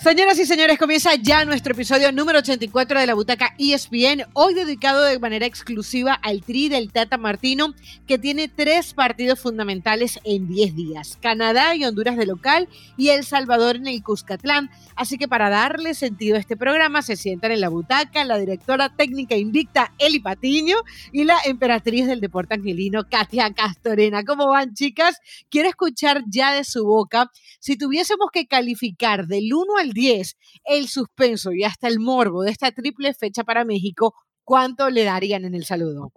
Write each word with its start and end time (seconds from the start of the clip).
Señoras 0.00 0.38
y 0.38 0.46
señores, 0.46 0.78
comienza 0.78 1.16
ya 1.16 1.44
nuestro 1.44 1.72
episodio 1.72 2.12
número 2.12 2.38
84 2.38 3.00
de 3.00 3.06
la 3.06 3.14
Butaca 3.14 3.56
ESPN, 3.58 4.26
hoy 4.32 4.54
dedicado 4.54 5.02
de 5.02 5.18
manera 5.18 5.44
exclusiva 5.44 6.14
al 6.14 6.42
Tri 6.42 6.68
del 6.68 6.92
Tata 6.92 7.18
Martino, 7.18 7.74
que 8.06 8.16
tiene 8.16 8.46
tres 8.46 8.94
partidos 8.94 9.40
fundamentales 9.40 10.20
en 10.22 10.46
10 10.46 10.76
días, 10.76 11.18
Canadá 11.20 11.74
y 11.74 11.84
Honduras 11.84 12.16
de 12.16 12.26
local 12.26 12.68
y 12.96 13.08
El 13.08 13.24
Salvador 13.24 13.74
en 13.74 13.88
el 13.88 14.00
Cuscatlán. 14.04 14.70
Así 14.94 15.18
que 15.18 15.26
para 15.26 15.50
darle 15.50 15.94
sentido 15.94 16.36
a 16.36 16.38
este 16.38 16.56
programa 16.56 17.02
se 17.02 17.16
sientan 17.16 17.50
en 17.50 17.60
la 17.60 17.68
butaca 17.68 18.24
la 18.24 18.38
directora 18.38 18.94
técnica 18.94 19.36
invicta 19.36 19.92
Eli 19.98 20.20
Patiño 20.20 20.76
y 21.12 21.24
la 21.24 21.38
emperatriz 21.44 22.06
del 22.06 22.20
deporte 22.20 22.54
angelino 22.54 23.08
Katia 23.10 23.52
Castorena. 23.52 24.22
¿Cómo 24.22 24.46
van 24.46 24.74
chicas? 24.74 25.18
Quiero 25.50 25.68
escuchar 25.68 26.22
ya 26.28 26.52
de 26.52 26.62
su 26.62 26.84
boca 26.84 27.32
si 27.58 27.76
tuviésemos 27.76 28.28
que 28.32 28.46
calificar 28.46 29.26
del 29.26 29.52
1 29.52 29.76
al 29.76 29.87
10 29.92 30.36
el 30.64 30.88
suspenso 30.88 31.52
y 31.52 31.64
hasta 31.64 31.88
el 31.88 32.00
morbo 32.00 32.42
de 32.42 32.50
esta 32.50 32.72
triple 32.72 33.14
fecha 33.14 33.44
para 33.44 33.64
México, 33.64 34.14
¿cuánto 34.44 34.90
le 34.90 35.04
darían 35.04 35.44
en 35.44 35.54
el 35.54 35.64
saludo? 35.64 36.12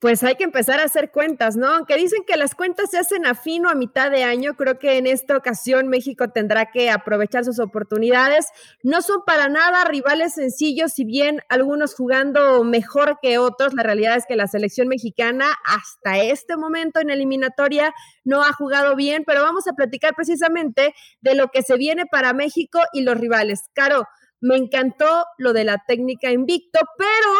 Pues 0.00 0.22
hay 0.22 0.36
que 0.36 0.44
empezar 0.44 0.78
a 0.78 0.84
hacer 0.84 1.10
cuentas, 1.10 1.56
¿no? 1.56 1.66
Aunque 1.66 1.96
dicen 1.96 2.22
que 2.24 2.36
las 2.36 2.54
cuentas 2.54 2.88
se 2.88 2.98
hacen 2.98 3.26
a 3.26 3.34
fino 3.34 3.68
a 3.68 3.74
mitad 3.74 4.12
de 4.12 4.22
año, 4.22 4.54
creo 4.54 4.78
que 4.78 4.96
en 4.96 5.08
esta 5.08 5.36
ocasión 5.36 5.88
México 5.88 6.28
tendrá 6.28 6.70
que 6.70 6.88
aprovechar 6.88 7.44
sus 7.44 7.58
oportunidades. 7.58 8.46
No 8.84 9.02
son 9.02 9.24
para 9.26 9.48
nada 9.48 9.84
rivales 9.86 10.34
sencillos, 10.34 10.92
si 10.92 11.04
bien 11.04 11.40
algunos 11.48 11.96
jugando 11.96 12.62
mejor 12.62 13.18
que 13.20 13.38
otros, 13.38 13.74
la 13.74 13.82
realidad 13.82 14.16
es 14.16 14.24
que 14.24 14.36
la 14.36 14.46
selección 14.46 14.86
mexicana 14.86 15.46
hasta 15.64 16.18
este 16.18 16.56
momento 16.56 17.00
en 17.00 17.10
eliminatoria 17.10 17.92
no 18.22 18.44
ha 18.44 18.52
jugado 18.52 18.94
bien, 18.94 19.24
pero 19.26 19.42
vamos 19.42 19.66
a 19.66 19.72
platicar 19.72 20.14
precisamente 20.14 20.94
de 21.22 21.34
lo 21.34 21.48
que 21.48 21.62
se 21.62 21.76
viene 21.76 22.06
para 22.06 22.32
México 22.34 22.78
y 22.92 23.02
los 23.02 23.18
rivales. 23.18 23.62
Caro, 23.72 24.04
me 24.40 24.56
encantó 24.56 25.24
lo 25.38 25.52
de 25.52 25.64
la 25.64 25.82
técnica 25.88 26.30
invicto, 26.30 26.78
pero 26.96 27.34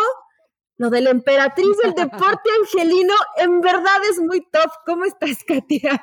lo 0.78 0.90
de 0.90 1.00
la 1.00 1.10
emperatriz 1.10 1.76
del 1.82 1.94
deporte 1.94 2.50
angelino 2.62 3.14
en 3.36 3.60
verdad 3.60 3.98
es 4.10 4.18
muy 4.20 4.40
top. 4.40 4.70
¿Cómo 4.86 5.04
estás, 5.04 5.44
Katia? 5.44 6.02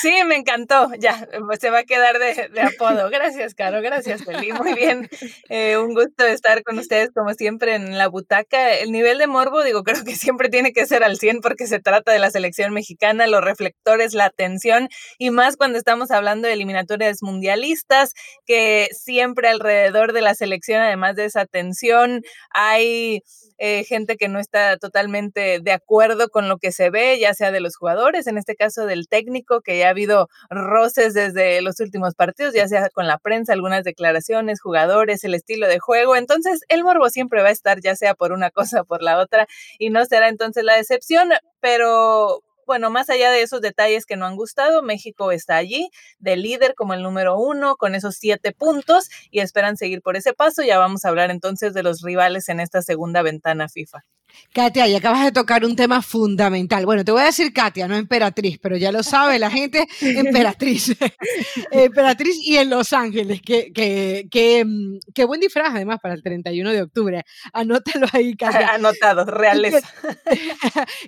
Sí, 0.00 0.12
me 0.26 0.36
encantó. 0.36 0.90
Ya, 0.98 1.28
pues 1.46 1.60
se 1.60 1.70
va 1.70 1.78
a 1.80 1.84
quedar 1.84 2.18
de, 2.18 2.60
apodo. 2.60 3.10
Gracias, 3.10 3.54
Caro. 3.54 3.80
Gracias, 3.82 4.24
Feli. 4.24 4.52
Muy 4.52 4.74
bien. 4.74 5.08
Eh, 5.48 5.76
un 5.76 5.94
gusto 5.94 6.24
estar 6.24 6.62
con 6.62 6.78
ustedes, 6.78 7.10
como 7.14 7.34
siempre, 7.34 7.74
en 7.74 7.98
la 7.98 8.08
butaca. 8.08 8.72
El 8.72 8.92
nivel 8.92 9.18
de 9.18 9.26
morbo, 9.26 9.62
digo, 9.62 9.82
creo 9.82 10.04
que 10.04 10.16
siempre 10.16 10.48
tiene 10.48 10.72
que 10.72 10.86
ser 10.86 11.04
al 11.04 11.18
100 11.18 11.40
porque 11.40 11.66
se 11.66 11.80
trata 11.80 12.12
de 12.12 12.18
la 12.18 12.30
selección 12.30 12.72
mexicana, 12.72 13.26
los 13.26 13.42
reflectores, 13.42 14.14
la 14.14 14.26
atención 14.26 14.88
y 15.18 15.30
más 15.30 15.56
cuando 15.56 15.78
estamos 15.78 16.10
hablando 16.10 16.48
de 16.48 16.54
eliminatorias 16.54 17.22
mundialistas, 17.22 18.14
que 18.46 18.88
siempre 18.92 19.48
alrededor 19.48 20.12
de 20.12 20.22
la 20.22 20.34
selección, 20.34 20.80
además 20.80 21.16
de 21.16 21.26
esa 21.26 21.42
atención, 21.42 22.22
hay 22.50 23.22
eh, 23.58 23.84
gente 23.84 24.16
que 24.16 24.28
no 24.28 24.38
está 24.38 24.76
totalmente 24.76 25.60
de 25.60 25.72
acuerdo 25.72 26.28
con 26.28 26.48
lo 26.48 26.58
que 26.58 26.72
se 26.72 26.90
ve, 26.90 27.18
ya 27.18 27.34
sea 27.34 27.52
de 27.52 27.60
los 27.60 27.76
jugadores, 27.76 28.26
en 28.26 28.38
este 28.38 28.56
caso 28.56 28.86
del 28.86 29.08
técnico, 29.08 29.60
que 29.60 29.78
ya 29.78 29.86
ha 29.86 29.90
habido 29.90 30.28
roces 30.50 31.14
desde 31.14 31.60
los 31.62 31.80
últimos 31.80 32.14
partidos, 32.14 32.54
ya 32.54 32.68
sea 32.68 32.88
con 32.90 33.06
la 33.06 33.18
prensa, 33.18 33.52
algunas 33.52 33.84
declaraciones, 33.84 34.60
jugadores, 34.60 35.24
el 35.24 35.34
estilo 35.34 35.66
de 35.68 35.78
juego. 35.78 36.16
Entonces, 36.16 36.62
el 36.68 36.84
morbo 36.84 37.08
siempre 37.10 37.42
va 37.42 37.48
a 37.48 37.52
estar, 37.52 37.80
ya 37.80 37.96
sea 37.96 38.14
por 38.14 38.32
una 38.32 38.50
cosa 38.50 38.82
o 38.82 38.84
por 38.84 39.02
la 39.02 39.18
otra, 39.18 39.46
y 39.78 39.90
no 39.90 40.04
será 40.04 40.28
entonces 40.28 40.64
la 40.64 40.76
decepción, 40.76 41.30
pero 41.60 42.42
bueno, 42.66 42.90
más 42.90 43.10
allá 43.10 43.30
de 43.30 43.42
esos 43.42 43.60
detalles 43.60 44.06
que 44.06 44.16
no 44.16 44.26
han 44.26 44.36
gustado, 44.36 44.82
México 44.82 45.32
está 45.32 45.56
allí 45.56 45.90
de 46.18 46.36
líder 46.36 46.74
como 46.74 46.94
el 46.94 47.02
número 47.02 47.38
uno 47.38 47.76
con 47.76 47.94
esos 47.94 48.16
siete 48.16 48.52
puntos 48.52 49.08
y 49.30 49.40
esperan 49.40 49.76
seguir 49.76 50.02
por 50.02 50.16
ese 50.16 50.34
paso. 50.34 50.62
Ya 50.62 50.78
vamos 50.78 51.04
a 51.04 51.08
hablar 51.08 51.30
entonces 51.30 51.74
de 51.74 51.82
los 51.82 52.02
rivales 52.02 52.48
en 52.48 52.60
esta 52.60 52.82
segunda 52.82 53.22
ventana 53.22 53.68
FIFA. 53.68 54.04
Katia, 54.52 54.86
y 54.88 54.94
acabas 54.94 55.24
de 55.24 55.32
tocar 55.32 55.64
un 55.64 55.76
tema 55.76 56.02
fundamental. 56.02 56.86
Bueno, 56.86 57.04
te 57.04 57.12
voy 57.12 57.22
a 57.22 57.26
decir 57.26 57.52
Katia, 57.52 57.88
no 57.88 57.96
emperatriz, 57.96 58.58
pero 58.60 58.76
ya 58.76 58.92
lo 58.92 59.02
sabe 59.02 59.38
la 59.38 59.50
gente, 59.50 59.86
emperatriz. 60.00 60.96
emperatriz 61.70 62.36
y 62.42 62.56
en 62.56 62.70
Los 62.70 62.92
Ángeles. 62.92 63.40
Qué 63.42 63.72
que, 63.72 64.26
que, 64.30 64.64
mm, 64.64 65.26
buen 65.26 65.40
disfraz, 65.40 65.74
además, 65.74 65.98
para 66.00 66.14
el 66.14 66.22
31 66.22 66.70
de 66.70 66.82
octubre. 66.82 67.24
Anótalo 67.52 68.06
ahí, 68.12 68.36
Katia. 68.36 68.68
Anotado, 68.74 69.24
reales. 69.24 69.82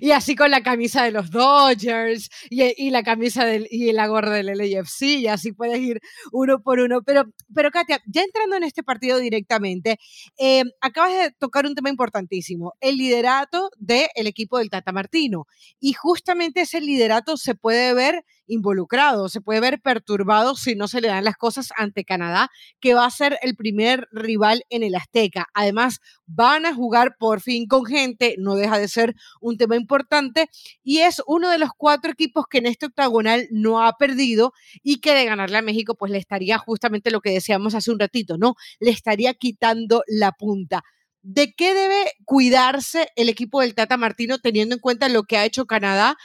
y 0.01 0.11
así 0.11 0.35
con 0.35 0.51
la 0.51 0.61
camisa 0.61 1.03
de 1.03 1.11
los 1.11 1.31
Dodgers 1.31 2.29
y, 2.49 2.63
y, 2.85 2.89
la 2.89 3.03
camisa 3.03 3.45
del, 3.45 3.67
y 3.69 3.91
la 3.91 4.07
gorra 4.07 4.31
del 4.31 4.47
LAFC, 4.47 5.03
y 5.03 5.27
así 5.27 5.51
puedes 5.51 5.79
ir 5.79 6.01
uno 6.31 6.61
por 6.61 6.79
uno. 6.79 7.01
Pero, 7.01 7.25
pero 7.53 7.71
Katia, 7.71 8.01
ya 8.07 8.21
entrando 8.21 8.55
en 8.55 8.63
este 8.63 8.83
partido 8.83 9.19
directamente, 9.19 9.99
eh, 10.37 10.63
acabas 10.81 11.13
de 11.13 11.31
tocar 11.31 11.65
un 11.65 11.75
tema 11.75 11.89
importantísimo. 11.89 12.73
El 12.79 12.97
liderato 13.17 13.71
del 13.77 14.27
equipo 14.27 14.59
del 14.59 14.69
Tata 14.69 14.91
Martino. 14.91 15.47
Y 15.79 15.93
justamente 15.93 16.61
ese 16.61 16.81
liderato 16.81 17.37
se 17.37 17.55
puede 17.55 17.93
ver 17.93 18.23
involucrado, 18.45 19.27
se 19.27 19.41
puede 19.41 19.59
ver 19.59 19.81
perturbado 19.81 20.55
si 20.55 20.75
no 20.75 20.87
se 20.87 21.01
le 21.01 21.09
dan 21.09 21.25
las 21.25 21.35
cosas 21.35 21.69
ante 21.75 22.05
Canadá, 22.05 22.49
que 22.79 22.93
va 22.93 23.05
a 23.05 23.11
ser 23.11 23.37
el 23.41 23.55
primer 23.55 24.07
rival 24.11 24.63
en 24.69 24.83
el 24.83 24.95
Azteca. 24.95 25.47
Además, 25.53 25.99
van 26.25 26.65
a 26.65 26.73
jugar 26.73 27.15
por 27.19 27.41
fin 27.41 27.67
con 27.67 27.85
gente, 27.85 28.35
no 28.37 28.55
deja 28.55 28.77
de 28.77 28.87
ser 28.87 29.15
un 29.41 29.57
tema 29.57 29.75
importante, 29.75 30.49
y 30.83 30.99
es 30.99 31.21
uno 31.27 31.49
de 31.49 31.57
los 31.57 31.71
cuatro 31.75 32.11
equipos 32.11 32.45
que 32.49 32.59
en 32.59 32.67
este 32.67 32.85
octagonal 32.85 33.47
no 33.51 33.83
ha 33.83 33.93
perdido 33.97 34.53
y 34.81 35.01
que 35.01 35.13
de 35.13 35.25
ganarle 35.25 35.57
a 35.57 35.61
México, 35.61 35.95
pues 35.95 36.11
le 36.11 36.17
estaría 36.17 36.57
justamente 36.57 37.11
lo 37.11 37.19
que 37.19 37.31
decíamos 37.31 37.75
hace 37.75 37.91
un 37.91 37.99
ratito, 37.99 38.37
¿no? 38.37 38.55
Le 38.79 38.91
estaría 38.91 39.33
quitando 39.33 40.03
la 40.07 40.31
punta. 40.31 40.83
¿De 41.23 41.53
qué 41.53 41.73
debe 41.73 42.11
cuidarse 42.25 43.09
el 43.15 43.29
equipo 43.29 43.61
del 43.61 43.75
Tata 43.75 43.97
Martino 43.97 44.39
teniendo 44.39 44.75
en 44.75 44.81
cuenta 44.81 45.09
lo 45.09 45.23
que 45.23 45.37
ha 45.37 45.45
hecho 45.45 45.65
Canadá? 45.65 46.17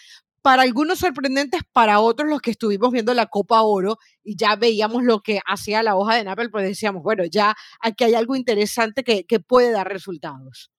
Para 0.43 0.63
algunos 0.63 0.99
sorprendentes, 0.99 1.63
para 1.73 2.01
otros 2.01 2.29
los 2.29 2.41
que 2.41 2.51
estuvimos 2.51 2.91
viendo 2.93 3.15
la 3.15 3.27
Copa 3.27 3.63
Oro 3.63 3.99
y 4.25 4.37
ya 4.37 4.57
veíamos 4.57 5.05
lo 5.05 5.21
que 5.21 5.41
hacía 5.47 5.83
la 5.85 5.97
hoja 5.97 6.17
de 6.17 6.25
Napel, 6.25 6.51
pues 6.51 6.65
decíamos, 6.65 7.03
bueno, 7.05 7.25
ya 7.25 7.55
aquí 7.81 8.05
hay 8.05 8.15
algo 8.15 8.35
interesante 8.37 9.05
que, 9.05 9.25
que 9.25 9.39
puede 9.41 9.71
dar 9.71 9.89
resultados. 9.89 10.72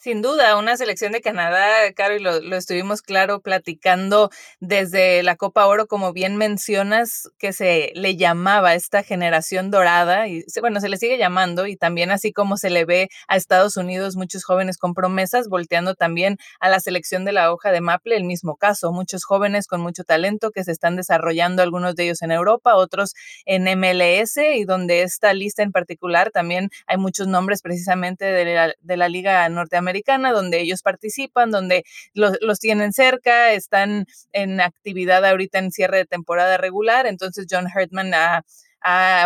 Sin 0.00 0.22
duda, 0.22 0.56
una 0.56 0.76
selección 0.76 1.10
de 1.10 1.20
Canadá, 1.20 1.92
Caro, 1.96 2.14
y 2.14 2.20
lo, 2.20 2.36
estuvimos 2.56 3.02
claro 3.02 3.40
platicando 3.40 4.30
desde 4.60 5.24
la 5.24 5.34
Copa 5.34 5.66
Oro, 5.66 5.88
como 5.88 6.12
bien 6.12 6.36
mencionas, 6.36 7.28
que 7.36 7.52
se 7.52 7.90
le 7.96 8.14
llamaba 8.14 8.76
esta 8.76 9.02
generación 9.02 9.72
dorada, 9.72 10.28
y 10.28 10.44
bueno, 10.60 10.80
se 10.80 10.88
le 10.88 10.98
sigue 10.98 11.18
llamando, 11.18 11.66
y 11.66 11.76
también 11.76 12.12
así 12.12 12.32
como 12.32 12.56
se 12.56 12.70
le 12.70 12.84
ve 12.84 13.08
a 13.26 13.34
Estados 13.34 13.76
Unidos 13.76 14.14
muchos 14.14 14.44
jóvenes 14.44 14.78
con 14.78 14.94
promesas, 14.94 15.48
volteando 15.48 15.96
también 15.96 16.38
a 16.60 16.68
la 16.68 16.78
selección 16.78 17.24
de 17.24 17.32
la 17.32 17.52
hoja 17.52 17.72
de 17.72 17.80
Maple, 17.80 18.16
el 18.16 18.24
mismo 18.24 18.54
caso, 18.54 18.92
muchos 18.92 19.24
jóvenes 19.24 19.66
con 19.66 19.80
mucho 19.80 20.04
talento 20.04 20.52
que 20.52 20.62
se 20.62 20.70
están 20.70 20.94
desarrollando, 20.94 21.60
algunos 21.60 21.96
de 21.96 22.04
ellos 22.04 22.22
en 22.22 22.30
Europa, 22.30 22.76
otros 22.76 23.14
en 23.46 23.64
MLS, 23.64 24.36
y 24.36 24.62
donde 24.64 25.02
esta 25.02 25.32
lista 25.32 25.64
en 25.64 25.72
particular 25.72 26.30
también 26.30 26.70
hay 26.86 26.98
muchos 26.98 27.26
nombres 27.26 27.62
precisamente 27.62 28.26
de 28.26 28.54
la, 28.54 28.74
de 28.80 28.96
la 28.96 29.08
Liga 29.08 29.48
Norteamericana 29.48 29.87
Donde 30.32 30.60
ellos 30.60 30.82
participan, 30.82 31.50
donde 31.50 31.84
los, 32.14 32.58
tienen 32.60 32.92
cerca, 32.92 33.52
están 33.52 34.06
en 34.32 34.60
actividad 34.60 35.24
ahorita 35.24 35.58
en 35.58 35.70
cierre 35.70 35.98
de 35.98 36.06
temporada 36.06 36.56
regular. 36.56 37.06
Entonces 37.06 37.46
John 37.50 37.66
Hartman 37.72 38.12
ha, 38.14 38.42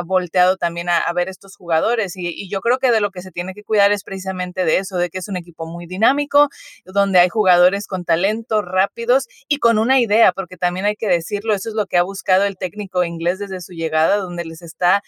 volteado 0.07 0.57
también 0.57 0.89
a, 0.89 1.13
ver 1.15 1.29
estos 1.29 1.57
jugadores 1.57 2.17
y, 2.17 2.29
y, 2.29 2.49
yo 2.49 2.61
creo 2.63 2.79
que 2.79 2.91
de 2.91 3.01
lo 3.01 3.11
que 3.11 3.21
se 3.23 3.31
tiene 3.31 3.53
que 3.55 3.63
cuidar 3.63 3.93
es 3.93 4.03
precisamente 4.03 4.65
de 4.65 4.79
eso, 4.79 4.97
de 4.97 5.11
que 5.11 5.19
es 5.19 5.29
un 5.29 5.37
equipo 5.37 5.67
muy 5.67 5.87
dinámico, 5.87 6.49
donde 6.87 7.19
hay 7.19 7.29
jugadores 7.29 7.87
con 7.87 8.05
talento, 8.05 8.63
rápidos 8.63 9.29
y 9.49 9.59
con 9.59 9.79
una 9.79 10.01
idea, 10.01 10.33
porque 10.33 10.57
también 10.57 10.87
hay 10.87 10.97
que 10.97 11.07
decirlo, 11.07 11.55
eso 11.55 11.69
es 11.69 11.75
lo 11.75 11.87
que 11.87 11.99
ha 11.99 12.03
buscado 12.03 12.45
el 12.45 12.57
técnico 12.57 13.05
inglés 13.05 13.39
desde 13.39 13.61
su 13.61 13.73
llegada, 13.73 14.17
donde 14.17 14.45
les 14.47 14.63
está 14.63 15.03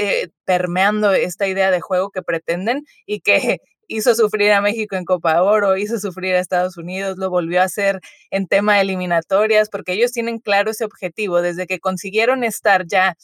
eh, 0.00 0.28
permeando 0.44 1.12
esta 1.12 1.48
idea 1.48 1.72
de 1.72 1.80
juego 1.80 2.10
que 2.10 2.22
pretenden 2.22 2.84
y 3.04 3.20
que 3.20 3.58
hizo 3.88 4.14
sufrir 4.14 4.52
a 4.52 4.60
México 4.60 4.96
en 4.96 5.04
Copa 5.04 5.42
Oro, 5.42 5.76
hizo 5.76 5.98
sufrir 5.98 6.34
a 6.34 6.40
Estados 6.40 6.76
Unidos, 6.76 7.18
lo 7.18 7.30
volvió 7.30 7.60
a 7.60 7.64
hacer 7.64 8.00
en 8.30 8.46
tema 8.46 8.76
de 8.76 8.82
eliminatorias, 8.82 9.68
porque 9.70 9.94
ellos 9.94 10.12
tienen 10.12 10.38
claro 10.38 10.70
ese 10.70 10.84
objetivo, 10.84 11.42
desde 11.42 11.66
que 11.66 11.80
consiguieron 11.80 12.44
estar 12.44 12.86
ya 12.86 13.16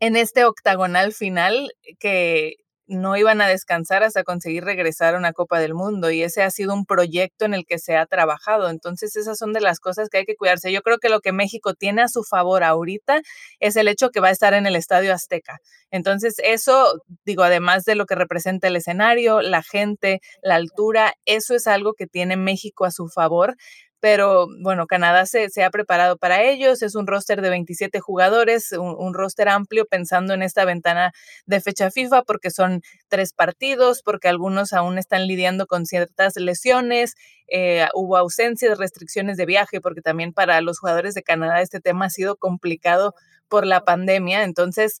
en 0.00 0.16
este 0.16 0.44
octagonal 0.44 1.12
final 1.12 1.72
que 1.98 2.56
no 2.96 3.16
iban 3.16 3.40
a 3.40 3.48
descansar 3.48 4.02
hasta 4.02 4.24
conseguir 4.24 4.64
regresar 4.64 5.14
a 5.14 5.18
una 5.18 5.32
Copa 5.32 5.60
del 5.60 5.74
Mundo 5.74 6.10
y 6.10 6.22
ese 6.22 6.42
ha 6.42 6.50
sido 6.50 6.74
un 6.74 6.84
proyecto 6.84 7.44
en 7.44 7.54
el 7.54 7.64
que 7.64 7.78
se 7.78 7.96
ha 7.96 8.06
trabajado. 8.06 8.68
Entonces 8.68 9.14
esas 9.16 9.38
son 9.38 9.52
de 9.52 9.60
las 9.60 9.80
cosas 9.80 10.08
que 10.08 10.18
hay 10.18 10.24
que 10.24 10.36
cuidarse. 10.36 10.72
Yo 10.72 10.82
creo 10.82 10.98
que 10.98 11.08
lo 11.08 11.20
que 11.20 11.32
México 11.32 11.74
tiene 11.74 12.02
a 12.02 12.08
su 12.08 12.24
favor 12.24 12.64
ahorita 12.64 13.22
es 13.60 13.76
el 13.76 13.88
hecho 13.88 14.10
que 14.10 14.20
va 14.20 14.28
a 14.28 14.32
estar 14.32 14.54
en 14.54 14.66
el 14.66 14.76
Estadio 14.76 15.14
Azteca. 15.14 15.60
Entonces 15.90 16.34
eso, 16.42 17.00
digo, 17.24 17.44
además 17.44 17.84
de 17.84 17.94
lo 17.94 18.06
que 18.06 18.14
representa 18.14 18.68
el 18.68 18.76
escenario, 18.76 19.40
la 19.40 19.62
gente, 19.62 20.20
la 20.42 20.56
altura, 20.56 21.14
eso 21.24 21.54
es 21.54 21.66
algo 21.66 21.94
que 21.94 22.06
tiene 22.06 22.36
México 22.36 22.84
a 22.84 22.90
su 22.90 23.08
favor 23.08 23.56
pero 24.00 24.46
bueno, 24.60 24.86
Canadá 24.86 25.26
se, 25.26 25.48
ha 25.62 25.70
preparado 25.70 26.16
para 26.16 26.42
ellos, 26.42 26.82
es 26.82 26.94
un 26.94 27.06
roster 27.06 27.42
de 27.42 27.50
27 27.50 28.00
jugadores, 28.00 28.72
un, 28.72 29.14
roster 29.14 29.48
amplio 29.48 29.84
pensando 29.86 30.32
en 30.32 30.42
esta 30.42 30.64
ventana 30.64 31.12
de 31.46 31.60
fecha 31.60 31.90
FIFA 31.90 32.22
porque 32.22 32.50
son 32.50 32.82
tres 33.08 33.32
partidos, 33.32 34.02
porque 34.02 34.28
algunos 34.28 34.72
aún 34.72 34.98
están 34.98 35.26
lidiando 35.26 35.66
con 35.66 35.84
ciertas 35.84 36.36
lesiones, 36.36 37.14
eh, 37.48 37.86
hubo 37.94 38.16
ausencias, 38.16 38.78
restricciones 38.78 39.36
de 39.36 39.46
viaje, 39.46 39.80
porque 39.80 40.00
también 40.00 40.32
para 40.32 40.60
los 40.62 40.78
jugadores 40.78 41.14
de 41.14 41.22
Canadá 41.22 41.60
este 41.60 41.80
tema 41.80 42.06
ha 42.06 42.10
sido 42.10 42.36
complicado 42.36 43.14
por 43.48 43.66
la 43.66 43.84
pandemia, 43.84 44.44
entonces 44.44 45.00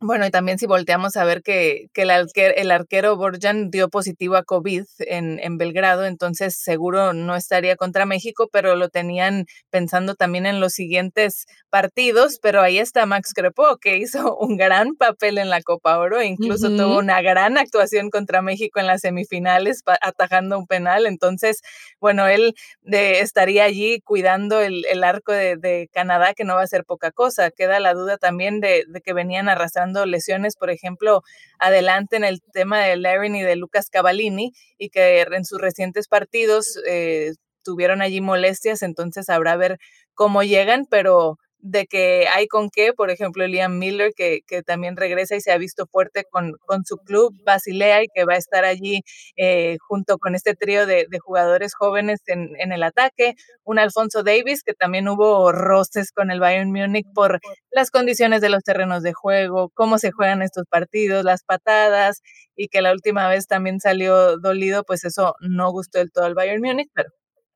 bueno, 0.00 0.26
y 0.26 0.30
también 0.30 0.58
si 0.58 0.66
volteamos 0.66 1.16
a 1.16 1.24
ver 1.24 1.42
que, 1.42 1.88
que 1.92 2.02
el, 2.02 2.10
arquero, 2.10 2.54
el, 2.56 2.70
arquero, 2.70 3.16
Borjan 3.16 3.70
dio 3.70 3.90
positivo 3.90 4.36
a 4.36 4.44
COVID 4.44 4.84
en, 5.00 5.38
en, 5.40 5.58
Belgrado, 5.58 6.06
entonces 6.06 6.56
seguro 6.56 7.12
no 7.12 7.36
estaría 7.36 7.76
contra 7.76 8.06
México, 8.06 8.48
pero 8.50 8.76
lo 8.76 8.88
tenían 8.88 9.46
pensando 9.68 10.14
también 10.14 10.46
en 10.46 10.58
los 10.58 10.72
siguientes 10.72 11.46
partidos, 11.68 12.38
pero 12.40 12.62
ahí 12.62 12.78
está 12.78 13.04
Max 13.04 13.34
Crepo, 13.34 13.76
que 13.76 13.98
hizo 13.98 14.36
un 14.38 14.56
gran 14.56 14.94
papel 14.96 15.36
en 15.36 15.50
la 15.50 15.60
Copa 15.60 15.98
Oro, 15.98 16.18
e 16.18 16.26
incluso 16.26 16.68
tuvo 16.70 16.98
una 16.98 17.20
gran 17.20 17.58
actuación 17.58 18.08
contra 18.08 18.40
México 18.40 18.80
en 18.80 18.86
las 18.86 19.02
semifinales, 19.02 19.82
atajando 20.00 20.58
un 20.58 20.66
penal, 20.66 21.04
entonces, 21.04 21.60
bueno, 22.00 22.26
él 22.26 22.54
de, 22.82 23.20
estaría 23.20 23.64
allí 23.64 24.00
cuidando 24.00 24.60
el, 24.60 24.84
el 24.90 25.04
arco 25.04 25.32
de, 25.32 25.56
de, 25.56 25.88
Canadá, 25.92 26.32
que 26.34 26.44
no 26.44 26.54
va 26.54 26.62
a 26.62 26.66
ser 26.66 26.84
poca 26.84 27.10
cosa. 27.10 27.50
Queda 27.50 27.80
la 27.80 27.94
duda 27.94 28.16
también 28.16 28.60
de, 28.60 28.84
de 28.88 29.00
que 29.00 29.12
venían 29.12 29.48
arrastrando 29.48 29.89
lesiones, 30.06 30.56
por 30.56 30.70
ejemplo, 30.70 31.22
adelante 31.58 32.16
en 32.16 32.24
el 32.24 32.40
tema 32.52 32.80
de 32.80 32.96
Larin 32.96 33.36
y 33.36 33.42
de 33.42 33.56
Lucas 33.56 33.90
Cavallini, 33.90 34.52
y 34.78 34.90
que 34.90 35.20
en 35.20 35.44
sus 35.44 35.60
recientes 35.60 36.08
partidos 36.08 36.78
eh, 36.86 37.32
tuvieron 37.62 38.02
allí 38.02 38.20
molestias, 38.20 38.82
entonces 38.82 39.28
habrá 39.28 39.56
ver 39.56 39.78
cómo 40.14 40.42
llegan, 40.42 40.86
pero 40.90 41.38
de 41.62 41.86
que 41.86 42.26
hay 42.28 42.46
con 42.46 42.70
qué, 42.70 42.92
por 42.92 43.10
ejemplo, 43.10 43.46
Liam 43.46 43.78
Miller, 43.78 44.12
que, 44.16 44.40
que 44.46 44.62
también 44.62 44.96
regresa 44.96 45.36
y 45.36 45.40
se 45.40 45.52
ha 45.52 45.58
visto 45.58 45.86
fuerte 45.86 46.24
con, 46.30 46.54
con, 46.66 46.84
su 46.84 46.96
club 46.98 47.34
Basilea 47.44 48.02
y 48.02 48.08
que 48.14 48.24
va 48.24 48.34
a 48.34 48.38
estar 48.38 48.64
allí 48.64 49.02
eh, 49.36 49.76
junto 49.80 50.18
con 50.18 50.34
este 50.34 50.54
trío 50.54 50.86
de, 50.86 51.06
de 51.08 51.18
jugadores 51.18 51.74
jóvenes 51.74 52.20
en, 52.26 52.50
en, 52.58 52.72
el 52.72 52.82
ataque, 52.82 53.34
un 53.64 53.78
Alfonso 53.78 54.22
Davis, 54.22 54.62
que 54.64 54.74
también 54.74 55.08
hubo 55.08 55.52
roces 55.52 56.12
con 56.12 56.30
el 56.30 56.40
Bayern 56.40 56.72
Múnich 56.72 57.06
por 57.14 57.40
las 57.70 57.90
condiciones 57.90 58.40
de 58.40 58.48
los 58.48 58.62
terrenos 58.62 59.02
de 59.02 59.12
juego, 59.12 59.70
cómo 59.74 59.98
se 59.98 60.12
juegan 60.12 60.42
estos 60.42 60.64
partidos, 60.68 61.24
las 61.24 61.44
patadas, 61.44 62.22
y 62.56 62.68
que 62.68 62.82
la 62.82 62.92
última 62.92 63.28
vez 63.28 63.46
también 63.46 63.80
salió 63.80 64.38
dolido, 64.38 64.84
pues 64.84 65.04
eso 65.04 65.34
no 65.40 65.70
gustó 65.70 65.98
del 65.98 66.12
todo 66.12 66.24
al 66.24 66.34
Bayern 66.34 66.62
Múnich, 66.62 66.90
pero 66.94 67.10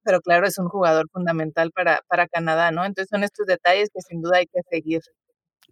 pero 0.05 0.21
claro, 0.21 0.47
es 0.47 0.59
un 0.59 0.69
jugador 0.69 1.07
fundamental 1.13 1.71
para, 1.73 2.03
para 2.09 2.29
Canadá, 2.29 2.71
¿no? 2.73 2.85
Entonces 2.85 3.09
son 3.11 3.25
estos 3.25 3.47
detalles 3.47 3.91
que 3.95 4.01
sin 4.03 4.23
duda 4.23 4.39
hay 4.39 4.47
que 4.47 4.61
seguir. 4.71 5.01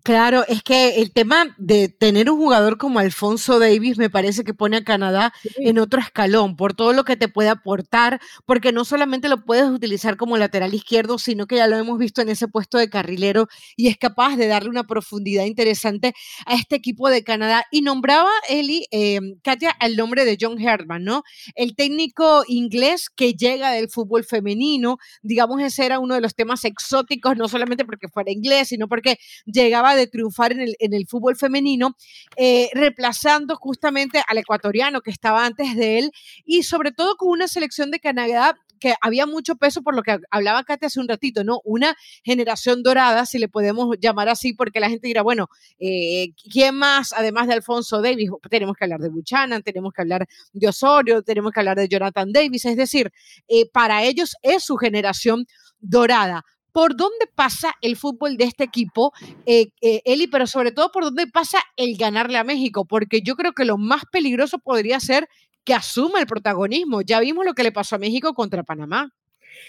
Claro, 0.04 0.44
es 0.48 0.64
que 0.64 1.00
el 1.00 1.12
tema 1.12 1.54
de 1.58 1.88
tener 1.88 2.28
un 2.28 2.36
jugador 2.36 2.76
como 2.76 2.98
Alfonso 2.98 3.60
Davis 3.60 3.98
me 3.98 4.10
parece 4.10 4.42
que 4.42 4.52
pone 4.52 4.78
a 4.78 4.82
Canadá 4.84 5.32
en 5.58 5.78
otro 5.78 6.00
escalón 6.00 6.56
por 6.56 6.74
todo 6.74 6.92
lo 6.92 7.04
que 7.04 7.16
te 7.16 7.28
puede 7.28 7.50
aportar, 7.50 8.20
porque 8.44 8.72
no 8.72 8.84
solamente 8.84 9.28
lo 9.28 9.44
puedes 9.44 9.66
utilizar 9.66 10.16
como 10.16 10.36
lateral 10.36 10.74
izquierdo, 10.74 11.18
sino 11.18 11.46
que 11.46 11.54
ya 11.54 11.68
lo 11.68 11.76
hemos 11.76 11.98
visto 12.00 12.20
en 12.20 12.30
ese 12.30 12.48
puesto 12.48 12.78
de 12.78 12.90
carrilero 12.90 13.46
y 13.76 13.86
es 13.86 13.96
capaz 13.96 14.34
de 14.36 14.48
darle 14.48 14.70
una 14.70 14.82
profundidad 14.88 15.44
interesante 15.44 16.14
a 16.46 16.54
este 16.54 16.74
equipo 16.74 17.08
de 17.08 17.22
Canadá. 17.22 17.64
Y 17.70 17.82
nombraba 17.82 18.30
Eli, 18.48 18.86
eh, 18.90 19.20
Katia, 19.44 19.76
el 19.80 19.96
nombre 19.96 20.24
de 20.24 20.36
John 20.40 20.60
Herdman, 20.60 21.04
¿no? 21.04 21.22
El 21.54 21.76
técnico 21.76 22.42
inglés 22.48 23.08
que 23.08 23.34
llega 23.34 23.70
del 23.70 23.88
fútbol 23.88 24.24
femenino, 24.24 24.98
digamos, 25.22 25.62
ese 25.62 25.86
era 25.86 26.00
uno 26.00 26.16
de 26.16 26.20
los 26.20 26.34
temas 26.34 26.64
exóticos, 26.64 27.36
no 27.36 27.46
solamente 27.46 27.84
porque 27.84 28.08
fuera 28.08 28.32
inglés, 28.32 28.66
sino 28.66 28.88
porque 28.88 29.18
llegaba 29.46 29.91
de 29.96 30.06
triunfar 30.06 30.52
en 30.52 30.60
el, 30.60 30.76
en 30.78 30.94
el 30.94 31.06
fútbol 31.06 31.36
femenino, 31.36 31.96
eh, 32.36 32.70
reemplazando 32.72 33.56
justamente 33.56 34.22
al 34.26 34.38
ecuatoriano 34.38 35.00
que 35.00 35.10
estaba 35.10 35.44
antes 35.44 35.76
de 35.76 35.98
él 35.98 36.12
y 36.44 36.62
sobre 36.62 36.92
todo 36.92 37.16
con 37.16 37.30
una 37.30 37.48
selección 37.48 37.90
de 37.90 38.00
Canadá 38.00 38.56
que 38.82 38.94
había 39.00 39.26
mucho 39.26 39.54
peso 39.54 39.82
por 39.82 39.94
lo 39.94 40.02
que 40.02 40.18
hablaba 40.32 40.64
Katia 40.64 40.88
hace 40.88 40.98
un 40.98 41.06
ratito, 41.06 41.44
¿no? 41.44 41.60
Una 41.62 41.96
generación 42.24 42.82
dorada, 42.82 43.26
si 43.26 43.38
le 43.38 43.48
podemos 43.48 43.96
llamar 44.00 44.28
así, 44.28 44.54
porque 44.54 44.80
la 44.80 44.90
gente 44.90 45.06
dirá, 45.06 45.22
bueno, 45.22 45.48
eh, 45.78 46.32
¿quién 46.50 46.74
más, 46.74 47.12
además 47.12 47.46
de 47.46 47.54
Alfonso 47.54 48.02
Davis? 48.02 48.30
Tenemos 48.50 48.74
que 48.76 48.84
hablar 48.84 48.98
de 48.98 49.08
Buchanan, 49.08 49.62
tenemos 49.62 49.92
que 49.92 50.02
hablar 50.02 50.26
de 50.52 50.68
Osorio, 50.68 51.22
tenemos 51.22 51.52
que 51.52 51.60
hablar 51.60 51.76
de 51.76 51.86
Jonathan 51.86 52.32
Davis, 52.32 52.64
es 52.64 52.76
decir, 52.76 53.12
eh, 53.46 53.70
para 53.70 54.02
ellos 54.02 54.34
es 54.42 54.64
su 54.64 54.76
generación 54.76 55.46
dorada 55.78 56.44
por 56.72 56.96
dónde 56.96 57.26
pasa 57.34 57.74
el 57.82 57.96
fútbol 57.96 58.36
de 58.36 58.44
este 58.44 58.64
equipo, 58.64 59.12
eh, 59.46 59.68
eh, 59.82 60.02
Eli, 60.04 60.26
pero 60.26 60.46
sobre 60.46 60.72
todo 60.72 60.90
por 60.90 61.04
dónde 61.04 61.26
pasa 61.26 61.58
el 61.76 61.96
ganarle 61.96 62.38
a 62.38 62.44
México, 62.44 62.84
porque 62.84 63.20
yo 63.22 63.36
creo 63.36 63.52
que 63.52 63.64
lo 63.64 63.78
más 63.78 64.02
peligroso 64.10 64.58
podría 64.58 64.98
ser 64.98 65.28
que 65.64 65.74
asuma 65.74 66.20
el 66.20 66.26
protagonismo. 66.26 67.02
Ya 67.02 67.20
vimos 67.20 67.44
lo 67.44 67.54
que 67.54 67.62
le 67.62 67.72
pasó 67.72 67.96
a 67.96 67.98
México 67.98 68.34
contra 68.34 68.64
Panamá. 68.64 69.12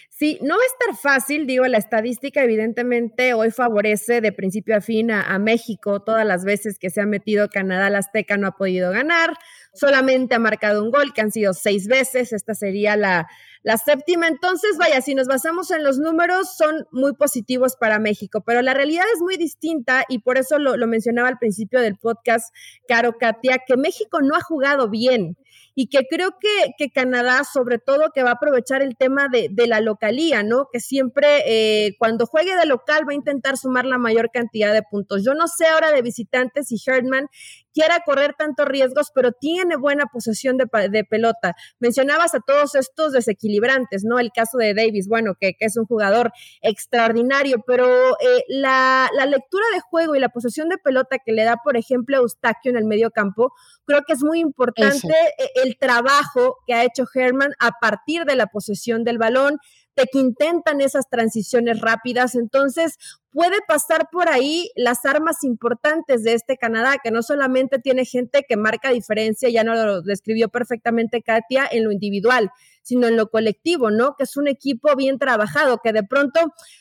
Sí, 0.09 0.39
no 0.41 0.55
va 0.55 0.61
a 0.61 0.65
estar 0.65 1.01
fácil, 1.01 1.45
digo, 1.45 1.65
la 1.65 1.77
estadística 1.77 2.43
evidentemente 2.43 3.33
hoy 3.33 3.51
favorece 3.51 4.21
de 4.21 4.31
principio 4.31 4.77
a 4.77 4.81
fin 4.81 5.11
a, 5.11 5.37
México. 5.39 6.01
Todas 6.01 6.25
las 6.25 6.45
veces 6.45 6.79
que 6.79 6.89
se 6.89 7.01
ha 7.01 7.05
metido 7.05 7.49
Canadá, 7.49 7.89
la 7.89 7.99
Azteca 7.99 8.37
no 8.37 8.47
ha 8.47 8.55
podido 8.55 8.91
ganar, 8.91 9.33
solamente 9.73 10.35
ha 10.35 10.39
marcado 10.39 10.83
un 10.83 10.91
gol, 10.91 11.13
que 11.13 11.21
han 11.21 11.31
sido 11.31 11.53
seis 11.53 11.87
veces, 11.87 12.31
esta 12.31 12.53
sería 12.53 12.95
la, 12.95 13.27
la 13.63 13.77
séptima. 13.77 14.27
Entonces, 14.27 14.77
vaya, 14.77 15.01
si 15.01 15.15
nos 15.15 15.27
basamos 15.27 15.71
en 15.71 15.83
los 15.83 15.97
números, 15.97 16.55
son 16.55 16.85
muy 16.91 17.13
positivos 17.13 17.75
para 17.75 17.97
México, 17.97 18.43
pero 18.45 18.61
la 18.61 18.73
realidad 18.73 19.05
es 19.13 19.21
muy 19.21 19.37
distinta 19.37 20.03
y 20.09 20.19
por 20.19 20.37
eso 20.37 20.59
lo, 20.59 20.77
lo 20.77 20.87
mencionaba 20.87 21.29
al 21.29 21.39
principio 21.39 21.81
del 21.81 21.97
podcast, 21.97 22.53
Caro 22.87 23.17
Katia, 23.17 23.59
que 23.65 23.77
México 23.77 24.21
no 24.21 24.35
ha 24.35 24.41
jugado 24.41 24.89
bien 24.89 25.37
y 25.75 25.87
que 25.87 26.05
creo 26.07 26.37
que, 26.39 26.73
que, 26.77 26.91
Canadá, 26.91 27.43
sobre 27.51 27.79
todo, 27.79 28.11
que 28.13 28.23
va 28.23 28.31
a 28.31 28.33
aprovechar 28.33 28.81
el 28.81 28.95
tema 28.95 29.27
de, 29.27 29.47
de 29.51 29.67
la 29.67 29.81
localía, 29.81 30.43
¿no? 30.43 30.67
Que 30.71 30.79
siempre 30.79 31.43
eh, 31.47 31.95
cuando 31.97 32.27
juegue 32.27 32.55
de 32.55 32.65
local 32.65 33.07
va 33.07 33.13
a 33.13 33.15
intentar 33.15 33.57
sumar 33.57 33.85
la 33.85 33.97
mayor 33.97 34.29
cantidad 34.31 34.73
de 34.73 34.83
puntos. 34.83 35.23
Yo 35.25 35.33
no 35.33 35.47
sé 35.47 35.65
ahora 35.65 35.91
de 35.91 36.01
visitantes 36.01 36.67
si 36.67 36.77
Herdman 36.85 37.27
quiera 37.73 38.01
correr 38.05 38.35
tantos 38.37 38.67
riesgos, 38.67 39.11
pero 39.13 39.31
tiene 39.31 39.75
buena 39.75 40.05
posesión 40.05 40.57
de, 40.57 40.67
de, 40.89 41.03
pelota. 41.03 41.55
Mencionabas 41.79 42.35
a 42.35 42.39
todos 42.39 42.75
estos 42.75 43.13
desequilibrantes, 43.13 44.03
¿no? 44.03 44.19
El 44.19 44.31
caso 44.31 44.57
de 44.57 44.73
Davis, 44.73 45.07
bueno, 45.07 45.33
que, 45.39 45.53
que 45.53 45.65
es 45.65 45.77
un 45.77 45.85
jugador 45.85 46.31
extraordinario, 46.61 47.63
pero 47.65 47.87
eh, 48.19 48.43
la, 48.47 49.09
la, 49.15 49.25
lectura 49.25 49.65
de 49.73 49.81
juego 49.81 50.15
y 50.15 50.19
la 50.19 50.29
posesión 50.29 50.69
de 50.69 50.77
pelota 50.77 51.17
que 51.19 51.31
le 51.31 51.43
da, 51.43 51.57
por 51.63 51.77
ejemplo, 51.77 52.17
Eustaquio 52.17 52.71
en 52.71 52.77
el 52.77 52.85
medio 52.85 53.11
campo, 53.11 53.53
creo 53.85 54.03
que 54.05 54.13
es 54.13 54.23
muy 54.23 54.39
importante 54.39 55.13
eh, 55.37 55.49
el 55.63 55.77
trabajo 55.77 56.57
que 56.67 56.73
ha 56.73 56.83
hecho 56.83 57.05
Herman 57.13 57.53
a 57.59 57.71
partir 57.79 58.25
de 58.25 58.35
la 58.35 58.47
posesión 58.47 59.03
del 59.03 59.17
balón 59.17 59.57
de 59.95 60.05
que 60.11 60.19
intentan 60.19 60.81
esas 60.81 61.09
transiciones 61.09 61.81
rápidas. 61.81 62.35
Entonces, 62.35 62.97
puede 63.31 63.57
pasar 63.67 64.09
por 64.11 64.29
ahí 64.29 64.71
las 64.75 65.05
armas 65.05 65.43
importantes 65.43 66.23
de 66.23 66.33
este 66.33 66.57
Canadá, 66.57 66.97
que 67.03 67.11
no 67.11 67.23
solamente 67.23 67.79
tiene 67.79 68.05
gente 68.05 68.45
que 68.47 68.57
marca 68.57 68.89
diferencia, 68.89 69.49
ya 69.49 69.63
no 69.63 69.75
lo 69.75 70.01
describió 70.01 70.49
perfectamente 70.49 71.21
Katia, 71.21 71.67
en 71.71 71.83
lo 71.83 71.91
individual, 71.91 72.51
sino 72.81 73.07
en 73.07 73.17
lo 73.17 73.29
colectivo, 73.29 73.91
¿no? 73.91 74.15
Que 74.15 74.23
es 74.23 74.37
un 74.37 74.47
equipo 74.47 74.95
bien 74.95 75.17
trabajado, 75.17 75.79
que 75.83 75.93
de 75.93 76.03
pronto 76.03 76.39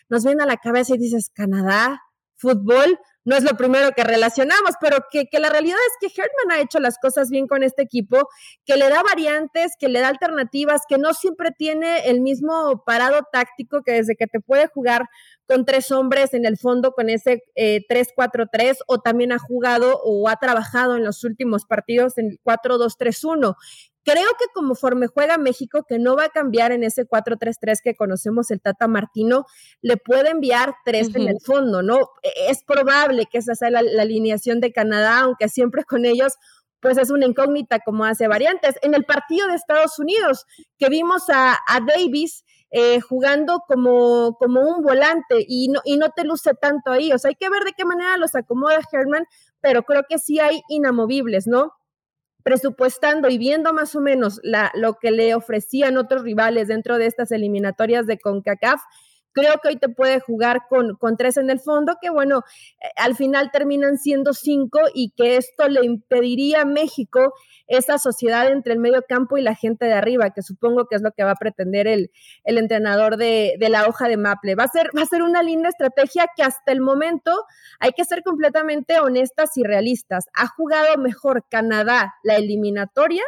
nos 0.09 0.25
viene 0.25 0.43
a 0.43 0.47
la 0.47 0.57
cabeza 0.57 0.95
y 0.95 0.99
dices, 0.99 1.31
Canadá, 1.35 2.03
fútbol, 2.37 2.99
no 3.25 3.37
es 3.37 3.45
lo 3.45 3.57
primero 3.57 3.93
que 3.93 4.05
relacionamos, 4.05 4.73
pero 4.81 4.99
que, 5.11 5.27
que, 5.27 5.39
la 5.39 5.49
realidad 5.49 5.79
es 5.89 6.09
que 6.13 6.21
Herman 6.21 6.59
ha 6.59 6.63
hecho 6.63 6.81
las 6.81 6.99
cosas 6.99 7.31
bien 7.31 7.47
con 7.47 7.63
este 7.63 7.83
equipo, 7.83 8.29
que 8.65 8.77
le 8.77 8.89
da 8.89 9.03
variantes, 9.03 9.73
que 9.79 9.89
le 9.89 10.01
da 10.01 10.09
alternativas, 10.09 10.83
que 10.89 10.99
no 10.99 11.15
siempre 11.15 11.51
tiene 11.57 12.09
el 12.11 12.21
mismo 12.21 12.83
parado 12.85 13.23
táctico 13.33 13.83
que 13.83 13.93
desde 13.93 14.17
que 14.17 14.27
te 14.27 14.41
puede 14.41 14.67
jugar 14.67 15.09
con 15.47 15.65
tres 15.65 15.91
hombres 15.91 16.35
en 16.35 16.47
el 16.47 16.57
fondo 16.57 16.93
con 16.93 17.11
ese 17.11 17.43
eh, 17.55 17.81
3-4-3 17.89 18.79
o 18.87 19.01
también 19.01 19.33
ha 19.33 19.39
jugado 19.39 20.01
o 20.03 20.29
ha 20.29 20.37
trabajado 20.37 20.97
en 20.97 21.05
los 21.05 21.25
últimos 21.25 21.67
partidos 21.67 22.17
en 22.19 22.39
4-2-3-1. 22.45 23.57
Creo 24.05 24.29
que 24.39 24.47
conforme 24.53 25.07
juega 25.07 25.39
México, 25.39 25.85
que 25.89 25.99
no 25.99 26.17
va 26.17 26.25
a 26.25 26.29
cambiar 26.29 26.73
en 26.73 26.83
ese 26.83 27.07
4-3-3 27.07 27.79
que 27.83 27.95
conocemos 27.95 28.51
el 28.51 28.61
Tata 28.61 28.89
Martino, 28.89 29.47
le 29.81 29.97
puede 29.97 30.31
enviar 30.31 30.75
tres 30.85 31.15
en 31.15 31.29
el 31.29 31.41
fondo, 31.41 31.83
¿no? 31.83 31.99
E, 32.23 32.51
es 32.51 32.65
probable 32.65 33.27
que 33.31 33.39
esa 33.39 33.55
sea 33.55 33.71
la, 33.71 33.81
alineación 33.81 34.61
de 34.61 34.73
Canadá, 34.73 35.21
aunque 35.21 35.49
siempre 35.49 35.85
con 35.85 36.05
ellos 36.05 36.35
pues 36.81 36.99
es 36.99 37.11
una 37.11 37.27
incógnita 37.27 37.79
como 37.79 38.05
hace 38.05 38.27
variantes. 38.27 38.75
En 38.83 38.95
el 38.95 39.05
partido 39.05 39.47
de 39.47 39.55
Estados 39.55 40.01
Unidos, 40.01 40.47
que 40.79 40.89
vimos 40.89 41.31
a, 41.31 41.53
a 41.53 41.81
Davis 41.81 42.43
eh, 42.75 43.01
jugando 43.03 43.63
como, 43.69 44.35
como 44.39 44.63
un 44.63 44.83
volante 44.83 45.45
y 45.47 45.69
no, 45.69 45.81
y 45.85 45.99
no 45.99 46.09
te 46.09 46.25
luce 46.25 46.55
tanto 46.55 46.91
ahí. 46.91 47.13
O 47.13 47.19
sea, 47.19 47.29
hay 47.29 47.35
que 47.35 47.51
ver 47.51 47.65
de 47.65 47.75
qué 47.77 47.85
manera 47.85 48.17
los 48.17 48.35
acomoda 48.35 48.81
Herman, 48.91 49.27
pero 49.61 49.83
creo 49.83 50.05
que 50.09 50.19
sí 50.19 50.41
hay 50.41 50.63
inamovibles, 50.69 51.47
¿no? 51.47 51.75
Presupuestando 52.43 53.29
y 53.29 53.39
viendo 53.39 53.73
más 53.73 53.95
o 53.95 54.01
menos 54.01 54.41
la, 54.43 54.71
lo 54.75 54.95
que 54.95 55.11
le 55.11 55.35
ofrecían 55.35 55.97
otros 55.97 56.23
rivales 56.23 56.69
dentro 56.69 56.99
de 56.99 57.07
estas 57.07 57.33
eliminatorias 57.33 58.07
de 58.07 58.19
CONCACAF, 58.19 58.83
creo 59.33 59.55
que 59.63 59.69
hoy 59.69 59.77
te 59.77 59.89
puede 59.89 60.21
jugar 60.21 60.63
con, 60.69 60.97
con 60.97 61.17
tres 61.17 61.37
en 61.37 61.51
el 61.51 61.61
fondo, 61.61 61.97
que 62.01 62.11
bueno, 62.11 62.43
eh, 62.81 62.89
al 62.97 63.17
final 63.17 63.51
terminan 63.51 63.99
siendo 63.99 64.33
cinco 64.33 64.81
y 64.95 65.13
que 65.17 65.37
esto 65.37 65.69
le 65.69 65.85
impediría 65.85 66.63
a 66.63 66.65
México 66.65 67.35
esa 67.67 67.99
sociedad 67.99 68.51
entre 68.51 68.75
el 68.75 68.79
medio 68.79 69.03
campo 69.09 69.39
y 69.39 69.43
la 69.43 69.55
gente 69.55 69.87
de 69.87 69.95
arriba, 69.95 70.31
que 70.31 70.43
supongo 70.43 70.87
que 70.87 70.97
es 70.97 71.03
lo 71.03 71.13
que 71.13 71.25
va 71.25 71.33
a 71.33 71.37
pretender 71.37 71.87
el, 71.87 72.11
el 72.45 72.59
entrenador 72.59 73.17
de, 73.17 73.57
de, 73.59 73.69
la 73.69 73.87
hoja 73.87 74.09
de 74.09 74.17
Maple. 74.17 74.55
Va 74.55 74.65
a, 74.65 74.69
ser, 74.69 74.91
va 74.97 75.03
a 75.03 75.07
ser 75.07 75.23
una 75.23 75.43
linda 75.43 75.69
estrategia 75.69 76.27
que 76.37 76.43
hasta 76.43 76.73
el 76.73 76.81
momento 76.81 77.45
hay 77.81 77.93
que 77.93 78.05
ser 78.05 78.23
completamente 78.23 79.01
honestas 79.01 79.57
y 79.57 79.63
realistas. 79.63 80.27
Ha 80.35 80.49
jugado 80.49 80.97
mejor 80.99 81.47
Canadá 81.49 82.15
la 82.23 82.37
eliminatoria 82.37 83.23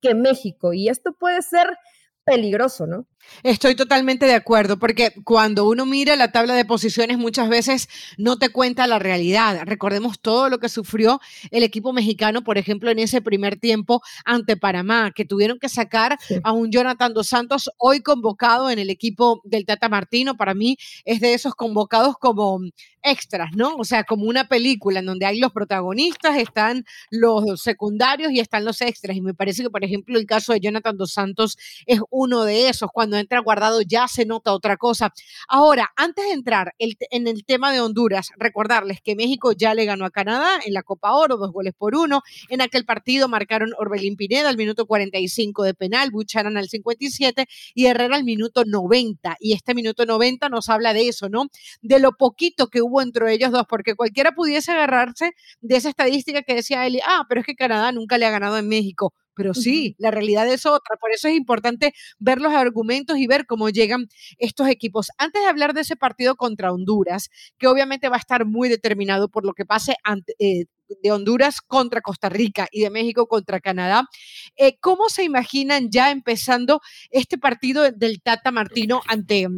que 0.00 0.14
México 0.14 0.72
y 0.72 0.88
esto 0.88 1.12
puede 1.12 1.40
ser 1.42 1.76
peligroso, 2.24 2.86
¿no? 2.86 3.06
Estoy 3.42 3.74
totalmente 3.74 4.26
de 4.26 4.34
acuerdo, 4.34 4.78
porque 4.78 5.12
cuando 5.24 5.68
uno 5.68 5.84
mira 5.86 6.16
la 6.16 6.32
tabla 6.32 6.54
de 6.54 6.64
posiciones 6.64 7.18
muchas 7.18 7.48
veces 7.48 7.88
no 8.16 8.38
te 8.38 8.48
cuenta 8.48 8.86
la 8.86 8.98
realidad. 8.98 9.62
Recordemos 9.64 10.20
todo 10.20 10.48
lo 10.48 10.58
que 10.58 10.68
sufrió 10.68 11.20
el 11.50 11.62
equipo 11.62 11.92
mexicano, 11.92 12.42
por 12.42 12.58
ejemplo, 12.58 12.90
en 12.90 12.98
ese 12.98 13.20
primer 13.20 13.58
tiempo 13.58 14.02
ante 14.24 14.56
Panamá, 14.56 15.12
que 15.14 15.24
tuvieron 15.24 15.58
que 15.58 15.68
sacar 15.68 16.18
sí. 16.26 16.36
a 16.42 16.52
un 16.52 16.70
Jonathan 16.70 17.12
Dos 17.12 17.28
Santos 17.28 17.70
hoy 17.78 18.00
convocado 18.00 18.70
en 18.70 18.78
el 18.78 18.90
equipo 18.90 19.40
del 19.44 19.66
Tata 19.66 19.88
Martino. 19.88 20.36
Para 20.36 20.54
mí 20.54 20.76
es 21.04 21.20
de 21.20 21.34
esos 21.34 21.54
convocados 21.54 22.16
como 22.18 22.60
extras, 23.04 23.50
¿no? 23.54 23.76
O 23.76 23.84
sea, 23.84 24.04
como 24.04 24.24
una 24.24 24.48
película 24.48 25.00
en 25.00 25.06
donde 25.06 25.26
hay 25.26 25.38
los 25.38 25.52
protagonistas, 25.52 26.38
están 26.38 26.84
los 27.10 27.60
secundarios 27.60 28.32
y 28.32 28.40
están 28.40 28.64
los 28.64 28.80
extras. 28.80 29.16
Y 29.16 29.20
me 29.20 29.34
parece 29.34 29.62
que, 29.62 29.70
por 29.70 29.84
ejemplo, 29.84 30.18
el 30.18 30.26
caso 30.26 30.52
de 30.52 30.60
Jonathan 30.60 30.96
Dos 30.96 31.12
Santos 31.12 31.58
es 31.86 32.00
uno 32.10 32.44
de 32.44 32.68
esos. 32.68 32.90
Cuando 32.92 33.13
entra 33.16 33.40
guardado 33.40 33.80
ya 33.82 34.08
se 34.08 34.24
nota 34.26 34.52
otra 34.52 34.76
cosa. 34.76 35.12
Ahora, 35.48 35.90
antes 35.96 36.24
de 36.26 36.32
entrar 36.32 36.74
en 36.78 37.28
el 37.28 37.44
tema 37.44 37.72
de 37.72 37.80
Honduras, 37.80 38.30
recordarles 38.36 39.00
que 39.02 39.16
México 39.16 39.52
ya 39.52 39.74
le 39.74 39.84
ganó 39.84 40.04
a 40.04 40.10
Canadá 40.10 40.60
en 40.64 40.72
la 40.74 40.82
Copa 40.82 41.12
Oro, 41.12 41.36
dos 41.36 41.52
goles 41.52 41.74
por 41.76 41.94
uno. 41.96 42.22
En 42.48 42.60
aquel 42.60 42.84
partido 42.84 43.28
marcaron 43.28 43.70
Orbelín 43.78 44.16
Pineda 44.16 44.48
al 44.48 44.56
minuto 44.56 44.86
45 44.86 45.62
de 45.62 45.74
penal, 45.74 46.10
Buchanan 46.10 46.56
al 46.56 46.68
57 46.68 47.46
y 47.74 47.86
Herrera 47.86 48.16
al 48.16 48.24
minuto 48.24 48.64
90. 48.64 49.36
Y 49.40 49.52
este 49.52 49.74
minuto 49.74 50.06
90 50.06 50.48
nos 50.48 50.68
habla 50.68 50.92
de 50.92 51.08
eso, 51.08 51.28
¿no? 51.28 51.46
De 51.82 51.98
lo 51.98 52.12
poquito 52.12 52.68
que 52.68 52.82
hubo 52.82 53.02
entre 53.02 53.32
ellos 53.32 53.52
dos, 53.52 53.64
porque 53.68 53.94
cualquiera 53.94 54.32
pudiese 54.32 54.72
agarrarse 54.72 55.32
de 55.60 55.76
esa 55.76 55.88
estadística 55.88 56.42
que 56.42 56.54
decía 56.54 56.86
Eli, 56.86 57.00
ah, 57.06 57.24
pero 57.28 57.40
es 57.40 57.46
que 57.46 57.54
Canadá 57.54 57.92
nunca 57.92 58.18
le 58.18 58.26
ha 58.26 58.30
ganado 58.30 58.58
en 58.58 58.68
México 58.68 59.12
pero 59.34 59.54
sí, 59.54 59.94
la 59.98 60.10
realidad 60.10 60.48
es 60.48 60.66
otra. 60.66 60.96
Por 61.00 61.10
eso 61.12 61.28
es 61.28 61.34
importante 61.34 61.94
ver 62.18 62.40
los 62.40 62.52
argumentos 62.52 63.18
y 63.18 63.26
ver 63.26 63.46
cómo 63.46 63.68
llegan 63.68 64.08
estos 64.38 64.68
equipos. 64.68 65.08
Antes 65.18 65.42
de 65.42 65.48
hablar 65.48 65.74
de 65.74 65.82
ese 65.82 65.96
partido 65.96 66.36
contra 66.36 66.72
Honduras, 66.72 67.30
que 67.58 67.66
obviamente 67.66 68.08
va 68.08 68.16
a 68.16 68.20
estar 68.20 68.46
muy 68.46 68.68
determinado 68.68 69.28
por 69.28 69.44
lo 69.44 69.52
que 69.52 69.64
pase 69.64 69.96
ante, 70.04 70.34
eh, 70.38 70.66
de 71.02 71.12
Honduras 71.12 71.60
contra 71.60 72.00
Costa 72.00 72.28
Rica 72.28 72.68
y 72.70 72.82
de 72.82 72.90
México 72.90 73.26
contra 73.26 73.60
Canadá, 73.60 74.08
eh, 74.56 74.78
¿cómo 74.80 75.08
se 75.08 75.24
imaginan 75.24 75.90
ya 75.90 76.10
empezando 76.10 76.80
este 77.10 77.38
partido 77.38 77.90
del 77.90 78.20
Tata 78.22 78.50
Martino 78.50 79.02
ante 79.08 79.48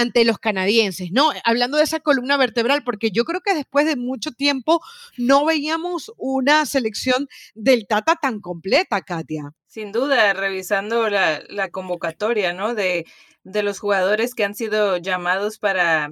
ante 0.00 0.24
los 0.24 0.38
canadienses, 0.38 1.10
¿no? 1.12 1.30
Hablando 1.44 1.76
de 1.76 1.84
esa 1.84 2.00
columna 2.00 2.36
vertebral, 2.36 2.82
porque 2.84 3.10
yo 3.10 3.24
creo 3.24 3.40
que 3.40 3.54
después 3.54 3.86
de 3.86 3.96
mucho 3.96 4.32
tiempo 4.32 4.80
no 5.16 5.44
veíamos 5.44 6.12
una 6.16 6.66
selección 6.66 7.28
del 7.54 7.86
Tata 7.86 8.16
tan 8.16 8.40
completa, 8.40 9.02
Katia. 9.02 9.52
Sin 9.66 9.92
duda, 9.92 10.32
revisando 10.32 11.08
la, 11.08 11.42
la 11.48 11.70
convocatoria, 11.70 12.52
¿no? 12.52 12.74
De, 12.74 13.06
los 13.44 13.78
jugadores 13.78 14.34
que 14.34 14.44
han 14.44 14.54
sido 14.54 14.96
llamados 14.96 15.58
para, 15.58 16.10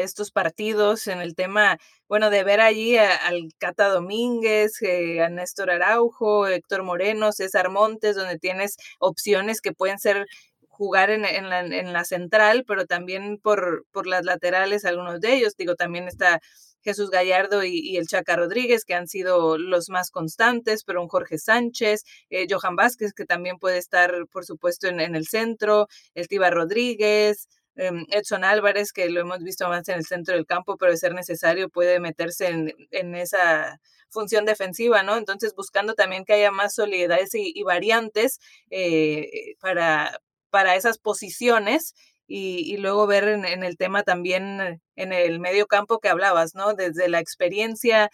estos 0.00 0.30
partidos 0.30 1.06
en 1.06 1.20
el 1.20 1.34
tema, 1.34 1.78
bueno, 2.08 2.30
de 2.30 2.44
ver 2.44 2.62
allí 2.62 2.96
al 2.96 3.50
Cata 3.58 3.88
Domínguez, 3.88 4.80
eh, 4.80 5.22
a 5.22 5.28
Néstor 5.28 5.70
Araujo, 5.70 6.46
Héctor 6.46 6.82
Moreno, 6.82 7.32
César 7.32 7.68
Montes, 7.68 8.16
donde 8.16 8.38
tienes 8.38 8.78
opciones 8.98 9.60
que 9.60 9.72
pueden 9.72 9.98
ser 9.98 10.26
jugar 10.78 11.10
en, 11.10 11.24
en, 11.24 11.50
la, 11.50 11.60
en, 11.60 11.92
la, 11.92 12.04
central, 12.04 12.64
pero 12.64 12.86
también 12.86 13.38
por, 13.42 13.84
por 13.90 14.06
las 14.06 14.24
laterales, 14.24 14.84
algunos 14.84 15.20
de 15.20 15.34
ellos. 15.34 15.56
Digo, 15.56 15.74
también 15.74 16.06
está 16.06 16.40
Jesús 16.82 17.10
Gallardo 17.10 17.64
y, 17.64 17.96
el 17.96 18.06
Chaca 18.06 18.36
Rodríguez, 18.36 18.84
que 18.84 18.94
han 18.94 19.08
sido 19.08 19.58
los 19.58 19.90
más 19.90 20.12
constantes, 20.12 20.84
pero 20.84 21.02
un 21.02 21.08
Jorge 21.08 21.36
Sánchez, 21.38 22.04
eh, 22.30 22.46
Johan 22.48 22.76
Vázquez, 22.76 23.12
que 23.12 23.24
también 23.24 23.58
puede 23.58 23.78
estar, 23.78 24.12
por 24.30 24.44
supuesto, 24.44 24.86
en, 24.86 25.00
el 25.00 25.26
centro, 25.26 25.88
el 26.14 26.28
Tiba 26.28 26.50
Rodríguez, 26.50 27.48
eh, 27.74 27.90
Edson 28.10 28.44
Álvarez, 28.44 28.92
que 28.92 29.10
lo 29.10 29.20
hemos 29.20 29.40
visto 29.42 29.68
más 29.68 29.88
en 29.88 29.96
el 29.96 30.06
centro 30.06 30.36
del 30.36 30.46
campo, 30.46 30.76
pero 30.76 30.92
de 30.92 30.98
ser 30.98 31.12
necesario 31.12 31.68
puede 31.70 31.98
meterse 31.98 32.46
en, 32.46 32.72
en 32.92 33.16
esa 33.16 33.80
función 34.10 34.44
defensiva, 34.44 35.02
¿no? 35.02 35.16
Entonces, 35.16 35.54
buscando 35.56 35.94
también 35.94 36.24
que 36.24 36.34
haya 36.34 36.52
más 36.52 36.74
solidez 36.74 37.34
y, 37.34 37.52
y 37.54 37.62
variantes 37.64 38.38
eh, 38.70 39.56
para, 39.60 40.20
para 40.50 40.76
esas 40.76 40.98
posiciones 40.98 41.94
y, 42.26 42.72
y 42.72 42.76
luego 42.76 43.06
ver 43.06 43.24
en, 43.28 43.44
en, 43.44 43.64
el 43.64 43.76
tema 43.76 44.02
también 44.02 44.80
en 44.96 45.12
el 45.12 45.40
medio 45.40 45.66
campo 45.66 45.98
que 45.98 46.08
hablabas, 46.08 46.54
¿no? 46.54 46.74
Desde 46.74 47.08
la 47.08 47.20
experiencia 47.20 48.10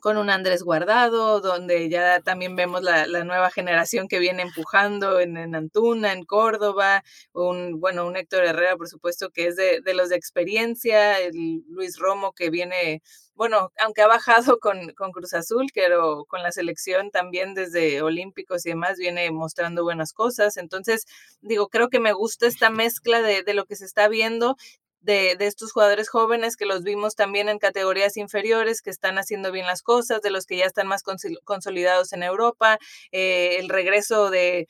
con 0.00 0.16
un 0.16 0.30
Andrés 0.30 0.62
Guardado, 0.62 1.40
donde 1.40 1.88
ya 1.88 2.20
también 2.20 2.56
vemos 2.56 2.82
la, 2.82 3.06
la 3.06 3.24
nueva 3.24 3.50
generación 3.50 4.08
que 4.08 4.18
viene 4.18 4.42
empujando 4.42 5.20
en, 5.20 5.36
Antuna, 5.54 6.12
en 6.12 6.24
Córdoba, 6.24 7.04
un, 7.32 7.78
bueno, 7.80 8.06
un 8.06 8.16
Héctor 8.16 8.44
Herrera, 8.44 8.76
por 8.76 8.88
supuesto, 8.88 9.30
que 9.30 9.46
es 9.46 9.56
de, 9.56 9.80
de 9.82 9.94
los 9.94 10.08
de 10.08 10.16
experiencia, 10.16 11.20
el 11.20 11.62
Luis 11.68 11.98
Romo 11.98 12.32
que 12.32 12.50
viene 12.50 13.02
bueno, 13.40 13.72
aunque 13.78 14.02
ha 14.02 14.06
bajado 14.06 14.58
con, 14.60 14.92
con, 14.92 15.12
Cruz 15.12 15.32
Azul, 15.32 15.68
pero 15.72 16.26
con 16.26 16.42
la 16.42 16.52
selección 16.52 17.10
también 17.10 17.54
desde 17.54 18.02
Olímpicos 18.02 18.66
y 18.66 18.68
demás 18.68 18.98
viene 18.98 19.30
mostrando 19.30 19.82
buenas 19.82 20.12
cosas. 20.12 20.58
Entonces, 20.58 21.06
digo, 21.40 21.68
creo 21.68 21.88
que 21.88 22.00
me 22.00 22.12
gusta 22.12 22.46
esta 22.46 22.68
mezcla 22.68 23.22
de, 23.22 23.42
de 23.42 23.54
lo 23.54 23.64
que 23.64 23.76
se 23.76 23.86
está 23.86 24.08
viendo. 24.08 24.58
De, 25.00 25.36
de, 25.38 25.46
estos 25.46 25.72
jugadores 25.72 26.10
jóvenes 26.10 26.58
que 26.58 26.66
los 26.66 26.82
vimos 26.82 27.14
también 27.14 27.48
en 27.48 27.58
categorías 27.58 28.18
inferiores, 28.18 28.82
que 28.82 28.90
están 28.90 29.16
haciendo 29.16 29.50
bien 29.52 29.64
las 29.64 29.80
cosas, 29.80 30.20
de 30.20 30.28
los 30.28 30.44
que 30.44 30.58
ya 30.58 30.66
están 30.66 30.86
más 30.86 31.02
consolidados 31.44 32.12
en 32.12 32.22
Europa, 32.22 32.76
eh, 33.10 33.56
el 33.58 33.70
regreso 33.70 34.28
de, 34.28 34.68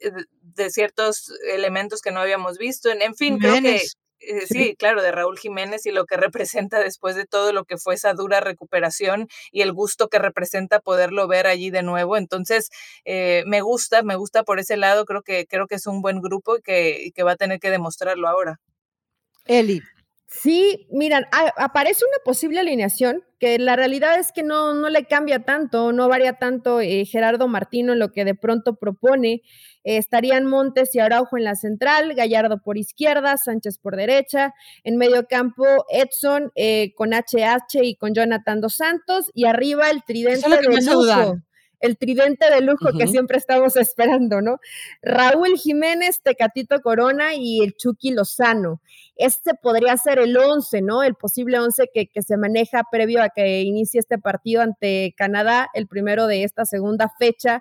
de, 0.00 0.70
ciertos 0.70 1.30
elementos 1.52 2.00
que 2.00 2.10
no 2.10 2.20
habíamos 2.20 2.56
visto. 2.56 2.88
En, 2.88 3.02
en 3.02 3.14
fin, 3.14 3.36
Menes. 3.36 3.60
creo 3.60 3.62
que 3.62 3.86
eh, 4.20 4.46
sí. 4.46 4.54
sí, 4.54 4.76
claro, 4.76 5.02
de 5.02 5.12
Raúl 5.12 5.38
Jiménez 5.38 5.86
y 5.86 5.90
lo 5.90 6.04
que 6.06 6.16
representa 6.16 6.80
después 6.80 7.16
de 7.16 7.26
todo 7.26 7.52
lo 7.52 7.64
que 7.64 7.78
fue 7.78 7.94
esa 7.94 8.14
dura 8.14 8.40
recuperación 8.40 9.28
y 9.50 9.62
el 9.62 9.72
gusto 9.72 10.08
que 10.08 10.18
representa 10.18 10.80
poderlo 10.80 11.28
ver 11.28 11.46
allí 11.46 11.70
de 11.70 11.82
nuevo. 11.82 12.16
Entonces, 12.16 12.70
eh, 13.04 13.44
me 13.46 13.60
gusta, 13.60 14.02
me 14.02 14.16
gusta 14.16 14.42
por 14.42 14.58
ese 14.58 14.76
lado, 14.76 15.04
creo 15.04 15.22
que, 15.22 15.46
creo 15.46 15.66
que 15.66 15.76
es 15.76 15.86
un 15.86 16.02
buen 16.02 16.20
grupo 16.20 16.56
y 16.56 16.62
que, 16.62 17.02
y 17.02 17.12
que 17.12 17.22
va 17.22 17.32
a 17.32 17.36
tener 17.36 17.60
que 17.60 17.70
demostrarlo 17.70 18.28
ahora. 18.28 18.60
Eli. 19.46 19.82
Sí, 20.30 20.86
miran, 20.90 21.24
aparece 21.56 22.04
una 22.04 22.22
posible 22.22 22.60
alineación 22.60 23.24
que 23.38 23.58
la 23.58 23.76
realidad 23.76 24.18
es 24.18 24.30
que 24.30 24.42
no, 24.42 24.74
no 24.74 24.90
le 24.90 25.06
cambia 25.06 25.38
tanto, 25.38 25.90
no 25.92 26.06
varía 26.06 26.34
tanto 26.34 26.82
eh, 26.82 27.06
Gerardo 27.06 27.48
Martino 27.48 27.94
en 27.94 27.98
lo 27.98 28.12
que 28.12 28.26
de 28.26 28.34
pronto 28.34 28.76
propone. 28.76 29.40
Eh, 29.84 29.96
estarían 29.96 30.44
Montes 30.44 30.94
y 30.94 30.98
Araujo 30.98 31.38
en 31.38 31.44
la 31.44 31.54
central, 31.54 32.12
Gallardo 32.14 32.60
por 32.62 32.76
izquierda, 32.76 33.38
Sánchez 33.38 33.78
por 33.78 33.96
derecha, 33.96 34.52
en 34.84 34.98
medio 34.98 35.26
campo 35.26 35.64
Edson 35.88 36.52
eh, 36.56 36.92
con 36.94 37.14
HH 37.14 37.82
y 37.82 37.94
con 37.94 38.12
Jonathan 38.12 38.60
Dos 38.60 38.74
Santos, 38.74 39.30
y 39.32 39.46
arriba 39.46 39.88
el 39.88 40.02
tridente 40.04 40.46
de 40.46 40.62
lujo 40.62 41.38
el 41.80 41.96
tridente 41.96 42.50
de 42.50 42.60
lujo 42.60 42.88
uh 42.88 42.92
-huh. 42.92 42.98
que 42.98 43.06
siempre 43.06 43.38
estamos 43.38 43.76
esperando, 43.76 44.40
¿no? 44.40 44.58
Raúl 45.02 45.56
Jiménez, 45.56 46.20
Tecatito 46.22 46.80
Corona 46.80 47.34
y 47.34 47.62
el 47.62 47.74
Chucky 47.76 48.10
Lozano. 48.10 48.80
Este 49.16 49.54
podría 49.54 49.96
ser 49.96 50.18
el 50.18 50.36
11, 50.36 50.82
¿no? 50.82 51.02
El 51.02 51.14
posible 51.14 51.58
11 51.58 51.88
que, 51.92 52.06
que, 52.06 52.22
se 52.22 52.36
maneja 52.36 52.82
previo 52.90 53.22
a 53.22 53.30
que 53.30 53.62
inicie 53.62 54.00
este 54.00 54.18
partido 54.18 54.62
ante 54.62 55.14
Canadá, 55.16 55.68
el 55.74 55.86
primero 55.86 56.26
de 56.26 56.44
esta 56.44 56.64
segunda 56.64 57.10
fecha. 57.18 57.60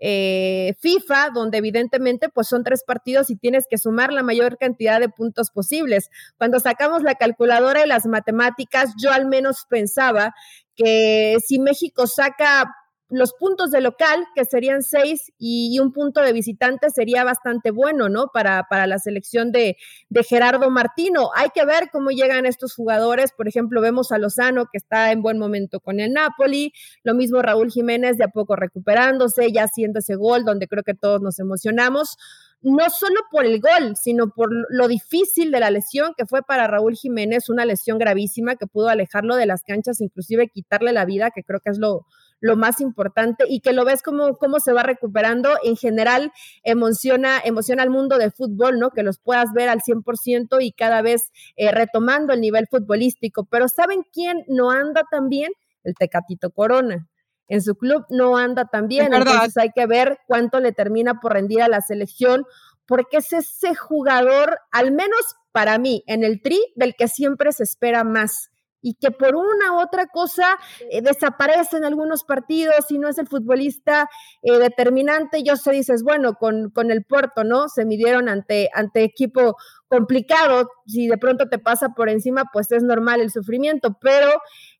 Eh, 0.00 0.76
FIFA, 0.78 1.30
donde 1.34 1.58
evidentemente 1.58 2.28
pues 2.28 2.46
son 2.46 2.62
tres 2.62 2.84
partidos 2.84 3.30
y 3.30 3.36
tienes 3.36 3.66
que 3.68 3.78
sumar 3.78 4.12
la 4.12 4.22
mayor 4.22 4.56
cantidad 4.56 5.00
de 5.00 5.08
puntos 5.08 5.50
posibles. 5.50 6.08
Cuando 6.36 6.60
sacamos 6.60 7.02
la 7.02 7.16
calculadora 7.16 7.84
y 7.84 7.88
las 7.88 8.06
matemáticas, 8.06 8.94
yo 9.02 9.10
al 9.10 9.26
menos 9.26 9.66
pensaba 9.68 10.34
que 10.76 11.38
si 11.44 11.58
México 11.58 12.06
saca 12.06 12.72
los 13.10 13.32
puntos 13.32 13.70
de 13.70 13.80
local, 13.80 14.26
que 14.34 14.44
serían 14.44 14.82
seis, 14.82 15.32
y, 15.38 15.78
un 15.80 15.92
punto 15.92 16.20
de 16.20 16.32
visitante 16.32 16.90
sería 16.90 17.24
bastante 17.24 17.70
bueno, 17.70 18.08
¿no? 18.08 18.30
Para, 18.32 18.66
para 18.68 18.86
la 18.86 18.98
selección 18.98 19.50
de, 19.52 19.76
de, 20.08 20.22
Gerardo 20.22 20.70
Martino. 20.70 21.30
Hay 21.34 21.48
que 21.54 21.64
ver 21.64 21.88
cómo 21.90 22.10
llegan 22.10 22.46
estos 22.46 22.74
jugadores. 22.74 23.32
Por 23.32 23.48
ejemplo, 23.48 23.80
vemos 23.80 24.12
a 24.12 24.18
Lozano, 24.18 24.66
que 24.70 24.78
está 24.78 25.12
en 25.12 25.22
buen 25.22 25.38
momento 25.38 25.80
con 25.80 26.00
el 26.00 26.12
Napoli. 26.12 26.72
Lo 27.02 27.14
mismo 27.14 27.40
Raúl 27.40 27.70
Jiménez, 27.70 28.18
de 28.18 28.24
a 28.24 28.28
poco 28.28 28.56
recuperándose, 28.56 29.52
ya 29.52 29.64
haciendo 29.64 30.00
ese 30.00 30.16
gol, 30.16 30.44
donde 30.44 30.68
creo 30.68 30.82
que 30.82 30.94
todos 30.94 31.22
nos 31.22 31.38
emocionamos 31.38 32.16
no 32.60 32.90
solo 32.90 33.20
por 33.30 33.44
el 33.44 33.60
gol, 33.60 33.96
sino 33.96 34.30
por 34.30 34.50
lo 34.70 34.88
difícil 34.88 35.52
de 35.52 35.60
la 35.60 35.70
lesión 35.70 36.12
que 36.16 36.26
fue 36.26 36.42
para 36.42 36.66
Raúl 36.66 36.96
Jiménez, 36.96 37.48
una 37.48 37.64
lesión 37.64 37.98
gravísima 37.98 38.56
que 38.56 38.66
pudo 38.66 38.88
alejarlo 38.88 39.36
de 39.36 39.46
las 39.46 39.62
canchas, 39.62 40.00
inclusive 40.00 40.48
quitarle 40.48 40.92
la 40.92 41.04
vida, 41.04 41.30
que 41.30 41.44
creo 41.44 41.60
que 41.60 41.70
es 41.70 41.78
lo, 41.78 42.06
lo 42.40 42.56
más 42.56 42.80
importante 42.80 43.44
y 43.48 43.60
que 43.60 43.72
lo 43.72 43.84
ves 43.84 44.02
como 44.02 44.36
cómo 44.36 44.60
se 44.60 44.72
va 44.72 44.82
recuperando. 44.82 45.56
En 45.64 45.76
general, 45.76 46.32
emociona, 46.62 47.40
emociona 47.44 47.82
al 47.82 47.90
mundo 47.90 48.18
del 48.18 48.32
fútbol, 48.32 48.78
¿no? 48.78 48.90
Que 48.90 49.02
los 49.02 49.18
puedas 49.18 49.52
ver 49.52 49.68
al 49.68 49.80
100% 49.80 50.58
y 50.60 50.72
cada 50.72 51.02
vez 51.02 51.30
eh, 51.56 51.70
retomando 51.72 52.32
el 52.32 52.40
nivel 52.40 52.66
futbolístico. 52.68 53.46
Pero 53.50 53.68
¿saben 53.68 54.02
quién 54.12 54.44
no 54.48 54.70
anda 54.70 55.04
tan 55.10 55.28
bien? 55.28 55.52
El 55.84 55.94
Tecatito 55.94 56.50
Corona 56.50 57.08
en 57.48 57.62
su 57.62 57.76
club 57.76 58.04
no 58.10 58.36
anda 58.36 58.66
tan 58.66 58.88
bien. 58.88 59.12
Entonces 59.12 59.56
hay 59.56 59.70
que 59.74 59.86
ver 59.86 60.18
cuánto 60.26 60.60
le 60.60 60.72
termina 60.72 61.20
por 61.20 61.32
rendir 61.32 61.62
a 61.62 61.68
la 61.68 61.80
selección, 61.80 62.44
porque 62.86 63.18
es 63.18 63.32
ese 63.32 63.74
jugador, 63.74 64.58
al 64.70 64.92
menos 64.92 65.36
para 65.52 65.78
mí, 65.78 66.04
en 66.06 66.24
el 66.24 66.40
tri, 66.42 66.60
del 66.76 66.94
que 66.94 67.08
siempre 67.08 67.52
se 67.52 67.64
espera 67.64 68.04
más 68.04 68.50
y 68.80 68.94
que 68.94 69.10
por 69.10 69.34
una 69.34 69.72
u 69.72 69.80
otra 69.80 70.06
cosa 70.06 70.56
eh, 70.90 71.02
desaparece 71.02 71.76
en 71.76 71.84
algunos 71.84 72.24
partidos 72.24 72.90
y 72.90 72.98
no 72.98 73.08
es 73.08 73.18
el 73.18 73.26
futbolista 73.26 74.08
eh, 74.42 74.58
determinante. 74.58 75.42
Yo 75.42 75.56
sé, 75.56 75.72
dices, 75.72 76.02
bueno, 76.02 76.34
con, 76.34 76.70
con 76.70 76.90
el 76.90 77.04
Puerto, 77.04 77.44
¿no? 77.44 77.68
Se 77.68 77.84
midieron 77.84 78.28
ante, 78.28 78.70
ante 78.72 79.02
equipo 79.02 79.56
complicado. 79.88 80.70
Si 80.86 81.08
de 81.08 81.18
pronto 81.18 81.48
te 81.48 81.58
pasa 81.58 81.90
por 81.90 82.08
encima, 82.08 82.44
pues 82.52 82.70
es 82.72 82.82
normal 82.82 83.20
el 83.20 83.30
sufrimiento. 83.30 83.98
Pero 84.00 84.30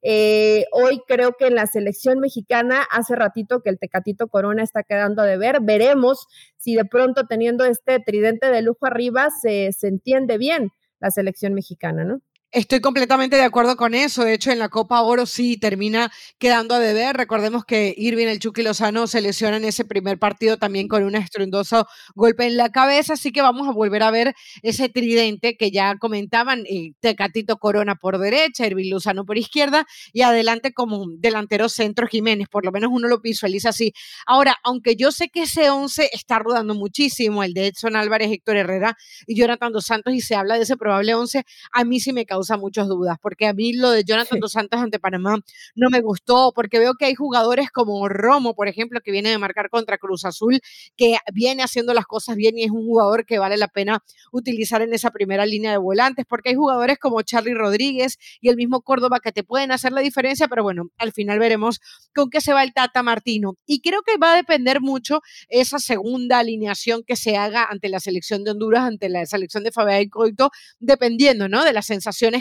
eh, 0.02 0.67
hoy 0.73 1.00
creo 1.07 1.33
que 1.38 1.47
en 1.47 1.55
la 1.55 1.67
selección 1.67 2.21
mexicana, 2.21 2.87
hace 2.90 3.17
ratito 3.17 3.62
que 3.62 3.71
el 3.71 3.78
Tecatito 3.78 4.28
Corona 4.28 4.62
está 4.62 4.83
quedando 4.83 5.23
de 5.23 5.37
ver. 5.38 5.59
Veremos 5.62 6.26
si 6.57 6.75
de 6.75 6.85
pronto 6.85 7.26
teniendo 7.26 7.64
este 7.64 7.99
tridente 8.00 8.50
de 8.50 8.62
lujo 8.62 8.87
arriba 8.87 9.28
se, 9.31 9.73
se 9.73 9.88
entiende 9.88 10.38
bien 10.38 10.71
la 11.00 11.11
selección 11.11 11.55
mexicana, 11.55 12.05
¿no? 12.05 12.21
Estoy 12.50 12.81
completamente 12.81 13.37
de 13.37 13.43
acuerdo 13.43 13.76
con 13.76 13.93
eso. 13.93 14.25
De 14.25 14.33
hecho, 14.33 14.50
en 14.50 14.59
la 14.59 14.71
Copa 14.71 15.02
Oro 15.02 15.26
sí 15.26 15.59
termina 15.59 16.11
quedando 16.38 16.75
a 16.75 16.78
deber. 16.78 17.14
Recordemos 17.14 17.67
que 17.67 17.93
Irving 17.95 18.26
el 18.26 18.38
Chucky 18.38 18.62
Lozano 18.62 19.07
se 19.07 19.21
lesiona 19.21 19.59
en 19.59 19.67
ese 19.67 19.85
primer 19.85 20.19
partido 20.19 20.57
también 20.57 20.88
con 20.88 21.02
un 21.02 21.14
estruendoso 21.14 21.87
golpe 22.14 22.47
en 22.47 22.57
la 22.57 22.71
cabeza. 22.71 23.12
Así 23.12 23.33
que 23.33 23.43
vamos 23.43 23.69
a 23.69 23.73
volver 23.73 24.02
a 24.02 24.11
ver 24.11 24.35
ese 24.62 24.88
tridente 24.88 25.59
que 25.59 25.71
ya 25.71 25.97
comentaban: 25.99 26.64
eh, 26.67 26.93
Tecatito 27.00 27.59
Corona 27.59 27.97
por 27.97 28.17
derecha, 28.19 28.67
Irving 28.67 28.90
Lozano 28.90 29.26
por 29.26 29.37
izquierda 29.37 29.85
y 30.14 30.23
adelante 30.23 30.73
como 30.73 31.05
delantero 31.19 31.69
centro 31.69 32.07
Jiménez. 32.07 32.49
Por 32.49 32.64
lo 32.64 32.73
menos 32.73 32.90
uno 32.90 33.09
lo 33.09 33.21
visualiza 33.21 33.69
así. 33.69 33.93
Ahora, 34.26 34.57
aunque 34.64 34.97
yo 34.97 35.12
sé 35.12 35.28
que 35.28 35.43
ese 35.43 35.69
11 35.69 36.09
está 36.14 36.38
rodando 36.38 36.75
muchísimo, 36.75 37.43
el 37.43 37.52
de 37.52 37.67
Edson 37.67 37.95
Álvarez, 37.95 38.33
Héctor 38.33 38.57
Herrera 38.57 38.97
y 39.26 39.38
Jonathan 39.38 39.71
Dos 39.71 39.85
Santos, 39.85 40.14
y 40.14 40.23
se 40.23 40.35
habla 40.35 40.55
de 40.57 40.62
ese 40.62 40.78
probable 40.78 41.14
11, 41.14 41.45
a 41.73 41.85
mí 41.85 42.00
sí 42.00 42.14
me 42.14 42.25
causa 42.25 42.38
causa 42.38 42.57
muchas 42.57 42.87
dudas, 42.87 43.16
porque 43.21 43.47
a 43.47 43.52
mí 43.52 43.73
lo 43.73 43.90
de 43.90 44.04
Jonathan 44.04 44.38
dos 44.38 44.52
Santos 44.52 44.80
ante 44.80 45.00
Panamá 45.00 45.38
no 45.75 45.90
me 45.90 46.00
gustó, 46.00 46.52
porque 46.54 46.78
veo 46.78 46.95
que 46.95 47.07
hay 47.07 47.14
jugadores 47.16 47.71
como 47.73 48.09
Romo, 48.09 48.54
por 48.54 48.68
ejemplo, 48.68 49.00
que 49.00 49.11
viene 49.11 49.30
de 49.30 49.38
marcar 49.38 49.71
contra 49.71 49.99
Cruz 49.99 50.25
Azul, 50.25 50.61
que 50.97 51.16
viene 51.33 51.64
haciendo 51.64 51.95
las 51.95 52.07
cosas 52.07 52.37
bien 52.37 52.57
y 52.57 52.62
es 52.62 52.71
un 52.71 52.87
jugador 52.87 53.26
que 53.26 53.40
vale 53.40 53.57
la 53.57 53.66
pena 53.66 54.04
utilizar 54.30 54.83
en 54.83 54.95
esa 54.95 55.11
primera 55.11 55.47
línea 55.47 55.73
de 55.73 55.78
volantes, 55.78 56.26
porque 56.28 56.50
hay 56.50 56.54
jugadores 56.54 56.99
como 56.99 57.21
Charlie 57.23 57.54
Rodríguez 57.54 58.18
y 58.40 58.50
el 58.50 58.57
mismo 58.57 58.83
Córdoba 58.83 59.18
que 59.18 59.33
te 59.33 59.42
pueden 59.42 59.73
hacer 59.73 59.92
la 59.92 60.00
diferencia, 60.00 60.47
pero 60.47 60.62
bueno, 60.62 60.90
al 60.97 61.12
final 61.12 61.40
veremos 61.40 61.80
con 62.14 62.30
qué 62.30 62.40
se 62.40 62.52
va 62.52 62.62
el 62.62 62.73
Tata 62.73 63.02
Martino. 63.02 63.57
Y 63.66 63.80
creo 63.80 64.02
que 64.02 64.16
va 64.16 64.35
a 64.35 64.37
depender 64.37 64.80
mucho 64.80 65.23
esa 65.49 65.80
segunda 65.80 66.38
alineación 66.38 67.02
que 67.04 67.16
se 67.16 67.37
haga 67.37 67.66
ante 67.68 67.88
la 67.88 67.99
selección 67.99 68.45
de 68.45 68.52
Honduras, 68.52 68.85
ante 68.85 69.09
la 69.09 69.26
selección 69.26 69.64
de 69.64 69.73
Fabián 69.73 70.09
Coito, 70.09 70.50
dependiendo, 70.78 71.49
¿no? 71.49 71.64
De 71.64 71.73
las 71.73 71.90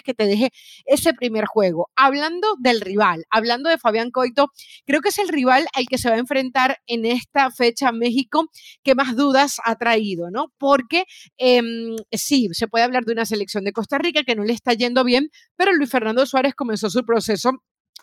que 0.04 0.14
te 0.14 0.26
deje 0.26 0.52
ese 0.86 1.14
primer 1.14 1.46
juego. 1.46 1.90
Hablando 1.96 2.48
del 2.60 2.82
rival, 2.82 3.26
hablando 3.30 3.70
de 3.70 3.78
Fabián 3.78 4.12
Coito, 4.12 4.52
creo 4.86 5.02
que 5.02 5.10
es 5.10 5.20
el 5.20 5.30
rival 5.30 5.68
al 5.74 5.86
que 5.88 5.98
se 5.98 6.10
va 6.10 6.16
a 6.16 6.20
enfrentar 6.20 6.78
en 6.88 7.06
esta 7.06 7.52
fecha 7.52 7.92
México 7.92 8.48
que 8.84 8.96
más 8.96 9.16
dudas 9.16 9.58
ha 9.64 9.76
traído, 9.76 10.30
¿no? 10.32 10.54
Porque 10.58 11.06
em, 11.38 11.96
sí, 12.12 12.50
se 12.52 12.68
puede 12.68 12.86
hablar 12.86 13.06
de 13.06 13.14
una 13.14 13.26
selección 13.26 13.64
de 13.64 13.74
Costa 13.74 13.98
Rica 13.98 14.24
que 14.24 14.36
no 14.36 14.44
le 14.44 14.54
está 14.54 14.74
yendo 14.74 15.04
bien, 15.04 15.30
pero 15.56 15.74
Luis 15.74 15.90
Fernando 15.90 16.26
Suárez 16.26 16.54
comenzó 16.56 16.90
su 16.90 17.04
proceso 17.06 17.52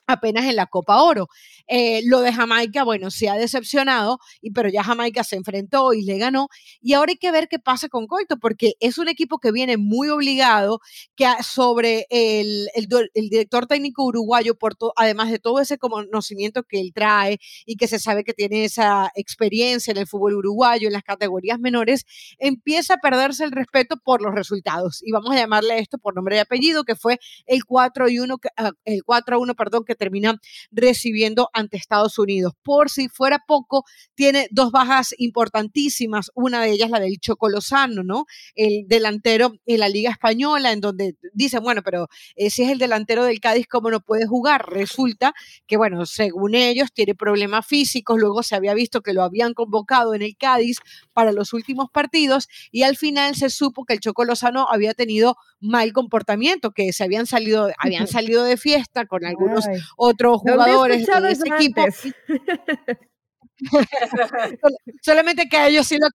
apenas 0.07 0.45
en 0.45 0.57
la 0.57 0.67
Copa 0.67 1.03
Oro. 1.03 1.29
Eh, 1.67 2.03
lo 2.07 2.21
de 2.21 2.33
Jamaica, 2.33 2.85
bueno, 2.85 3.11
se 3.11 3.29
ha 3.29 3.35
decepcionado, 3.35 4.19
y, 4.41 4.51
pero 4.51 4.69
ya 4.69 4.85
Jamaica 4.85 5.25
se 5.25 5.37
enfrentó 5.37 5.93
y 5.95 6.03
le 6.03 6.19
ganó. 6.19 6.49
Y 6.81 6.93
ahora 6.93 7.13
hay 7.13 7.17
que 7.17 7.31
ver 7.31 7.49
qué 7.49 7.59
pasa 7.59 7.89
con 7.89 8.07
Coito, 8.07 8.39
porque 8.39 8.75
es 8.81 8.99
un 8.99 9.09
equipo 9.09 9.39
que 9.39 9.53
viene 9.53 9.77
muy 9.77 10.09
obligado, 10.09 10.81
que 11.17 11.27
sobre 11.43 12.07
el, 12.11 12.69
el, 12.75 13.29
director 13.29 13.67
técnico 13.67 14.05
uruguayo, 14.05 14.55
por 14.57 14.75
además 14.97 15.31
de 15.31 15.39
todo 15.39 15.61
ese 15.61 15.79
conocimiento 15.79 16.65
que 16.65 16.81
él 16.81 16.93
trae 16.95 17.39
y 17.67 17.77
que 17.77 17.87
se 17.87 17.99
sabe 17.99 18.25
que 18.25 18.33
tiene 18.33 18.65
esa 18.65 19.11
experiencia 19.15 19.93
en 19.93 19.99
el 19.99 20.07
fútbol 20.07 20.35
uruguayo, 20.35 20.89
en 20.89 20.93
las 20.93 21.05
categorías 21.05 21.59
menores, 21.59 22.05
empieza 22.39 22.95
a 22.95 22.99
perderse 22.99 23.45
el 23.45 23.53
respeto 23.53 23.97
por 23.97 24.21
los 24.23 24.35
resultados. 24.35 25.01
Y 25.03 25.13
vamos 25.13 25.33
a 25.33 25.37
llamarle 25.37 25.79
esto 25.79 25.99
por 25.99 26.15
nombre 26.15 26.37
y 26.37 26.39
apellido, 26.41 26.85
que 26.85 26.97
fue 26.97 27.19
el 27.47 27.65
4 27.65 28.09
y 28.09 28.19
1, 28.19 28.37
ah, 28.57 28.73
el 28.85 29.05
4 29.05 29.37
a 29.37 29.39
1, 29.39 29.55
perdón, 29.55 29.85
que 29.85 29.94
termina 29.95 30.41
recibiendo 30.71 31.51
ante 31.53 31.77
Estados 31.77 32.19
Unidos. 32.19 32.53
Por 32.63 32.91
si 32.91 33.09
fuera 33.09 33.43
poco, 33.47 33.85
tiene 34.15 34.49
dos 34.51 34.71
bajas 34.71 35.15
importantísimas, 35.19 36.31
una 36.35 36.63
de 36.63 36.71
ellas 36.71 36.91
la 36.91 37.01
del 37.01 37.19
Chocolosano, 37.19 38.03
¿no? 38.03 38.27
El 38.55 38.87
delantero 38.87 39.53
en 39.67 39.81
la 39.81 39.89
Liga 39.89 40.11
Española, 40.11 40.73
en 40.73 40.81
donde 40.81 41.17
dicen, 41.33 41.63
bueno, 41.63 41.83
pero 41.83 42.09
eh, 42.37 42.51
si 42.51 42.63
es 42.63 42.71
el 42.71 42.79
delantero 42.79 43.25
del 43.25 43.41
Cádiz, 43.41 43.67
¿cómo 43.67 43.91
no 43.91 44.01
puede 44.01 44.27
jugar? 44.27 44.67
Resulta 44.71 45.35
que, 45.67 45.77
bueno, 45.77 46.07
según 46.07 46.55
ellos, 46.55 46.93
tiene 46.93 47.15
problemas 47.15 47.67
físicos, 47.67 48.19
luego 48.19 48.43
se 48.43 48.55
había 48.55 48.75
visto 48.75 49.01
que 49.01 49.13
lo 49.13 49.23
habían 49.23 49.55
convocado 49.55 50.15
en 50.15 50.23
el 50.23 50.37
Cádiz 50.37 50.79
para 51.13 51.33
los 51.33 51.53
últimos 51.53 51.91
partidos 51.91 52.49
y 52.71 52.83
al 52.83 52.97
final 52.97 53.35
se 53.35 53.51
supo 53.51 53.85
que 53.85 53.95
el 53.95 54.01
Chocolosano 54.01 54.67
había 54.71 54.95
tenido 54.95 55.37
mal 55.61 55.93
comportamiento, 55.93 56.73
que 56.73 56.93
se 56.93 57.05
habían 57.05 57.27
salido, 57.27 57.71
habían 57.79 58.07
salido 58.07 58.45
de 58.45 58.57
fiesta 58.57 59.07
con 59.07 59.25
algunos 59.25 59.65
otros 59.97 60.41
jugadores 60.41 61.07
de 61.07 61.31
ese 61.31 61.49
equipo. 61.49 61.85
Solamente 65.03 65.49
que 65.49 65.57
a 65.57 65.69
ellos 65.69 65.87
sí 65.87 65.97
lo, 65.99 66.09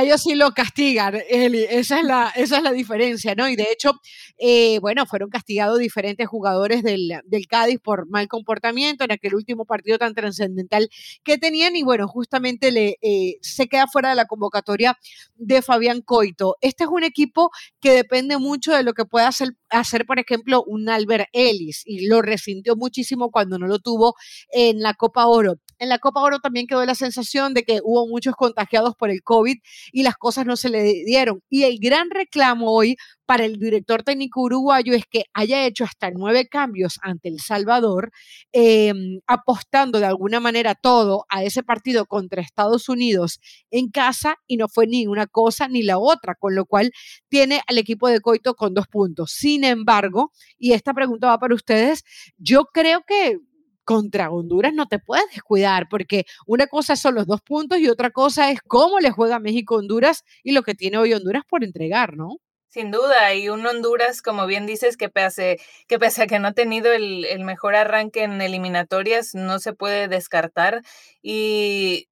ellos 0.00 0.22
sí 0.22 0.34
lo 0.34 0.52
castigan, 0.52 1.14
Esa 1.28 2.00
es 2.00 2.04
la, 2.04 2.32
esa 2.34 2.56
es 2.58 2.62
la 2.62 2.72
diferencia, 2.72 3.34
¿no? 3.34 3.48
Y 3.48 3.56
de 3.56 3.68
hecho, 3.70 3.92
eh, 4.38 4.78
bueno, 4.80 5.04
fueron 5.06 5.28
castigados 5.28 5.78
diferentes 5.78 6.26
jugadores 6.26 6.82
del, 6.82 7.12
del, 7.24 7.46
Cádiz 7.46 7.78
por 7.80 8.08
mal 8.08 8.28
comportamiento 8.28 9.04
en 9.04 9.12
aquel 9.12 9.34
último 9.34 9.66
partido 9.66 9.98
tan 9.98 10.14
trascendental 10.14 10.88
que 11.22 11.38
tenían. 11.38 11.76
Y 11.76 11.82
bueno, 11.82 12.08
justamente 12.08 12.70
le, 12.70 12.96
eh, 13.02 13.36
se 13.42 13.68
queda 13.68 13.86
fuera 13.86 14.10
de 14.10 14.16
la 14.16 14.24
convocatoria 14.24 14.98
de 15.34 15.62
Fabián 15.62 16.00
Coito. 16.00 16.56
Este 16.60 16.84
es 16.84 16.90
un 16.90 17.04
equipo 17.04 17.50
que 17.80 17.92
depende 17.92 18.38
mucho 18.38 18.72
de 18.72 18.82
lo 18.82 18.94
que 18.94 19.04
pueda 19.04 19.28
hacer, 19.28 19.50
hacer 19.68 20.06
por 20.06 20.18
ejemplo, 20.18 20.64
un 20.66 20.88
Albert 20.88 21.28
Ellis. 21.32 21.82
Y 21.84 22.06
lo 22.08 22.22
resintió 22.22 22.74
muchísimo 22.74 23.30
cuando 23.30 23.58
no 23.58 23.66
lo 23.66 23.78
tuvo 23.78 24.14
en 24.50 24.80
la 24.80 24.94
Copa 24.94 25.26
Oro. 25.26 25.60
En 25.78 25.88
la 25.90 25.98
Copa 25.98 26.22
Oro 26.22 26.38
también 26.38 26.66
quedó 26.66 26.84
la 26.86 26.94
sensación 26.94 27.52
de 27.52 27.62
que 27.62 27.80
hubo 27.84 28.06
muchos 28.08 28.34
contagiados 28.34 28.94
por 28.96 29.10
el 29.10 29.22
COVID 29.22 29.56
y 29.92 30.02
las 30.02 30.16
cosas 30.16 30.46
no 30.46 30.56
se 30.56 30.70
le 30.70 30.82
dieron. 31.04 31.42
Y 31.50 31.64
el 31.64 31.78
gran 31.78 32.10
reclamo 32.10 32.70
hoy 32.72 32.96
para 33.26 33.44
el 33.44 33.58
director 33.58 34.02
técnico 34.02 34.40
uruguayo 34.40 34.94
es 34.94 35.04
que 35.10 35.24
haya 35.34 35.66
hecho 35.66 35.84
hasta 35.84 36.10
nueve 36.10 36.48
cambios 36.48 36.98
ante 37.02 37.28
El 37.28 37.40
Salvador, 37.40 38.10
em, 38.52 39.20
apostando 39.26 39.98
de 39.98 40.06
alguna 40.06 40.40
manera 40.40 40.74
todo 40.74 41.26
a 41.28 41.42
ese 41.42 41.62
partido 41.62 42.06
contra 42.06 42.40
Estados 42.40 42.88
Unidos 42.88 43.40
en 43.70 43.90
casa 43.90 44.36
y 44.46 44.56
no 44.56 44.68
fue 44.68 44.86
ni 44.86 45.06
una 45.06 45.26
cosa 45.26 45.68
ni 45.68 45.82
la 45.82 45.98
otra, 45.98 46.36
con 46.36 46.54
lo 46.54 46.64
cual 46.66 46.92
tiene 47.28 47.60
al 47.66 47.78
equipo 47.78 48.08
de 48.08 48.20
Coito 48.20 48.54
con 48.54 48.74
dos 48.74 48.86
puntos. 48.88 49.32
Sin 49.32 49.64
embargo, 49.64 50.32
y 50.58 50.72
esta 50.72 50.94
pregunta 50.94 51.26
va 51.28 51.38
para 51.38 51.54
ustedes, 51.54 52.04
yo 52.38 52.66
creo 52.72 53.02
que 53.06 53.38
contra 53.86 54.30
Honduras 54.30 54.74
no 54.74 54.86
te 54.86 54.98
puedes 54.98 55.24
descuidar, 55.30 55.88
porque 55.88 56.26
una 56.46 56.66
cosa 56.66 56.96
son 56.96 57.14
los 57.14 57.26
dos 57.26 57.40
puntos 57.40 57.78
y 57.78 57.88
otra 57.88 58.10
cosa 58.10 58.50
es 58.50 58.60
cómo 58.60 58.98
le 59.00 59.10
juega 59.10 59.38
México 59.38 59.76
a 59.76 59.78
Honduras 59.78 60.24
y 60.42 60.52
lo 60.52 60.62
que 60.62 60.74
tiene 60.74 60.98
hoy 60.98 61.14
Honduras 61.14 61.44
por 61.48 61.64
entregar, 61.64 62.16
¿no? 62.16 62.36
Sin 62.68 62.90
duda, 62.90 63.32
y 63.32 63.48
un 63.48 63.64
Honduras, 63.64 64.20
como 64.20 64.46
bien 64.46 64.66
dices, 64.66 64.98
que 64.98 65.08
pese, 65.08 65.58
que 65.88 65.98
pese 65.98 66.24
a 66.24 66.26
que 66.26 66.38
no 66.38 66.48
ha 66.48 66.52
tenido 66.52 66.92
el, 66.92 67.42
mejor 67.44 67.74
arranque 67.74 68.24
en 68.24 68.42
eliminatorias, 68.42 69.34
no 69.34 69.60
se 69.60 69.72
puede 69.72 70.08
descartar. 70.08 70.82
Y 71.22 72.08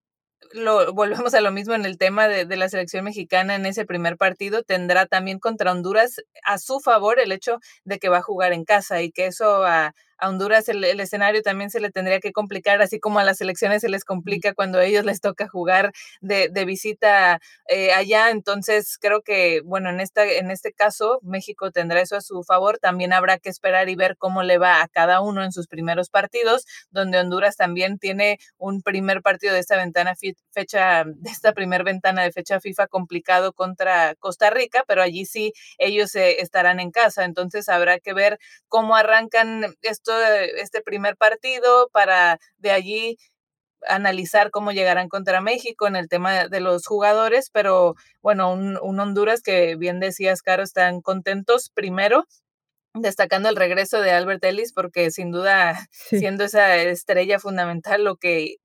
lo, 0.52 0.94
volvemos 0.94 1.34
a 1.34 1.40
lo 1.42 1.50
mismo 1.50 1.74
en 1.74 1.84
el 1.84 1.98
tema 1.98 2.28
de, 2.28 2.46
de, 2.46 2.56
la 2.56 2.68
selección 2.68 3.04
mexicana 3.04 3.56
en 3.56 3.66
ese 3.66 3.84
primer 3.84 4.16
partido, 4.16 4.62
tendrá 4.62 5.06
también 5.06 5.38
contra 5.38 5.72
Honduras 5.72 6.22
a 6.44 6.58
su 6.58 6.80
favor 6.80 7.18
el 7.18 7.32
hecho 7.32 7.58
de 7.84 7.98
que 7.98 8.08
va 8.08 8.18
a 8.18 8.22
jugar 8.22 8.52
en 8.52 8.64
casa 8.64 9.02
y 9.02 9.10
que 9.10 9.26
eso 9.26 9.64
a, 9.64 9.92
a 10.24 10.28
Honduras 10.30 10.68
el, 10.68 10.82
el, 10.84 11.00
escenario 11.00 11.42
también 11.42 11.70
se 11.70 11.80
le 11.80 11.90
tendría 11.90 12.18
que 12.20 12.32
complicar, 12.32 12.80
así 12.80 12.98
como 12.98 13.18
a 13.18 13.24
las 13.24 13.40
elecciones 13.40 13.82
se 13.82 13.88
les 13.88 14.04
complica 14.04 14.54
cuando 14.54 14.78
a 14.78 14.84
ellos 14.84 15.04
les 15.04 15.20
toca 15.20 15.48
jugar 15.48 15.92
de, 16.20 16.48
de 16.50 16.64
visita 16.64 17.40
eh, 17.68 17.92
allá. 17.92 18.30
Entonces, 18.30 18.98
creo 19.00 19.22
que, 19.22 19.60
bueno, 19.64 19.90
en, 19.90 20.00
esta, 20.00 20.24
en 20.24 20.50
este 20.50 20.72
caso, 20.72 21.18
México 21.22 21.70
tendrá 21.70 22.00
eso 22.00 22.16
a 22.16 22.20
su 22.20 22.42
favor. 22.42 22.78
También 22.78 23.12
habrá 23.12 23.38
que 23.38 23.50
esperar 23.50 23.88
y 23.88 23.96
ver 23.96 24.16
cómo 24.16 24.42
le 24.42 24.58
va 24.58 24.82
a 24.82 24.88
cada 24.88 25.20
uno 25.20 25.44
en 25.44 25.52
sus 25.52 25.66
primeros 25.66 26.08
partidos, 26.08 26.64
donde 26.90 27.18
Honduras 27.18 27.56
también 27.56 27.98
tiene 27.98 28.38
un 28.56 28.82
primer 28.82 29.20
partido 29.22 29.52
de 29.54 29.60
esta 29.60 29.76
ventana 29.76 30.14
fecha, 30.50 31.04
de 31.04 31.30
esta 31.30 31.52
primer 31.52 31.84
ventana 31.84 32.22
de 32.22 32.32
fecha 32.32 32.60
FIFA 32.60 32.86
complicado 32.86 33.52
contra 33.52 34.14
Costa 34.16 34.50
Rica, 34.50 34.84
pero 34.86 35.02
allí 35.02 35.26
sí 35.26 35.52
ellos 35.78 36.14
eh, 36.14 36.40
estarán 36.40 36.80
en 36.80 36.90
casa. 36.90 37.24
Entonces, 37.24 37.68
habrá 37.68 37.98
que 38.00 38.14
ver 38.14 38.38
cómo 38.68 38.96
arrancan 38.96 39.74
esto, 39.82 40.13
este 40.22 40.80
primer 40.82 41.16
partido 41.16 41.88
para 41.92 42.38
de 42.58 42.70
allí 42.70 43.18
analizar 43.86 44.50
cómo 44.50 44.72
llegarán 44.72 45.08
contra 45.08 45.40
México 45.40 45.86
en 45.86 45.96
el 45.96 46.08
tema 46.08 46.48
de 46.48 46.60
los 46.60 46.86
jugadores, 46.86 47.50
pero 47.50 47.94
bueno, 48.22 48.52
un, 48.52 48.78
un 48.80 49.00
Honduras 49.00 49.42
que 49.42 49.76
bien 49.76 50.00
decías, 50.00 50.42
Caro, 50.42 50.62
están 50.62 51.00
contentos 51.02 51.70
primero 51.70 52.26
destacando 52.94 53.48
el 53.48 53.56
regreso 53.56 54.00
de 54.00 54.12
Albert 54.12 54.44
Ellis 54.44 54.72
porque 54.72 55.10
sin 55.10 55.32
duda 55.32 55.88
sí. 55.90 56.18
siendo 56.18 56.44
esa 56.44 56.76
estrella 56.76 57.38
fundamental 57.38 58.04
lo 58.04 58.16
que 58.16 58.56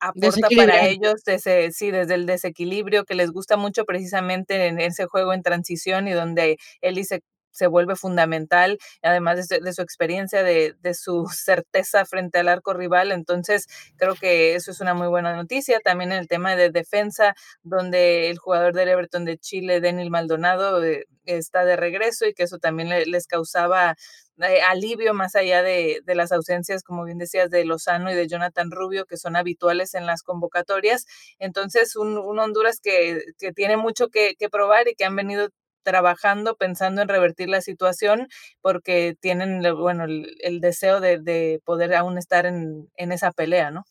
aporta 0.00 0.48
para 0.56 0.86
ellos 0.86 1.22
desde, 1.24 1.70
sí, 1.70 1.90
desde 1.90 2.14
el 2.14 2.26
desequilibrio 2.26 3.04
que 3.04 3.14
les 3.14 3.30
gusta 3.30 3.56
mucho 3.56 3.84
precisamente 3.84 4.66
en 4.66 4.80
ese 4.80 5.06
juego 5.06 5.32
en 5.32 5.42
transición 5.42 6.08
y 6.08 6.12
donde 6.12 6.58
Ellis 6.80 7.08
se 7.08 7.22
se 7.54 7.66
vuelve 7.68 7.96
fundamental, 7.96 8.78
además 9.02 9.48
de, 9.48 9.72
su 9.72 9.82
experiencia, 9.82 10.42
de, 10.42 10.74
de, 10.80 10.94
su 10.94 11.26
certeza 11.32 12.04
frente 12.04 12.38
al 12.38 12.48
arco 12.48 12.74
rival. 12.74 13.12
Entonces, 13.12 13.66
creo 13.96 14.14
que 14.14 14.54
eso 14.56 14.70
es 14.70 14.80
una 14.80 14.94
muy 14.94 15.08
buena 15.08 15.34
noticia. 15.34 15.80
También 15.80 16.12
el 16.12 16.28
tema 16.28 16.56
de 16.56 16.70
defensa, 16.70 17.34
donde 17.62 18.30
el 18.30 18.38
jugador 18.38 18.74
del 18.74 18.88
Everton 18.88 19.24
de 19.24 19.38
Chile, 19.38 19.80
Daniel 19.80 20.10
Maldonado, 20.10 20.84
eh, 20.84 21.06
está 21.24 21.64
de 21.64 21.76
regreso 21.76 22.26
y 22.26 22.34
que 22.34 22.42
eso 22.42 22.58
también 22.58 22.90
le, 22.90 23.06
les 23.06 23.26
causaba 23.26 23.96
eh, 24.38 24.60
alivio 24.62 25.14
más 25.14 25.36
allá 25.36 25.62
de, 25.62 26.02
las 26.06 26.32
ausencias, 26.32 26.82
como 26.82 27.04
bien 27.04 27.18
decías, 27.18 27.50
de 27.50 27.64
Lozano 27.64 28.10
y 28.10 28.14
de 28.14 28.26
Jonathan 28.26 28.70
Rubio, 28.70 29.06
que 29.06 29.16
son 29.16 29.36
habituales 29.36 29.94
en 29.94 30.06
las 30.06 30.22
convocatorias. 30.22 31.06
Entonces, 31.38 31.94
un, 31.96 32.18
Honduras 32.18 32.80
que, 32.80 33.22
que 33.38 33.52
tiene 33.52 33.76
mucho 33.76 34.08
que, 34.08 34.34
que 34.36 34.48
probar 34.50 34.88
y 34.88 34.94
que 34.96 35.04
han 35.04 35.14
venido 35.16 35.48
trabajando, 35.84 36.56
pensando 36.56 37.02
en 37.02 37.08
revertir 37.08 37.48
la 37.48 37.60
situación, 37.60 38.28
porque 38.60 39.16
tienen, 39.20 39.62
bueno, 39.76 40.04
el, 40.04 40.36
el 40.40 40.60
deseo 40.60 41.00
de, 41.00 41.18
de, 41.18 41.60
poder 41.64 41.94
aún 41.94 42.18
estar 42.18 42.46
en, 42.46 42.90
en 42.96 43.12
esa 43.12 43.30
pelea, 43.30 43.70
¿no? 43.70 43.84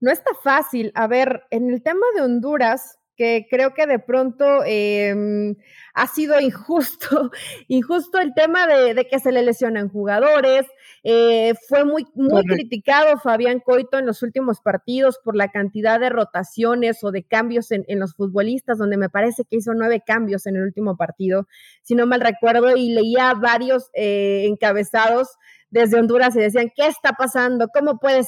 No 0.00 0.10
está 0.10 0.32
fácil. 0.42 0.92
A 0.94 1.06
ver, 1.06 1.44
en 1.50 1.70
el 1.70 1.82
tema 1.82 2.04
de 2.14 2.22
Honduras, 2.22 2.98
que 3.22 3.46
creo 3.48 3.72
que 3.72 3.86
de 3.86 4.00
pronto 4.00 4.64
eh, 4.66 5.54
ha 5.94 6.06
sido 6.08 6.40
injusto, 6.40 7.30
injusto 7.68 8.18
el 8.18 8.34
tema 8.34 8.66
de, 8.66 8.94
de, 8.94 9.06
que 9.06 9.20
se 9.20 9.30
le 9.30 9.42
lesionan 9.42 9.88
jugadores. 9.88 10.66
Eh, 11.04 11.54
fue 11.68 11.84
muy, 11.84 12.04
muy 12.16 12.42
criticado 12.44 13.16
Fabián 13.18 13.60
Coito 13.60 13.98
en 14.00 14.06
los 14.06 14.24
últimos 14.24 14.60
partidos 14.60 15.20
por 15.22 15.36
la 15.36 15.48
cantidad 15.52 16.00
de 16.00 16.10
rotaciones 16.10 17.04
o 17.04 17.12
de 17.12 17.22
cambios 17.22 17.70
en, 17.70 17.84
en, 17.86 18.00
los 18.00 18.14
futbolistas, 18.14 18.78
donde 18.78 18.96
me 18.96 19.08
parece 19.08 19.44
que 19.44 19.56
hizo 19.56 19.72
nueve 19.72 20.02
cambios 20.04 20.46
en 20.46 20.56
el 20.56 20.62
último 20.62 20.96
partido, 20.96 21.46
si 21.82 21.94
no 21.94 22.06
mal 22.06 22.22
recuerdo, 22.22 22.76
y 22.76 22.92
leía 22.92 23.34
varios 23.34 23.88
eh, 23.94 24.46
encabezados 24.48 25.28
desde 25.72 25.98
Honduras 25.98 26.36
y 26.36 26.40
decían, 26.40 26.70
¿qué 26.76 26.86
está 26.86 27.12
pasando? 27.14 27.66
¿Cómo, 27.72 27.98
pueden 27.98 28.24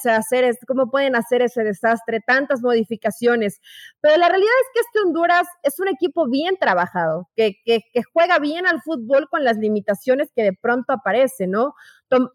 hacer 1.14 1.42
ese 1.42 1.62
desastre? 1.62 2.20
Tantas 2.26 2.62
modificaciones. 2.62 3.60
Pero 4.00 4.16
la 4.16 4.28
realidad 4.28 4.52
es 4.62 4.68
que 4.72 4.80
este 4.80 5.06
Honduras 5.06 5.46
es 5.62 5.78
un 5.78 5.88
equipo 5.88 6.26
bien 6.26 6.56
trabajado, 6.58 7.28
que, 7.36 7.56
que 7.64 7.82
juega 8.12 8.38
bien 8.38 8.66
al 8.66 8.80
fútbol 8.80 9.28
con 9.30 9.44
las 9.44 9.58
limitaciones 9.58 10.32
que 10.34 10.42
de 10.42 10.54
pronto 10.54 10.94
aparecen, 10.94 11.50
¿no? 11.50 11.74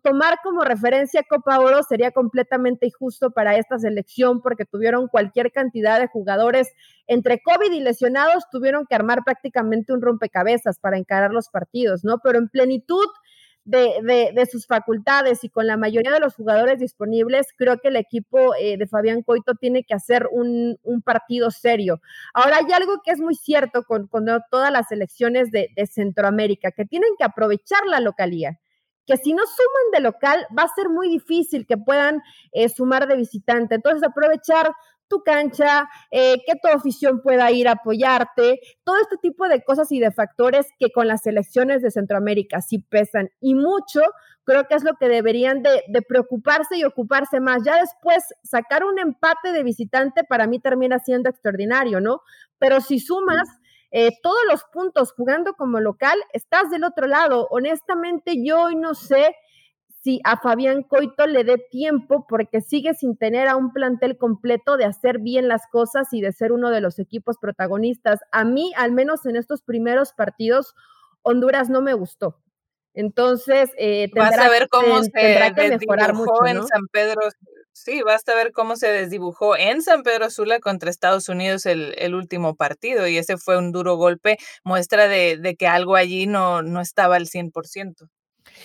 tomar 0.04 0.40
como 0.44 0.64
referencia 0.64 1.24
Copa 1.28 1.60
Oro 1.60 1.84
sería 1.84 2.12
completamente 2.12 2.88
injusto 2.88 3.32
para 3.32 3.56
esta 3.58 3.78
selección 3.80 4.42
porque 4.42 4.66
tuvieron 4.66 5.08
cualquier 5.08 5.52
cantidad 5.52 6.00
de 6.00 6.08
jugadores 6.08 6.70
entre 7.08 7.40
COVID 7.42 7.72
y 7.72 7.80
lesionados, 7.80 8.44
tuvieron 8.52 8.86
que 8.88 8.96
armar 8.96 9.24
prácticamente 9.24 9.94
un 9.94 10.02
rompecabezas 10.02 10.80
para 10.80 10.98
encarar 10.98 11.32
los 11.32 11.50
partidos, 11.50 12.04
¿no? 12.04 12.20
Pero 12.24 12.40
en 12.40 12.50
plenitud 12.50 13.08
de, 13.70 14.32
de, 14.34 14.46
sus 14.46 14.66
facultades 14.66 15.44
y 15.44 15.50
con 15.50 15.68
la 15.68 15.78
mayoría 15.78 16.12
de 16.12 16.20
los 16.20 16.36
jugadores 16.36 16.80
disponibles, 16.80 17.48
creo 17.56 17.78
que 17.78 17.90
el 17.90 17.96
equipo 17.96 18.56
eh, 18.56 18.78
de 18.78 18.88
Fabián 18.88 19.22
Coito 19.22 19.56
tiene 19.56 19.84
que 19.84 19.94
hacer 19.94 20.28
un, 20.32 20.78
un, 20.84 21.02
partido 21.02 21.52
serio. 21.52 22.02
Ahora, 22.34 22.58
hay 22.58 22.72
algo 22.74 23.02
que 23.04 23.12
es 23.12 23.20
muy 23.20 23.36
cierto 23.36 23.84
con, 23.84 24.08
con 24.08 24.26
todas 24.50 24.72
las 24.72 24.92
elecciones 24.92 25.52
de, 25.52 25.70
de 25.76 25.86
Centroamérica, 25.86 26.72
que 26.72 26.86
tienen 26.86 27.12
que 27.18 27.24
aprovechar 27.24 27.86
la 27.86 28.00
localía 28.00 28.60
que 29.06 29.18
si 29.18 29.34
no 29.34 29.42
suman 29.44 29.92
de 29.92 30.02
local 30.02 30.46
va 30.56 30.64
a 30.64 30.76
ser 30.76 30.88
muy 30.88 31.10
difícil 31.10 31.66
que 31.66 31.78
puedan 31.78 32.22
eh, 32.52 32.70
sumar 32.70 33.08
de 33.08 33.16
visitante. 33.16 33.74
Entonces, 33.74 34.08
aprovechar 34.08 34.72
tu 35.10 35.24
cancha, 35.24 35.90
eh, 36.12 36.38
que 36.46 36.54
tu 36.62 36.70
afición 36.70 37.22
pueda 37.22 37.52
ir 37.52 37.68
a 37.68 37.74
apoyarte, 37.74 38.60
todo 38.84 38.96
este 39.02 39.18
tipo 39.18 39.48
de 39.48 39.64
cosas 39.64 39.92
y 39.92 40.00
de 40.00 40.12
factores 40.12 40.68
que 40.78 40.92
con 40.92 41.08
las 41.08 41.24
selecciones 41.24 41.82
de 41.82 41.92
Centroamérica 41.92 42.62
sí 42.62 42.80
pesan 42.80 43.30
y 43.42 43.56
mucho, 43.56 44.02
creo 44.50 44.68
que 44.68 44.76
es 44.76 44.84
lo 44.84 44.96
que 44.96 45.10
deberían 45.10 45.62
de, 45.62 46.02
preocuparse 46.08 46.78
y 46.78 46.84
ocuparse 46.84 47.40
más. 47.40 47.64
Ya 47.64 47.80
después, 47.80 48.24
sacar 48.44 48.84
un 48.84 48.98
empate 49.00 49.52
de 49.52 49.64
visitante 49.64 50.24
para 50.24 50.48
mí 50.48 50.60
termina 50.60 51.00
siendo 51.00 51.30
extraordinario, 51.30 52.00
¿no? 52.00 52.22
Pero 52.58 52.82
si 52.82 53.00
sumas 53.00 53.48
eh, 53.92 54.12
todos 54.24 54.40
los 54.50 54.64
puntos 54.72 55.14
jugando 55.14 55.54
como 55.54 55.80
local, 55.80 56.18
estás 56.34 56.70
del 56.70 56.84
otro 56.84 57.08
lado. 57.08 57.48
Honestamente, 57.52 58.44
yo 58.44 58.64
hoy 58.64 58.76
no 58.76 58.94
sé 58.94 59.36
si 60.02 60.22
a 60.24 60.38
Fabián 60.38 60.84
Coito 60.84 61.28
le 61.28 61.44
dé 61.44 61.58
tiempo 61.58 62.26
porque 62.28 62.62
sigue 62.62 62.94
sin 62.94 63.18
tener 63.18 63.48
a 63.48 63.58
un 63.58 63.74
plantel 63.74 64.18
completo 64.18 64.78
de 64.78 64.86
hacer 64.86 65.20
bien 65.20 65.48
las 65.48 65.64
cosas 65.72 66.08
y 66.14 66.22
de 66.22 66.32
ser 66.32 66.52
uno 66.52 66.70
de 66.70 66.82
los 66.82 67.00
equipos 67.00 67.38
protagonistas. 67.38 68.20
A 68.32 68.46
mí, 68.46 68.72
al 68.78 68.94
menos 68.94 69.26
en 69.26 69.36
estos 69.36 69.62
primeros 69.62 70.14
partidos, 70.14 70.74
Honduras 71.22 71.70
no 71.70 71.82
me 71.82 71.94
gustó. 71.94 72.42
Entonces, 72.94 73.72
eh, 73.78 74.10
tendrá, 74.14 74.32
Vas 74.32 74.40
a 74.40 74.50
ver 74.50 74.70
cómo 74.70 75.04
se 75.04 75.12
tendrá 75.12 75.54
que 75.54 75.78
mejorar 75.78 76.14
mucho, 76.14 76.46
en 76.46 76.58
¿no? 76.58 76.68
San 76.68 76.88
Pedro. 76.92 77.22
Sí, 77.74 78.02
basta 78.02 78.36
ver 78.36 78.52
cómo 78.52 78.78
se 78.78 78.88
desdibujó 78.88 79.56
en 79.56 79.82
San 79.82 80.04
Pedro 80.04 80.30
Sula 80.30 80.60
contra 80.60 80.90
Estados 80.90 81.30
Unidos 81.30 81.66
el, 81.66 81.94
el, 81.98 82.16
último 82.16 82.56
partido 82.56 83.08
y 83.08 83.18
ese 83.18 83.38
fue 83.38 83.58
un 83.58 83.72
duro 83.72 83.96
golpe, 83.96 84.38
muestra 84.64 85.08
de, 85.08 85.38
de 85.38 85.56
que 85.56 85.68
algo 85.68 85.96
allí 85.96 86.26
no, 86.26 86.62
no 86.62 86.82
estaba 86.82 87.16
al 87.16 87.28
100%. 87.28 88.10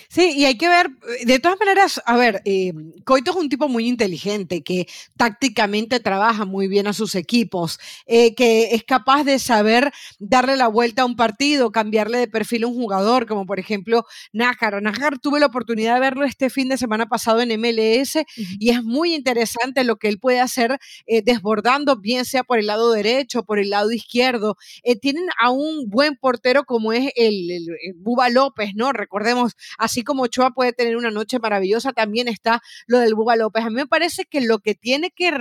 Sí, 0.09 0.33
y 0.35 0.45
hay 0.45 0.57
que 0.57 0.67
ver, 0.67 0.89
de 1.25 1.39
todas 1.39 1.59
maneras, 1.59 2.01
a 2.05 2.17
ver, 2.17 2.41
eh, 2.45 2.73
Coito 3.03 3.31
es 3.31 3.37
un 3.37 3.49
tipo 3.49 3.67
muy 3.67 3.87
inteligente 3.87 4.63
que 4.63 4.87
tácticamente 5.17 5.99
trabaja 5.99 6.45
muy 6.45 6.67
bien 6.67 6.87
a 6.87 6.93
sus 6.93 7.15
equipos, 7.15 7.79
eh, 8.05 8.35
que 8.35 8.75
es 8.75 8.83
capaz 8.83 9.23
de 9.23 9.39
saber 9.39 9.91
darle 10.19 10.57
la 10.57 10.67
vuelta 10.67 11.03
a 11.03 11.05
un 11.05 11.15
partido, 11.15 11.71
cambiarle 11.71 12.17
de 12.19 12.27
perfil 12.27 12.63
a 12.63 12.67
un 12.67 12.75
jugador, 12.75 13.25
como 13.27 13.45
por 13.45 13.59
ejemplo 13.59 14.05
Nájar. 14.33 14.81
Nájar 14.81 15.19
tuve 15.19 15.39
la 15.39 15.47
oportunidad 15.47 15.95
de 15.95 15.99
verlo 15.99 16.25
este 16.25 16.49
fin 16.49 16.69
de 16.69 16.77
semana 16.77 17.07
pasado 17.07 17.41
en 17.41 17.49
MLS 17.59 18.15
uh 18.15 18.19
-huh. 18.19 18.57
y 18.59 18.69
es 18.69 18.83
muy 18.83 19.13
interesante 19.13 19.83
lo 19.83 19.97
que 19.97 20.07
él 20.07 20.19
puede 20.19 20.39
hacer 20.39 20.77
eh, 21.07 21.21
desbordando, 21.23 21.97
bien 21.97 22.25
sea 22.25 22.43
por 22.43 22.59
el 22.59 22.67
lado 22.67 22.91
derecho, 22.91 23.43
por 23.43 23.59
el 23.59 23.69
lado 23.69 23.91
izquierdo. 23.91 24.57
Eh, 24.83 24.95
tienen 24.95 25.25
a 25.39 25.49
un 25.51 25.89
buen 25.89 26.15
portero 26.15 26.63
como 26.65 26.93
es 26.93 27.11
el, 27.15 27.51
el, 27.51 27.67
el 27.83 27.93
Buba 27.95 28.29
López, 28.29 28.71
¿no? 28.75 28.91
Recordemos 28.91 29.53
así 29.85 30.03
como 30.03 30.23
Ochoa 30.23 30.51
puede 30.51 30.73
tener 30.73 30.97
una 30.97 31.11
noche 31.11 31.39
maravillosa, 31.39 31.93
también 31.93 32.27
está 32.27 32.61
lo 32.87 32.99
del 32.99 33.15
Buba 33.15 33.35
López. 33.35 33.63
A 33.63 33.69
mí 33.69 33.75
me 33.75 33.87
parece 33.87 34.25
que 34.25 34.41
lo 34.41 34.59
que 34.59 34.75
tiene 34.75 35.11
que 35.11 35.31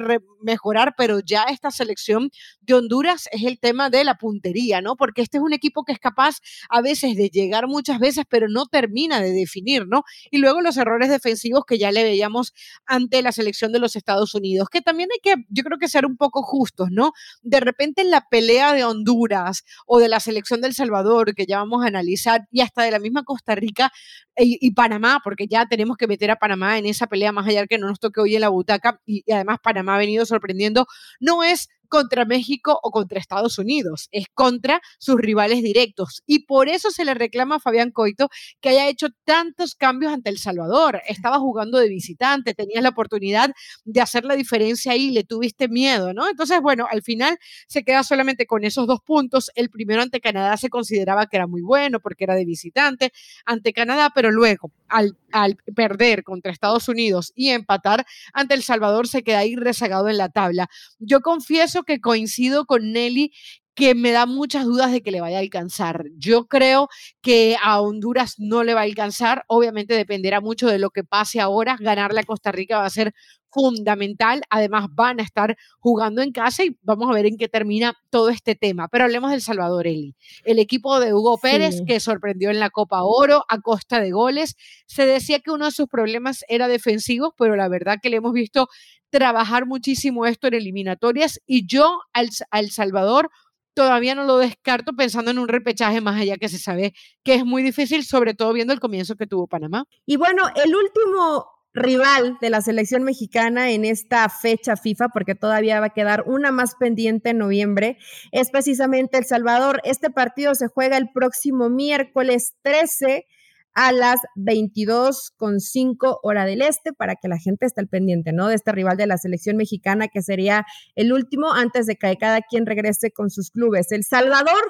mejorar, 0.42 0.94
pero 0.96 1.20
ya 1.20 1.44
esta 1.44 1.70
selección 1.70 2.30
de 2.60 2.74
Honduras 2.74 3.28
es 3.32 3.42
el 3.44 3.58
tema 3.58 3.90
de 3.90 4.04
la 4.04 4.16
puntería, 4.16 4.80
¿no? 4.80 4.96
Porque 4.96 5.22
este 5.22 5.38
es 5.38 5.42
un 5.42 5.52
equipo 5.52 5.84
que 5.84 5.92
es 5.92 5.98
capaz 5.98 6.38
a 6.68 6.80
veces 6.80 7.16
de 7.16 7.28
llegar 7.28 7.66
muchas 7.66 7.98
veces, 7.98 8.24
pero 8.28 8.48
no 8.48 8.66
termina 8.66 9.20
de 9.20 9.32
definir, 9.32 9.86
¿no? 9.86 10.02
Y 10.30 10.38
luego 10.38 10.60
los 10.60 10.76
errores 10.76 11.08
defensivos 11.08 11.64
que 11.66 11.78
ya 11.78 11.90
le 11.90 12.04
veíamos 12.04 12.52
ante 12.86 13.22
la 13.22 13.32
selección 13.32 13.72
de 13.72 13.78
los 13.78 13.96
Estados 13.96 14.34
Unidos, 14.34 14.68
que 14.70 14.82
también 14.82 15.08
hay 15.12 15.20
que, 15.22 15.42
yo 15.48 15.64
creo 15.64 15.78
que 15.78 15.88
ser 15.88 16.06
un 16.06 16.16
poco 16.16 16.42
justos, 16.42 16.88
¿no? 16.90 17.12
De 17.42 17.60
repente 17.60 18.02
en 18.02 18.10
la 18.10 18.26
pelea 18.30 18.74
de 18.74 18.84
Honduras 18.84 19.64
o 19.86 19.98
de 19.98 20.08
la 20.08 20.20
selección 20.20 20.60
del 20.60 20.74
Salvador, 20.74 21.34
que 21.34 21.46
ya 21.46 21.58
vamos 21.58 21.84
a 21.84 21.88
analizar, 21.88 22.46
y 22.50 22.60
hasta 22.60 22.82
de 22.82 22.90
la 22.90 22.98
misma 22.98 23.24
Costa 23.24 23.54
Rica 23.54 23.90
y, 24.36 24.70
Panamá, 24.72 25.20
porque 25.22 25.46
ya 25.46 25.66
tenemos 25.66 25.96
que 25.96 26.06
meter 26.06 26.30
a 26.30 26.36
Panamá 26.36 26.78
en 26.78 26.86
esa 26.86 27.06
pelea 27.06 27.32
más 27.32 27.46
allá 27.46 27.66
que 27.66 27.78
no 27.78 27.86
nos 27.88 28.00
toque 28.00 28.20
hoy 28.20 28.34
en 28.34 28.40
la 28.40 28.48
butaca, 28.48 29.00
y 29.06 29.30
además 29.32 29.58
Panamá 29.62 29.94
ha 29.94 29.98
venido 29.98 30.26
sorprendiendo, 30.26 30.86
no 31.20 31.44
es 31.44 31.68
contra 31.88 32.24
México 32.24 32.78
o 32.82 32.90
contra 32.90 33.18
Estados 33.18 33.58
Unidos, 33.58 34.08
es 34.10 34.26
contra 34.34 34.80
sus 34.98 35.16
rivales 35.16 35.62
directos. 35.62 36.22
Y 36.26 36.46
por 36.46 36.68
eso 36.68 36.90
se 36.90 37.04
le 37.04 37.14
reclama 37.14 37.56
a 37.56 37.60
Fabián 37.60 37.90
Coito 37.90 38.28
que 38.60 38.70
haya 38.70 38.88
hecho 38.88 39.08
tantos 39.24 39.74
cambios 39.74 40.12
ante 40.12 40.30
El 40.30 40.38
Salvador. 40.38 41.00
Estaba 41.06 41.38
jugando 41.38 41.78
de 41.78 41.88
visitante, 41.88 42.54
tenías 42.54 42.82
la 42.82 42.90
oportunidad 42.90 43.50
de 43.84 44.00
hacer 44.00 44.24
la 44.24 44.36
diferencia 44.36 44.92
ahí, 44.92 45.10
le 45.10 45.24
tuviste 45.24 45.68
miedo, 45.68 46.12
¿no? 46.12 46.28
Entonces, 46.28 46.60
bueno, 46.60 46.86
al 46.90 47.02
final 47.02 47.38
se 47.66 47.84
queda 47.84 48.02
solamente 48.02 48.46
con 48.46 48.64
esos 48.64 48.86
dos 48.86 49.00
puntos. 49.00 49.50
El 49.54 49.70
primero 49.70 50.02
ante 50.02 50.20
Canadá 50.20 50.56
se 50.56 50.68
consideraba 50.68 51.26
que 51.26 51.36
era 51.36 51.46
muy 51.46 51.62
bueno 51.62 52.00
porque 52.00 52.24
era 52.24 52.34
de 52.34 52.44
visitante 52.44 53.12
ante 53.44 53.72
Canadá, 53.72 54.10
pero 54.14 54.30
luego 54.30 54.72
al, 54.88 55.16
al 55.32 55.56
perder 55.74 56.22
contra 56.22 56.52
Estados 56.52 56.88
Unidos 56.88 57.32
y 57.34 57.50
empatar 57.50 58.06
ante 58.32 58.54
El 58.54 58.62
Salvador 58.62 59.08
se 59.08 59.22
queda 59.22 59.38
ahí 59.38 59.56
rezagado 59.56 60.08
en 60.08 60.18
la 60.18 60.28
tabla. 60.28 60.68
Yo 60.98 61.20
confieso 61.20 61.73
que 61.82 62.00
coincido 62.00 62.64
con 62.66 62.92
Nelly 62.92 63.32
que 63.74 63.94
me 63.94 64.12
da 64.12 64.26
muchas 64.26 64.64
dudas 64.64 64.92
de 64.92 65.02
que 65.02 65.10
le 65.10 65.20
vaya 65.20 65.38
a 65.38 65.40
alcanzar. 65.40 66.04
Yo 66.16 66.46
creo 66.46 66.88
que 67.20 67.56
a 67.62 67.80
Honduras 67.80 68.34
no 68.38 68.62
le 68.62 68.74
va 68.74 68.80
a 68.80 68.84
alcanzar. 68.84 69.44
Obviamente 69.48 69.94
dependerá 69.94 70.40
mucho 70.40 70.68
de 70.68 70.78
lo 70.78 70.90
que 70.90 71.04
pase 71.04 71.40
ahora. 71.40 71.76
Ganarle 71.80 72.20
a 72.20 72.24
Costa 72.24 72.52
Rica 72.52 72.78
va 72.78 72.86
a 72.86 72.90
ser 72.90 73.14
fundamental. 73.50 74.42
Además, 74.50 74.86
van 74.92 75.20
a 75.20 75.22
estar 75.22 75.56
jugando 75.78 76.22
en 76.22 76.32
casa 76.32 76.64
y 76.64 76.76
vamos 76.82 77.08
a 77.08 77.14
ver 77.14 77.26
en 77.26 77.36
qué 77.36 77.48
termina 77.48 77.94
todo 78.10 78.28
este 78.28 78.54
tema. 78.54 78.88
Pero 78.88 79.04
hablemos 79.04 79.30
del 79.30 79.40
Salvador 79.40 79.86
Eli. 79.86 80.14
El 80.44 80.58
equipo 80.58 81.00
de 81.00 81.14
Hugo 81.14 81.38
Pérez, 81.38 81.82
que 81.86 82.00
sorprendió 82.00 82.50
en 82.50 82.60
la 82.60 82.70
Copa 82.70 83.02
Oro 83.02 83.44
a 83.48 83.60
costa 83.60 84.00
de 84.00 84.10
goles. 84.10 84.56
Se 84.86 85.06
decía 85.06 85.40
que 85.40 85.50
uno 85.50 85.66
de 85.66 85.70
sus 85.72 85.88
problemas 85.88 86.44
era 86.48 86.68
defensivo, 86.68 87.34
pero 87.38 87.56
la 87.56 87.68
verdad 87.68 87.98
que 88.02 88.10
le 88.10 88.16
hemos 88.16 88.32
visto 88.32 88.68
trabajar 89.10 89.64
muchísimo 89.64 90.26
esto 90.26 90.48
en 90.48 90.54
eliminatorias 90.54 91.40
y 91.46 91.68
yo 91.68 92.00
al, 92.12 92.30
al 92.50 92.70
Salvador 92.70 93.30
todavía 93.74 94.14
no 94.14 94.24
lo 94.24 94.38
descarto 94.38 94.94
pensando 94.94 95.30
en 95.30 95.38
un 95.38 95.48
repechaje 95.48 96.00
más 96.00 96.20
allá 96.20 96.36
que 96.36 96.48
se 96.48 96.58
sabe 96.58 96.94
que 97.22 97.34
es 97.34 97.44
muy 97.44 97.62
difícil, 97.62 98.04
sobre 98.04 98.34
todo 98.34 98.52
viendo 98.52 98.72
el 98.72 98.80
comienzo 98.80 99.16
que 99.16 99.26
tuvo 99.26 99.46
Panamá. 99.46 99.84
Y 100.06 100.16
bueno, 100.16 100.44
el 100.54 100.74
último 100.74 101.46
rival 101.74 102.38
de 102.40 102.50
la 102.50 102.62
selección 102.62 103.02
mexicana 103.02 103.72
en 103.72 103.84
esta 103.84 104.28
fecha 104.28 104.76
FIFA, 104.76 105.08
porque 105.08 105.34
todavía 105.34 105.80
va 105.80 105.86
a 105.86 105.90
quedar 105.90 106.22
una 106.26 106.52
más 106.52 106.76
pendiente 106.76 107.30
en 107.30 107.38
noviembre, 107.38 107.98
es 108.30 108.50
precisamente 108.50 109.18
El 109.18 109.24
Salvador. 109.24 109.80
Este 109.84 110.08
partido 110.10 110.54
se 110.54 110.68
juega 110.68 110.96
el 110.96 111.10
próximo 111.12 111.68
miércoles 111.68 112.54
13 112.62 113.26
a 113.74 113.92
las 113.92 114.20
22.5 114.36 116.18
hora 116.22 116.44
del 116.44 116.62
este 116.62 116.92
para 116.92 117.16
que 117.16 117.28
la 117.28 117.38
gente 117.38 117.66
esté 117.66 117.80
al 117.80 117.88
pendiente, 117.88 118.32
¿no? 118.32 118.48
De 118.48 118.54
este 118.54 118.72
rival 118.72 118.96
de 118.96 119.06
la 119.06 119.18
selección 119.18 119.56
mexicana 119.56 120.08
que 120.08 120.22
sería 120.22 120.64
el 120.94 121.12
último 121.12 121.52
antes 121.52 121.86
de 121.86 121.96
que 121.96 122.16
cada 122.16 122.40
quien 122.42 122.66
regrese 122.66 123.10
con 123.10 123.30
sus 123.30 123.50
clubes. 123.50 123.90
El 123.92 124.04
Salvador 124.04 124.62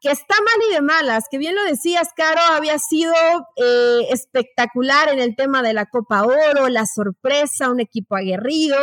que 0.00 0.10
está 0.10 0.34
mal 0.36 0.70
y 0.70 0.74
de 0.74 0.80
malas, 0.80 1.24
que 1.28 1.38
bien 1.38 1.56
lo 1.56 1.64
decías, 1.64 2.10
Caro, 2.14 2.40
había 2.52 2.78
sido 2.78 3.12
eh, 3.56 4.06
espectacular 4.10 5.08
en 5.08 5.18
el 5.18 5.34
tema 5.34 5.60
de 5.62 5.72
la 5.72 5.86
Copa 5.86 6.22
Oro, 6.22 6.68
la 6.68 6.86
sorpresa, 6.86 7.70
un 7.70 7.80
equipo 7.80 8.14
aguerrido 8.14 8.76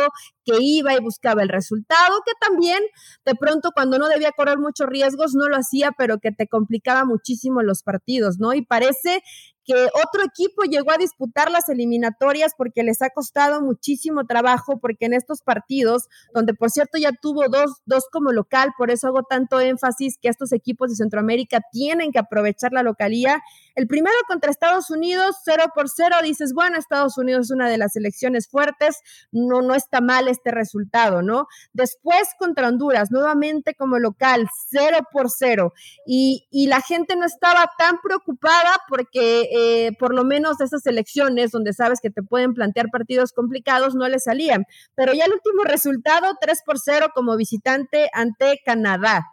que 0.44 0.56
iba 0.60 0.94
y 0.94 1.00
buscaba 1.00 1.42
el 1.42 1.48
resultado, 1.48 2.20
que 2.24 2.32
también 2.38 2.82
de 3.24 3.34
pronto 3.34 3.70
cuando 3.74 3.98
no 3.98 4.08
debía 4.08 4.32
correr 4.32 4.58
muchos 4.58 4.88
riesgos 4.88 5.34
no 5.34 5.48
lo 5.48 5.56
hacía, 5.56 5.92
pero 5.96 6.18
que 6.18 6.32
te 6.32 6.48
complicaba 6.48 7.06
muchísimo 7.06 7.62
los 7.62 7.82
partidos, 7.82 8.38
¿no? 8.38 8.52
Y 8.52 8.62
parece 8.62 9.22
que 9.66 9.74
otro 9.74 10.22
equipo 10.24 10.62
llegó 10.62 10.92
a 10.92 10.98
disputar 10.98 11.50
las 11.50 11.68
eliminatorias 11.68 12.52
porque 12.56 12.82
les 12.82 13.02
ha 13.02 13.10
costado 13.10 13.60
muchísimo 13.60 14.24
trabajo, 14.24 14.78
porque 14.78 15.06
en 15.06 15.14
estos 15.14 15.42
partidos, 15.42 16.08
donde 16.32 16.54
por 16.54 16.70
cierto 16.70 16.98
ya 16.98 17.10
tuvo 17.12 17.48
dos, 17.48 17.82
dos 17.84 18.04
como 18.10 18.32
local, 18.32 18.72
por 18.78 18.90
eso 18.90 19.08
hago 19.08 19.24
tanto 19.24 19.60
énfasis 19.60 20.18
que 20.20 20.28
estos 20.28 20.52
equipos 20.52 20.90
de 20.90 20.96
Centroamérica 20.96 21.60
tienen 21.72 22.12
que 22.12 22.18
aprovechar 22.18 22.72
la 22.72 22.82
localía. 22.82 23.42
El 23.74 23.88
primero 23.88 24.16
contra 24.28 24.50
Estados 24.50 24.90
Unidos, 24.90 25.36
0 25.44 25.64
por 25.74 25.88
0, 25.88 26.16
dices, 26.22 26.52
bueno, 26.54 26.78
Estados 26.78 27.18
Unidos 27.18 27.46
es 27.46 27.50
una 27.50 27.68
de 27.68 27.78
las 27.78 27.92
selecciones 27.92 28.48
fuertes, 28.48 29.00
no, 29.32 29.62
no 29.62 29.74
está 29.74 30.00
mal 30.00 30.28
este 30.28 30.50
resultado, 30.50 31.22
¿no? 31.22 31.48
Después 31.72 32.28
contra 32.38 32.68
Honduras, 32.68 33.10
nuevamente 33.10 33.74
como 33.74 33.98
local, 33.98 34.48
0 34.70 34.98
por 35.12 35.30
0, 35.30 35.72
y, 36.06 36.46
y 36.50 36.68
la 36.68 36.80
gente 36.80 37.16
no 37.16 37.26
estaba 37.26 37.70
tan 37.76 38.00
preocupada 38.00 38.80
porque 38.88 39.48
eh, 39.58 39.92
por 39.98 40.14
lo 40.14 40.22
menos 40.22 40.60
esas 40.60 40.84
elecciones 40.86 41.50
donde 41.50 41.72
sabes 41.72 42.00
que 42.02 42.10
te 42.10 42.22
pueden 42.22 42.52
plantear 42.52 42.90
partidos 42.90 43.32
complicados 43.32 43.94
no 43.94 44.06
le 44.06 44.18
salían. 44.18 44.64
Pero 44.94 45.14
ya 45.14 45.24
el 45.24 45.32
último 45.32 45.64
resultado, 45.64 46.26
3 46.38 46.62
por 46.66 46.78
0 46.78 47.08
como 47.14 47.36
visitante 47.36 48.10
ante 48.12 48.60
Canadá. 48.66 49.24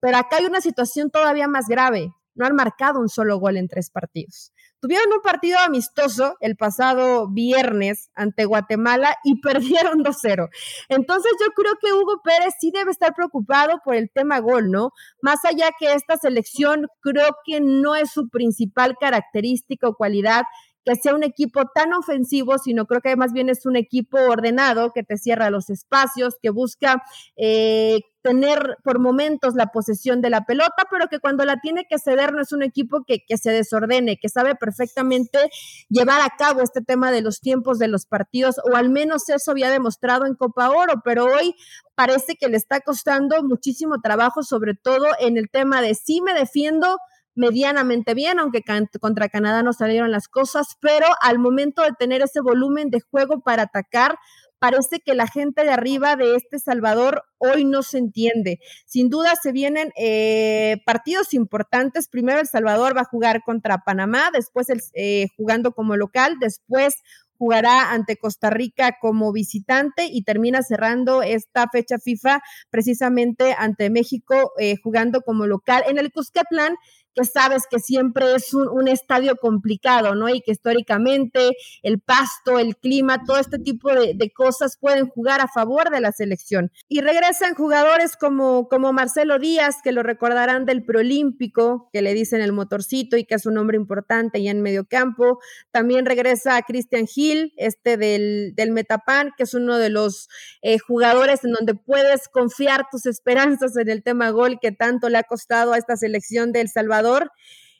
Pero 0.00 0.16
acá 0.16 0.36
hay 0.36 0.46
una 0.46 0.62
situación 0.62 1.10
todavía 1.10 1.46
más 1.46 1.66
grave. 1.68 2.12
No 2.34 2.46
han 2.46 2.54
marcado 2.54 3.00
un 3.00 3.10
solo 3.10 3.38
gol 3.38 3.58
en 3.58 3.68
tres 3.68 3.90
partidos. 3.90 4.52
Tuvieron 4.80 5.12
un 5.12 5.20
partido 5.20 5.58
amistoso 5.58 6.36
el 6.40 6.56
pasado 6.56 7.28
viernes 7.28 8.10
ante 8.14 8.44
Guatemala 8.44 9.16
y 9.24 9.40
perdieron 9.40 10.04
2-0. 10.04 10.48
Entonces 10.88 11.32
yo 11.40 11.52
creo 11.54 11.74
que 11.80 11.92
Hugo 11.92 12.20
Pérez 12.22 12.54
sí 12.60 12.70
debe 12.70 12.90
estar 12.90 13.14
preocupado 13.14 13.80
por 13.84 13.94
el 13.94 14.10
tema 14.10 14.38
gol, 14.40 14.70
¿no? 14.70 14.90
Más 15.22 15.44
allá 15.44 15.70
que 15.78 15.92
esta 15.94 16.16
selección 16.16 16.88
creo 17.00 17.36
que 17.44 17.60
no 17.60 17.94
es 17.94 18.10
su 18.10 18.28
principal 18.28 18.96
característica 19.00 19.88
o 19.88 19.94
cualidad 19.94 20.42
que 20.86 20.94
sea 20.94 21.16
un 21.16 21.24
equipo 21.24 21.64
tan 21.74 21.92
ofensivo, 21.94 22.58
sino 22.58 22.86
creo 22.86 23.00
que 23.00 23.16
más 23.16 23.32
bien 23.32 23.48
es 23.48 23.66
un 23.66 23.74
equipo 23.74 24.18
ordenado, 24.18 24.92
que 24.92 25.02
te 25.02 25.16
cierra 25.16 25.50
los 25.50 25.68
espacios, 25.68 26.36
que 26.40 26.50
busca 26.50 27.02
eh, 27.36 28.02
tener 28.22 28.76
por 28.84 29.00
momentos 29.00 29.54
la 29.56 29.66
posesión 29.66 30.20
de 30.20 30.30
la 30.30 30.44
pelota, 30.44 30.84
pero 30.88 31.08
que 31.08 31.18
cuando 31.18 31.44
la 31.44 31.56
tiene 31.60 31.86
que 31.90 31.98
ceder 31.98 32.32
no 32.32 32.40
es 32.40 32.52
un 32.52 32.62
equipo 32.62 33.02
que, 33.04 33.24
que, 33.26 33.36
se 33.36 33.50
desordene, 33.50 34.16
que 34.16 34.28
sabe 34.28 34.54
perfectamente 34.54 35.50
llevar 35.88 36.20
a 36.20 36.30
cabo 36.38 36.60
este 36.60 36.82
tema 36.82 37.10
de 37.10 37.20
los 37.20 37.40
tiempos 37.40 37.80
de 37.80 37.88
los 37.88 38.06
partidos, 38.06 38.60
o 38.70 38.76
al 38.76 38.88
menos 38.88 39.28
eso 39.28 39.50
había 39.50 39.70
demostrado 39.70 40.24
en 40.24 40.36
Copa 40.36 40.70
Oro, 40.70 41.02
pero 41.04 41.24
hoy 41.24 41.56
parece 41.96 42.36
que 42.36 42.48
le 42.48 42.58
está 42.58 42.80
costando 42.80 43.42
muchísimo 43.42 44.00
trabajo, 44.00 44.44
sobre 44.44 44.74
todo 44.74 45.06
en 45.18 45.36
el 45.36 45.50
tema 45.50 45.82
de 45.82 45.96
si 45.96 46.20
me 46.20 46.32
defiendo, 46.32 46.98
medianamente 47.36 48.14
bien, 48.14 48.40
aunque 48.40 48.62
contra 49.00 49.28
Canadá 49.28 49.62
no 49.62 49.72
salieron 49.72 50.10
las 50.10 50.26
cosas, 50.26 50.76
pero 50.80 51.06
al 51.20 51.38
momento 51.38 51.82
de 51.82 51.92
tener 51.96 52.22
ese 52.22 52.40
volumen 52.40 52.90
de 52.90 53.00
juego 53.00 53.40
para 53.40 53.64
atacar, 53.64 54.16
parece 54.58 55.00
que 55.00 55.14
la 55.14 55.26
gente 55.26 55.62
de 55.62 55.70
arriba 55.70 56.16
de 56.16 56.34
este 56.34 56.58
Salvador 56.58 57.22
hoy 57.38 57.64
no 57.64 57.82
se 57.82 57.98
entiende. 57.98 58.58
Sin 58.86 59.10
duda 59.10 59.34
se 59.40 59.52
vienen 59.52 59.92
eh, 59.96 60.78
partidos 60.86 61.34
importantes. 61.34 62.08
Primero 62.08 62.40
El 62.40 62.46
Salvador 62.46 62.96
va 62.96 63.02
a 63.02 63.04
jugar 63.04 63.42
contra 63.44 63.78
Panamá, 63.84 64.30
después 64.32 64.70
el, 64.70 64.80
eh, 64.94 65.28
jugando 65.36 65.72
como 65.72 65.96
local, 65.96 66.36
después 66.40 66.96
jugará 67.38 67.92
ante 67.92 68.16
Costa 68.16 68.48
Rica 68.48 68.96
como 69.00 69.30
visitante 69.30 70.08
y 70.10 70.22
termina 70.22 70.62
cerrando 70.62 71.22
esta 71.22 71.68
fecha 71.70 71.98
FIFA 71.98 72.40
precisamente 72.70 73.54
ante 73.58 73.90
México 73.90 74.52
eh, 74.58 74.76
jugando 74.82 75.20
como 75.20 75.46
local 75.46 75.84
en 75.86 75.98
el 75.98 76.10
Cuscatlán 76.10 76.76
que 77.16 77.24
sabes 77.24 77.64
que 77.68 77.78
siempre 77.78 78.34
es 78.34 78.52
un, 78.52 78.86
estadio 78.86 79.36
complicado, 79.36 80.14
¿no? 80.14 80.28
Y 80.28 80.42
que 80.42 80.52
históricamente 80.52 81.56
el 81.82 81.98
pasto, 81.98 82.58
el 82.58 82.76
clima, 82.76 83.24
todo 83.26 83.38
este 83.38 83.58
tipo 83.58 83.90
de, 83.92 84.30
cosas 84.34 84.76
pueden 84.78 85.08
jugar 85.08 85.40
a 85.40 85.48
favor 85.48 85.90
de 85.90 86.00
la 86.00 86.12
selección. 86.12 86.70
Y 86.88 87.00
regresan 87.00 87.54
jugadores 87.54 88.16
como, 88.16 88.68
como 88.68 88.92
Marcelo 88.92 89.38
Díaz, 89.38 89.76
que 89.82 89.92
lo 89.92 90.02
recordarán 90.02 90.66
del 90.66 90.84
preolímpico, 90.84 91.88
que 91.92 92.02
le 92.02 92.12
dicen 92.12 92.42
el 92.42 92.52
motorcito 92.52 93.16
y 93.16 93.24
que 93.24 93.36
es 93.36 93.46
un 93.46 93.56
hombre 93.56 93.76
importante 93.76 94.42
ya 94.42 94.50
en 94.50 94.60
medio 94.60 94.84
campo. 94.84 95.38
También 95.70 96.04
regresa 96.04 96.60
Christian 96.62 97.06
Hill, 97.12 97.54
este 97.56 97.96
del, 97.96 98.54
del 98.54 98.72
Metapan, 98.72 99.32
que 99.36 99.44
es 99.44 99.54
uno 99.54 99.78
de 99.78 99.88
los 99.88 100.28
eh, 100.60 100.78
jugadores 100.78 101.44
en 101.44 101.52
donde 101.52 101.74
puedes 101.74 102.28
confiar 102.28 102.86
tus 102.90 103.06
esperanzas 103.06 103.76
en 103.76 103.88
el 103.88 104.02
tema 104.02 104.30
gol 104.30 104.58
que 104.60 104.72
tanto 104.72 105.08
le 105.08 105.18
ha 105.18 105.22
costado 105.22 105.72
a 105.72 105.78
esta 105.78 105.96
selección 105.96 106.52
de 106.52 106.60
El 106.60 106.68
Salvador 107.06 107.30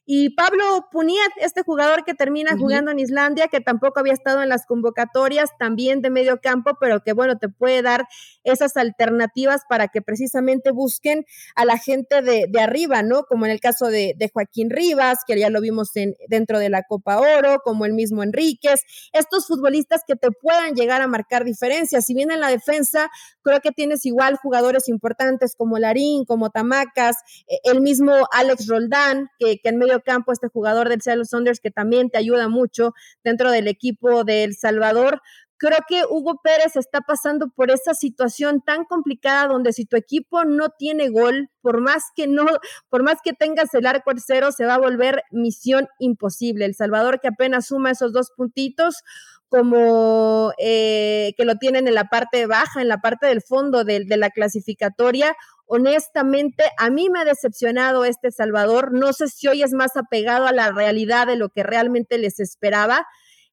Y 0.08 0.30
Pablo 0.30 0.86
Puniet, 0.92 1.32
este 1.40 1.62
jugador 1.62 2.04
que 2.04 2.14
termina 2.14 2.56
jugando 2.56 2.92
en 2.92 3.00
Islandia, 3.00 3.48
que 3.48 3.60
tampoco 3.60 3.98
había 3.98 4.12
estado 4.12 4.40
en 4.40 4.48
las 4.48 4.64
convocatorias, 4.64 5.50
también 5.58 6.00
de 6.00 6.10
medio 6.10 6.40
campo, 6.40 6.78
pero 6.80 7.02
que 7.02 7.12
bueno, 7.12 7.38
te 7.38 7.48
puede 7.48 7.82
dar 7.82 8.06
esas 8.44 8.76
alternativas 8.76 9.62
para 9.68 9.88
que 9.88 10.02
precisamente 10.02 10.70
busquen 10.70 11.26
a 11.56 11.64
la 11.64 11.76
gente 11.76 12.22
de, 12.22 12.48
arriba, 12.60 13.02
¿no? 13.02 13.24
Como 13.24 13.46
en 13.46 13.50
el 13.50 13.58
caso 13.58 13.88
de, 13.88 14.14
Joaquín 14.32 14.70
Rivas, 14.70 15.20
que 15.26 15.36
ya 15.36 15.50
lo 15.50 15.60
vimos 15.60 15.96
en, 15.96 16.14
dentro 16.28 16.60
de 16.60 16.68
la 16.68 16.84
Copa 16.84 17.18
Oro, 17.18 17.60
como 17.64 17.84
el 17.84 17.92
mismo 17.92 18.22
Enríquez, 18.22 18.82
estos 19.12 19.48
futbolistas 19.48 20.02
que 20.06 20.14
te 20.14 20.30
puedan 20.30 20.74
llegar 20.74 21.02
a 21.02 21.08
marcar 21.08 21.44
diferencias. 21.44 22.04
Si 22.04 22.14
bien 22.14 22.30
en 22.30 22.38
la 22.38 22.48
defensa, 22.48 23.10
creo 23.42 23.60
que 23.60 23.72
tienes 23.72 24.06
igual 24.06 24.36
jugadores 24.36 24.88
importantes 24.88 25.56
como 25.56 25.80
Larín, 25.80 26.24
como 26.24 26.50
Tamacas, 26.50 27.16
e, 27.48 27.58
el 27.64 27.80
mismo 27.80 28.12
Alex 28.30 28.68
Roldán, 28.68 29.30
que, 29.40 29.58
que 29.58 29.70
en 29.70 29.78
medio 29.78 29.95
campo, 30.02 30.32
este 30.32 30.48
jugador 30.48 30.88
del 30.88 31.02
Seattle 31.02 31.24
Saunders 31.24 31.60
que 31.60 31.70
también 31.70 32.10
te 32.10 32.18
ayuda 32.18 32.48
mucho 32.48 32.94
dentro 33.24 33.50
del 33.50 33.68
equipo 33.68 34.24
de 34.24 34.44
El 34.44 34.54
Salvador. 34.54 35.20
Creo 35.58 35.78
que 35.88 36.02
Hugo 36.08 36.40
Pérez 36.42 36.76
está 36.76 37.00
pasando 37.00 37.48
por 37.48 37.70
esa 37.70 37.94
situación 37.94 38.60
tan 38.60 38.84
complicada 38.84 39.46
donde 39.46 39.72
si 39.72 39.86
tu 39.86 39.96
equipo 39.96 40.44
no 40.44 40.68
tiene 40.68 41.08
gol, 41.08 41.48
por 41.62 41.80
más 41.80 42.04
que 42.14 42.26
no, 42.26 42.44
por 42.90 43.02
más 43.02 43.20
que 43.24 43.32
tengas 43.32 43.72
el 43.72 43.86
arco 43.86 44.10
al 44.10 44.20
cero, 44.20 44.52
se 44.52 44.66
va 44.66 44.74
a 44.74 44.78
volver 44.78 45.22
misión 45.30 45.88
imposible. 45.98 46.66
El 46.66 46.74
Salvador 46.74 47.20
que 47.20 47.28
apenas 47.28 47.68
suma 47.68 47.90
esos 47.90 48.12
dos 48.12 48.32
puntitos, 48.36 49.02
como 49.48 50.52
eh, 50.58 51.32
que 51.38 51.44
lo 51.44 51.56
tienen 51.56 51.88
en 51.88 51.94
la 51.94 52.04
parte 52.04 52.46
baja, 52.46 52.82
en 52.82 52.88
la 52.88 52.98
parte 52.98 53.26
del 53.26 53.40
fondo 53.40 53.84
de, 53.84 54.04
de 54.04 54.16
la 54.18 54.28
clasificatoria, 54.28 55.34
honestamente, 55.66 56.64
a 56.78 56.90
mí 56.90 57.10
me 57.10 57.20
ha 57.20 57.24
decepcionado 57.24 58.04
este 58.04 58.30
Salvador. 58.30 58.92
No 58.92 59.12
sé 59.12 59.28
si 59.28 59.48
hoy 59.48 59.62
es 59.62 59.72
más 59.72 59.96
apegado 59.96 60.46
a 60.46 60.52
la 60.52 60.70
realidad 60.72 61.26
de 61.26 61.36
lo 61.36 61.48
que 61.50 61.62
realmente 61.62 62.18
les 62.18 62.40
esperaba, 62.40 63.06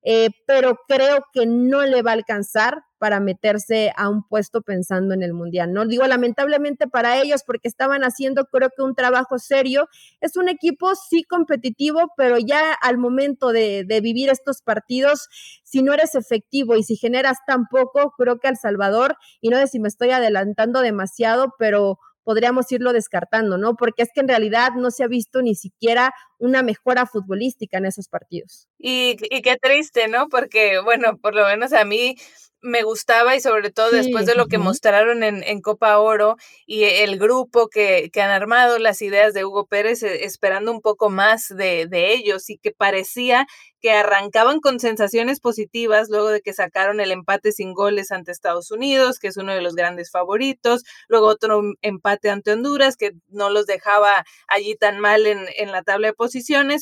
eh, 0.04 0.30
pero 0.47 0.80
creo 0.88 1.26
que 1.34 1.45
no 1.45 1.84
le 1.84 2.02
va 2.02 2.12
a 2.12 2.15
alcanzar 2.15 2.84
para 3.03 3.19
meterse 3.19 3.91
a 3.97 4.07
un 4.07 4.23
puesto 4.23 4.61
pensando 4.61 5.13
en 5.13 5.23
el 5.23 5.33
Mundial. 5.33 5.73
No 5.73 5.85
digo 5.85 6.07
lamentablemente 6.07 6.87
para 6.87 7.21
ellos 7.21 7.43
porque 7.45 7.67
estaban 7.67 8.05
haciendo 8.05 8.45
creo 8.45 8.69
que 8.69 8.81
un 8.81 8.95
trabajo 8.95 9.39
serio. 9.39 9.89
Es 10.21 10.37
un 10.37 10.47
equipo 10.47 10.95
sí 10.95 11.25
competitivo, 11.25 12.13
pero 12.15 12.37
ya 12.37 12.71
al 12.71 12.97
momento 12.97 13.51
de, 13.51 13.85
vivir 14.01 14.29
estos 14.29 14.61
partidos, 14.61 15.27
si 15.65 15.83
no 15.83 15.91
eres 15.91 16.15
efectivo 16.15 16.77
y 16.77 16.83
si 16.83 16.95
generas 16.95 17.39
tan 17.45 17.65
poco, 17.69 18.13
creo 18.17 18.39
que 18.39 18.47
al 18.47 18.55
Salvador, 18.55 19.17
y 19.41 19.49
no 19.49 19.57
sé 19.57 19.67
si 19.67 19.81
me 19.81 19.89
estoy 19.89 20.11
adelantando 20.11 20.79
demasiado, 20.79 21.55
pero 21.59 21.99
podríamos 22.23 22.71
irlo 22.71 22.93
descartando, 22.93 23.57
¿no? 23.57 23.75
Porque 23.75 24.03
es 24.03 24.11
que 24.15 24.21
en 24.21 24.29
realidad 24.29 24.69
no 24.77 24.91
se 24.91 25.03
ha 25.03 25.07
visto 25.07 25.41
ni 25.41 25.55
siquiera 25.55 26.13
una 26.43 26.62
mejora 26.62 27.06
futbolística 27.06 27.77
en 27.77 27.86
esos 27.86 28.10
partidos. 28.10 28.67
Y, 28.77 29.15
y 29.34 29.41
qué 29.41 29.56
triste, 29.56 30.10
¿no? 30.10 30.27
Porque, 30.27 30.79
bueno, 30.79 31.17
por 31.17 31.34
lo 31.36 31.45
menos 31.45 31.71
a 31.71 31.86
mí 31.86 32.17
me 32.63 32.84
gustaba 32.84 33.36
y 33.36 33.41
sobre 33.41 33.71
todo 33.71 33.91
después 33.91 34.25
de 34.25 34.36
lo 34.36 34.47
que 34.47 34.58
mostraron 34.58 35.21
en, 35.23 35.43
en, 35.43 35.62
Copa 35.62 35.99
Oro 35.99 36.38
y 36.65 36.84
el 36.84 37.19
grupo 37.19 37.67
que, 37.67 38.10
que, 38.12 38.21
han 38.21 38.32
armado 38.32 38.79
las 38.79 39.01
ideas 39.01 39.34
de 39.34 39.43
Hugo 39.43 39.67
Pérez, 39.67 40.01
eh, 40.01 40.23
esperando 40.23 40.71
un 40.71 40.79
poco 40.79 41.10
más 41.10 41.49
de, 41.49 41.88
de, 41.88 42.13
ellos 42.13 42.49
y 42.49 42.58
que 42.58 42.71
parecía 42.71 43.45
que 43.82 43.91
arrancaban 43.91 44.62
con 44.62 44.79
sensaciones 44.79 45.41
positivas 45.41 46.08
luego 46.10 46.29
de 46.29 46.39
que 46.39 46.53
sacaron 46.53 47.01
el 47.01 47.12
empate 47.12 47.51
sin 47.51 47.73
goles 47.73 48.13
ante 48.13 48.32
Estados 48.32 48.71
Unidos, 48.71 49.19
que 49.19 49.27
es 49.27 49.36
uno 49.36 49.53
de 49.53 49.62
los 49.62 49.75
grandes 49.75 50.10
favoritos, 50.10 50.84
luego 51.10 51.27
otro 51.27 51.62
empate 51.82 52.29
ante 52.29 52.53
Honduras, 52.53 52.95
que 52.95 53.12
no 53.27 53.49
los 53.49 53.65
dejaba 53.65 54.23
allí 54.47 54.77
tan 54.77 55.01
mal 55.01 55.25
en, 55.25 55.39
en 55.58 55.73
la 55.73 55.84
tabla 55.84 56.08
de 56.08 56.13
posiciones, 56.13 56.32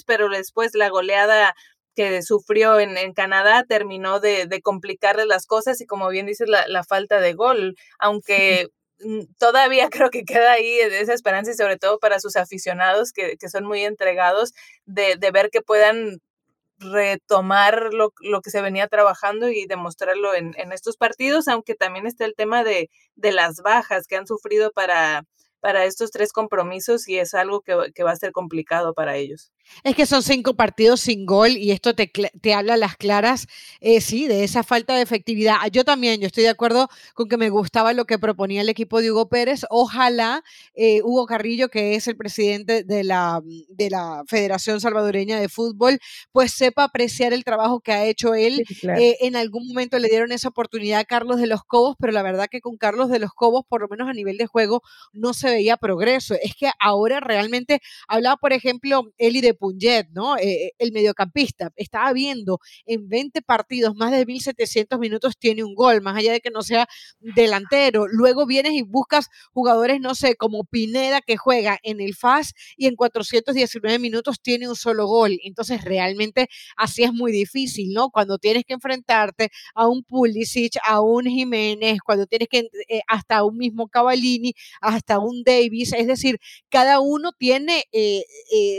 pero 0.06 0.30
después 0.30 0.76
la 0.76 0.90
goleada 0.90 1.54
que 1.96 2.22
sufrió 2.22 2.80
en, 2.80 2.98
en 2.98 3.14
Canadá 3.14 3.66
terminó 3.68 4.20
de, 4.20 4.46
de, 4.48 4.62
complicarle 4.62 5.26
las 5.26 5.46
cosas 5.46 5.82
y 5.82 5.86
como 5.86 6.10
bien 6.10 6.26
dices, 6.26 6.48
la, 6.48 6.68
la 6.68 6.84
falta 6.84 7.20
de 7.20 7.34
gol, 7.34 7.76
aunque 8.00 8.68
todavía 9.38 9.90
creo 9.92 10.10
que 10.10 10.24
queda 10.24 10.54
ahí 10.54 10.80
esa 10.80 11.14
esperanza 11.14 11.52
y 11.52 11.56
sobre 11.56 11.78
todo 11.78 12.00
para 12.00 12.20
sus 12.20 12.36
aficionados 12.36 13.12
que, 13.12 13.38
que 13.38 13.50
son 13.50 13.66
muy 13.66 13.84
entregados 13.84 14.54
de, 14.86 15.16
de, 15.18 15.32
ver 15.32 15.50
que 15.50 15.62
puedan 15.62 16.20
retomar 16.78 17.94
lo, 17.94 18.14
lo, 18.22 18.42
que 18.42 18.50
se 18.50 18.62
venía 18.62 18.88
trabajando 18.88 19.50
y 19.50 19.66
demostrarlo 19.68 20.34
en, 20.34 20.54
en, 20.58 20.72
estos 20.72 20.98
partidos, 20.98 21.48
aunque 21.48 21.76
también 21.76 22.08
está 22.08 22.26
el 22.26 22.34
tema 22.36 22.64
de, 22.64 22.90
de 23.16 23.32
las 23.32 23.58
bajas 23.62 24.08
que 24.08 24.16
han 24.16 24.26
sufrido 24.26 24.72
para, 24.72 25.24
para 25.62 25.86
estos 25.86 26.12
tres 26.12 26.34
compromisos 26.34 27.08
y 27.08 27.20
es 27.20 27.34
algo 27.34 27.62
que, 27.62 27.76
que 27.96 28.04
va 28.04 28.12
a 28.12 28.16
ser 28.18 28.32
complicado 28.34 28.94
para 28.94 29.16
ellos. 29.18 29.52
Es 29.84 29.96
que 29.96 30.06
son 30.06 30.24
cinco 30.24 30.56
partidos 30.56 31.02
sin 31.02 31.26
gol 31.26 31.52
y 31.52 31.72
esto 31.72 31.96
te, 31.96 32.12
te 32.42 32.54
habla 32.54 32.76
a 32.76 32.78
las 32.78 32.98
claras, 32.98 33.48
eh, 33.80 34.02
sí, 34.02 34.28
de 34.28 34.44
esa 34.44 34.64
falta 34.64 34.96
de 34.96 35.02
efectividad. 35.02 35.56
Ah, 35.60 35.68
yo 35.68 35.84
también, 35.84 36.22
yo 36.22 36.28
estoy 36.28 36.44
de 36.44 36.50
acuerdo 36.50 36.90
con 37.14 37.28
que 37.28 37.38
me 37.38 37.50
gustaba 37.50 37.94
lo 37.94 38.06
que 38.06 38.20
proponía 38.20 38.62
el 38.62 38.70
equipo 38.70 39.02
de 39.02 39.12
Hugo 39.12 39.30
Pérez. 39.30 39.66
Ojalá 39.70 40.44
eh, 40.76 41.02
Hugo 41.04 41.26
Carrillo, 41.26 41.70
que 41.70 41.96
es 41.96 42.08
el 42.08 42.16
presidente 42.16 42.84
de 42.84 43.04
la, 43.04 43.42
de 43.70 43.90
la 43.90 44.24
Federación 44.28 44.80
Salvadoreña 44.82 45.40
de 45.40 45.50
Fútbol, 45.50 46.00
pues 46.32 46.52
sepa 46.52 46.84
apreciar 46.84 47.34
el 47.34 47.44
trabajo 47.44 47.80
que 47.80 47.92
ha 47.92 48.06
hecho 48.06 48.34
él. 48.36 48.64
eh, 48.84 49.18
en 49.22 49.36
algún 49.36 49.68
momento 49.68 49.98
le 50.00 50.10
dieron 50.10 50.32
esa 50.32 50.50
oportunidad 50.50 51.00
a 51.00 51.06
Carlos 51.06 51.40
de 51.40 51.48
los 51.48 51.64
Cobos, 51.64 51.96
pero 52.00 52.14
la 52.14 52.24
verdad 52.24 52.48
que 52.50 52.62
con 52.62 52.78
Carlos 52.78 53.10
de 53.10 53.20
los 53.20 53.32
Cobos, 53.34 53.64
por 53.68 53.82
lo 53.82 53.88
menos 53.88 54.10
a 54.10 54.14
nivel 54.14 54.38
de 54.38 54.48
juego, 54.48 54.82
no 55.14 55.34
se 55.34 55.50
veía 55.50 55.78
progreso. 55.78 56.36
Es 56.42 56.56
que 56.56 56.70
ahora 56.80 57.20
realmente 57.20 57.82
hablaba, 58.08 58.38
por 58.38 58.54
ejemplo, 58.54 59.12
Eli 59.18 59.42
de 59.42 59.54
Punjet, 59.62 60.10
¿no? 60.12 60.38
Eh, 60.38 60.42
eh, 60.66 60.72
el 60.80 60.92
mediocampista, 60.92 61.72
estaba 61.76 62.12
viendo 62.14 62.60
en 62.88 63.08
20 63.08 63.44
partidos, 63.44 63.96
más 63.96 64.10
de 64.12 64.26
1.700 64.26 64.98
minutos 65.00 65.38
tiene 65.38 65.64
un 65.64 65.76
gol, 65.76 66.02
más 66.02 66.18
allá 66.18 66.32
de 66.34 66.42
que 66.42 66.50
no 66.50 66.64
sea 66.64 66.88
delantero. 67.20 68.08
Luego 68.08 68.48
vienes 68.48 68.74
y 68.74 68.82
buscas 68.82 69.28
jugadores, 69.54 70.02
no 70.02 70.16
sé, 70.16 70.36
como 70.36 70.64
Pineda, 70.64 71.22
que 71.22 71.38
juega 71.38 71.78
en 71.84 72.02
el 72.02 72.16
FAS 72.16 72.54
y 72.76 72.88
en 72.88 72.96
419 72.96 74.00
minutos 74.00 74.42
tiene 74.42 74.68
un 74.68 74.76
solo 74.76 75.06
gol. 75.06 75.38
Entonces, 75.44 75.84
realmente 75.86 76.48
así 76.76 77.04
es 77.04 77.14
muy 77.14 77.32
difícil, 77.32 77.94
¿no? 77.94 78.10
Cuando 78.10 78.40
tienes 78.40 78.64
que 78.66 78.74
enfrentarte 78.74 79.52
a 79.76 79.88
un 79.88 80.04
Pulisic, 80.04 80.74
a 80.84 81.02
un 81.02 81.26
Jiménez, 81.26 82.00
cuando 82.04 82.26
tienes 82.26 82.48
que, 82.50 82.68
eh, 82.90 83.02
hasta 83.08 83.44
un 83.44 83.58
mismo 83.58 83.88
Cavallini, 83.90 84.54
hasta 84.82 85.20
un 85.20 85.44
Davis, 85.44 85.94
es 85.94 86.08
decir, 86.08 86.40
cada 86.70 87.00
uno 87.00 87.32
tiene 87.38 87.86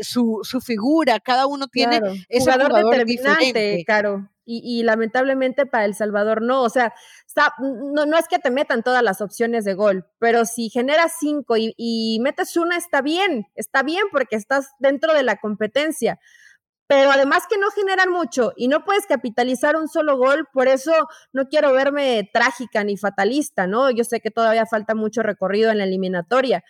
su, 0.02 0.40
su 0.42 0.60
figura, 0.72 1.20
cada 1.20 1.46
uno 1.46 1.68
tiene 1.68 2.00
claro. 2.00 2.14
ese 2.28 2.40
jugador, 2.40 2.68
jugador 2.68 2.92
determinante, 2.92 3.44
diferente. 3.44 3.84
claro. 3.84 4.28
Y, 4.44 4.60
y, 4.64 4.82
lamentablemente 4.82 5.66
para 5.66 5.84
El 5.84 5.94
Salvador 5.94 6.42
no, 6.42 6.62
o 6.62 6.68
sea, 6.68 6.92
está, 7.24 7.54
no, 7.60 8.06
no, 8.06 8.18
es 8.18 8.26
que 8.26 8.40
te 8.40 8.50
metan 8.50 8.82
todas 8.82 9.00
las 9.00 9.20
opciones 9.20 9.64
de 9.64 9.74
gol, 9.74 10.04
pero 10.18 10.44
si 10.46 10.68
generas 10.68 11.12
cinco 11.20 11.56
y, 11.56 11.74
y 11.76 12.18
metes 12.20 12.56
una, 12.56 12.76
está 12.76 13.02
bien, 13.02 13.46
está 13.54 13.84
bien 13.84 14.02
porque 14.10 14.34
estás 14.34 14.70
dentro 14.80 15.14
de 15.14 15.22
la 15.22 15.36
competencia 15.36 16.18
pero 16.92 17.10
además 17.10 17.44
que 17.48 17.56
no 17.56 17.70
generan 17.70 18.10
mucho 18.10 18.52
y 18.54 18.68
no 18.68 18.84
puedes 18.84 19.06
capitalizar 19.06 19.76
un 19.76 19.88
solo 19.88 20.18
gol, 20.18 20.46
por 20.52 20.68
eso 20.68 20.92
no 21.32 21.48
quiero 21.48 21.72
verme 21.72 22.28
trágica 22.34 22.84
ni 22.84 22.98
fatalista, 22.98 23.66
¿no? 23.66 23.90
Yo 23.90 24.04
sé 24.04 24.20
que 24.20 24.30
todavía 24.30 24.66
falta 24.66 24.94
mucho 24.94 25.22
recorrido 25.22 25.70
en 25.70 25.78
la 25.78 25.84
eliminatoria, 25.84 26.62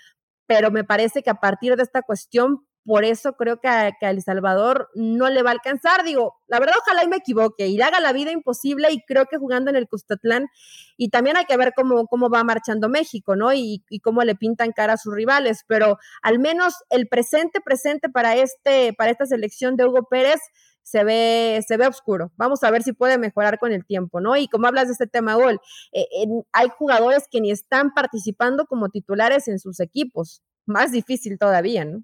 pero 0.46 0.70
me 0.70 0.84
parece 0.84 1.24
que 1.24 1.30
a 1.30 1.40
partir 1.40 1.74
de 1.74 1.82
esta 1.82 2.02
cuestión 2.02 2.64
por 2.85 3.05
eso 3.05 3.35
creo 3.35 3.61
que 3.61 3.68
a, 3.68 3.92
que 3.99 4.07
a, 4.07 4.11
El 4.11 4.23
Salvador 4.23 4.90
no 4.95 5.31
le 5.31 5.42
va 5.42 5.51
a 5.51 5.53
alcanzar. 5.53 6.05
Digo, 6.05 6.35
la 6.49 6.59
verdad, 6.59 6.75
ojalá 6.81 7.05
y 7.05 7.09
me 7.09 7.16
equivoque 7.16 7.68
y 7.68 7.77
le 7.77 7.85
haga 7.85 8.01
la 8.01 8.12
vida 8.12 8.33
imposible 8.33 8.88
y 8.90 9.03
creo 9.05 9.27
que 9.27 9.38
jugando 9.38 9.71
en 9.71 9.77
el 9.77 9.88
Custatlán 9.88 10.49
y 10.97 11.11
también 11.11 11.37
hay 11.37 11.45
que 11.45 11.57
ver 11.57 11.73
cómo, 11.75 12.07
cómo 12.07 12.29
va 12.29 12.45
marchando 12.45 12.88
México, 12.88 13.37
¿no? 13.37 13.53
Y, 13.53 13.85
y, 13.88 14.01
cómo 14.01 14.23
le 14.23 14.35
pintan 14.35 14.73
cara 14.73 14.95
a 14.95 14.97
sus 14.97 15.14
rivales, 15.14 15.64
pero 15.68 15.99
al 16.23 16.38
menos 16.38 16.75
el 16.90 17.09
presente, 17.09 17.61
presente 17.61 18.09
para, 18.09 18.37
este, 18.37 18.92
para 18.95 19.11
esta 19.11 19.27
selección 19.27 19.77
de 19.77 19.87
Hugo 19.87 20.09
Pérez 20.11 20.40
se 20.83 21.05
ve, 21.05 21.61
se 21.66 21.77
ve 21.77 21.87
oscuro. 21.87 22.33
Vamos 22.37 22.62
a 22.64 22.71
ver 22.71 22.83
si 22.83 22.92
puede 22.92 23.18
mejorar 23.18 23.59
con 23.59 23.73
el 23.73 23.87
tiempo, 23.87 24.21
¿no? 24.21 24.37
Y 24.37 24.49
como 24.49 24.66
hablas 24.66 24.87
de 24.87 24.92
este 24.92 25.07
tema 25.07 25.35
gol, 25.35 25.61
eh, 25.92 26.05
hay 26.53 26.68
jugadores 26.77 27.29
que 27.31 27.40
ni 27.40 27.51
están 27.51 27.92
participando 27.95 28.66
como 28.66 28.88
titulares 28.88 29.49
en 29.49 29.59
sus 29.59 29.81
equipos. 29.81 30.42
Más 30.66 30.92
difícil 30.92 31.38
todavía, 31.38 31.85
¿no? 31.85 32.03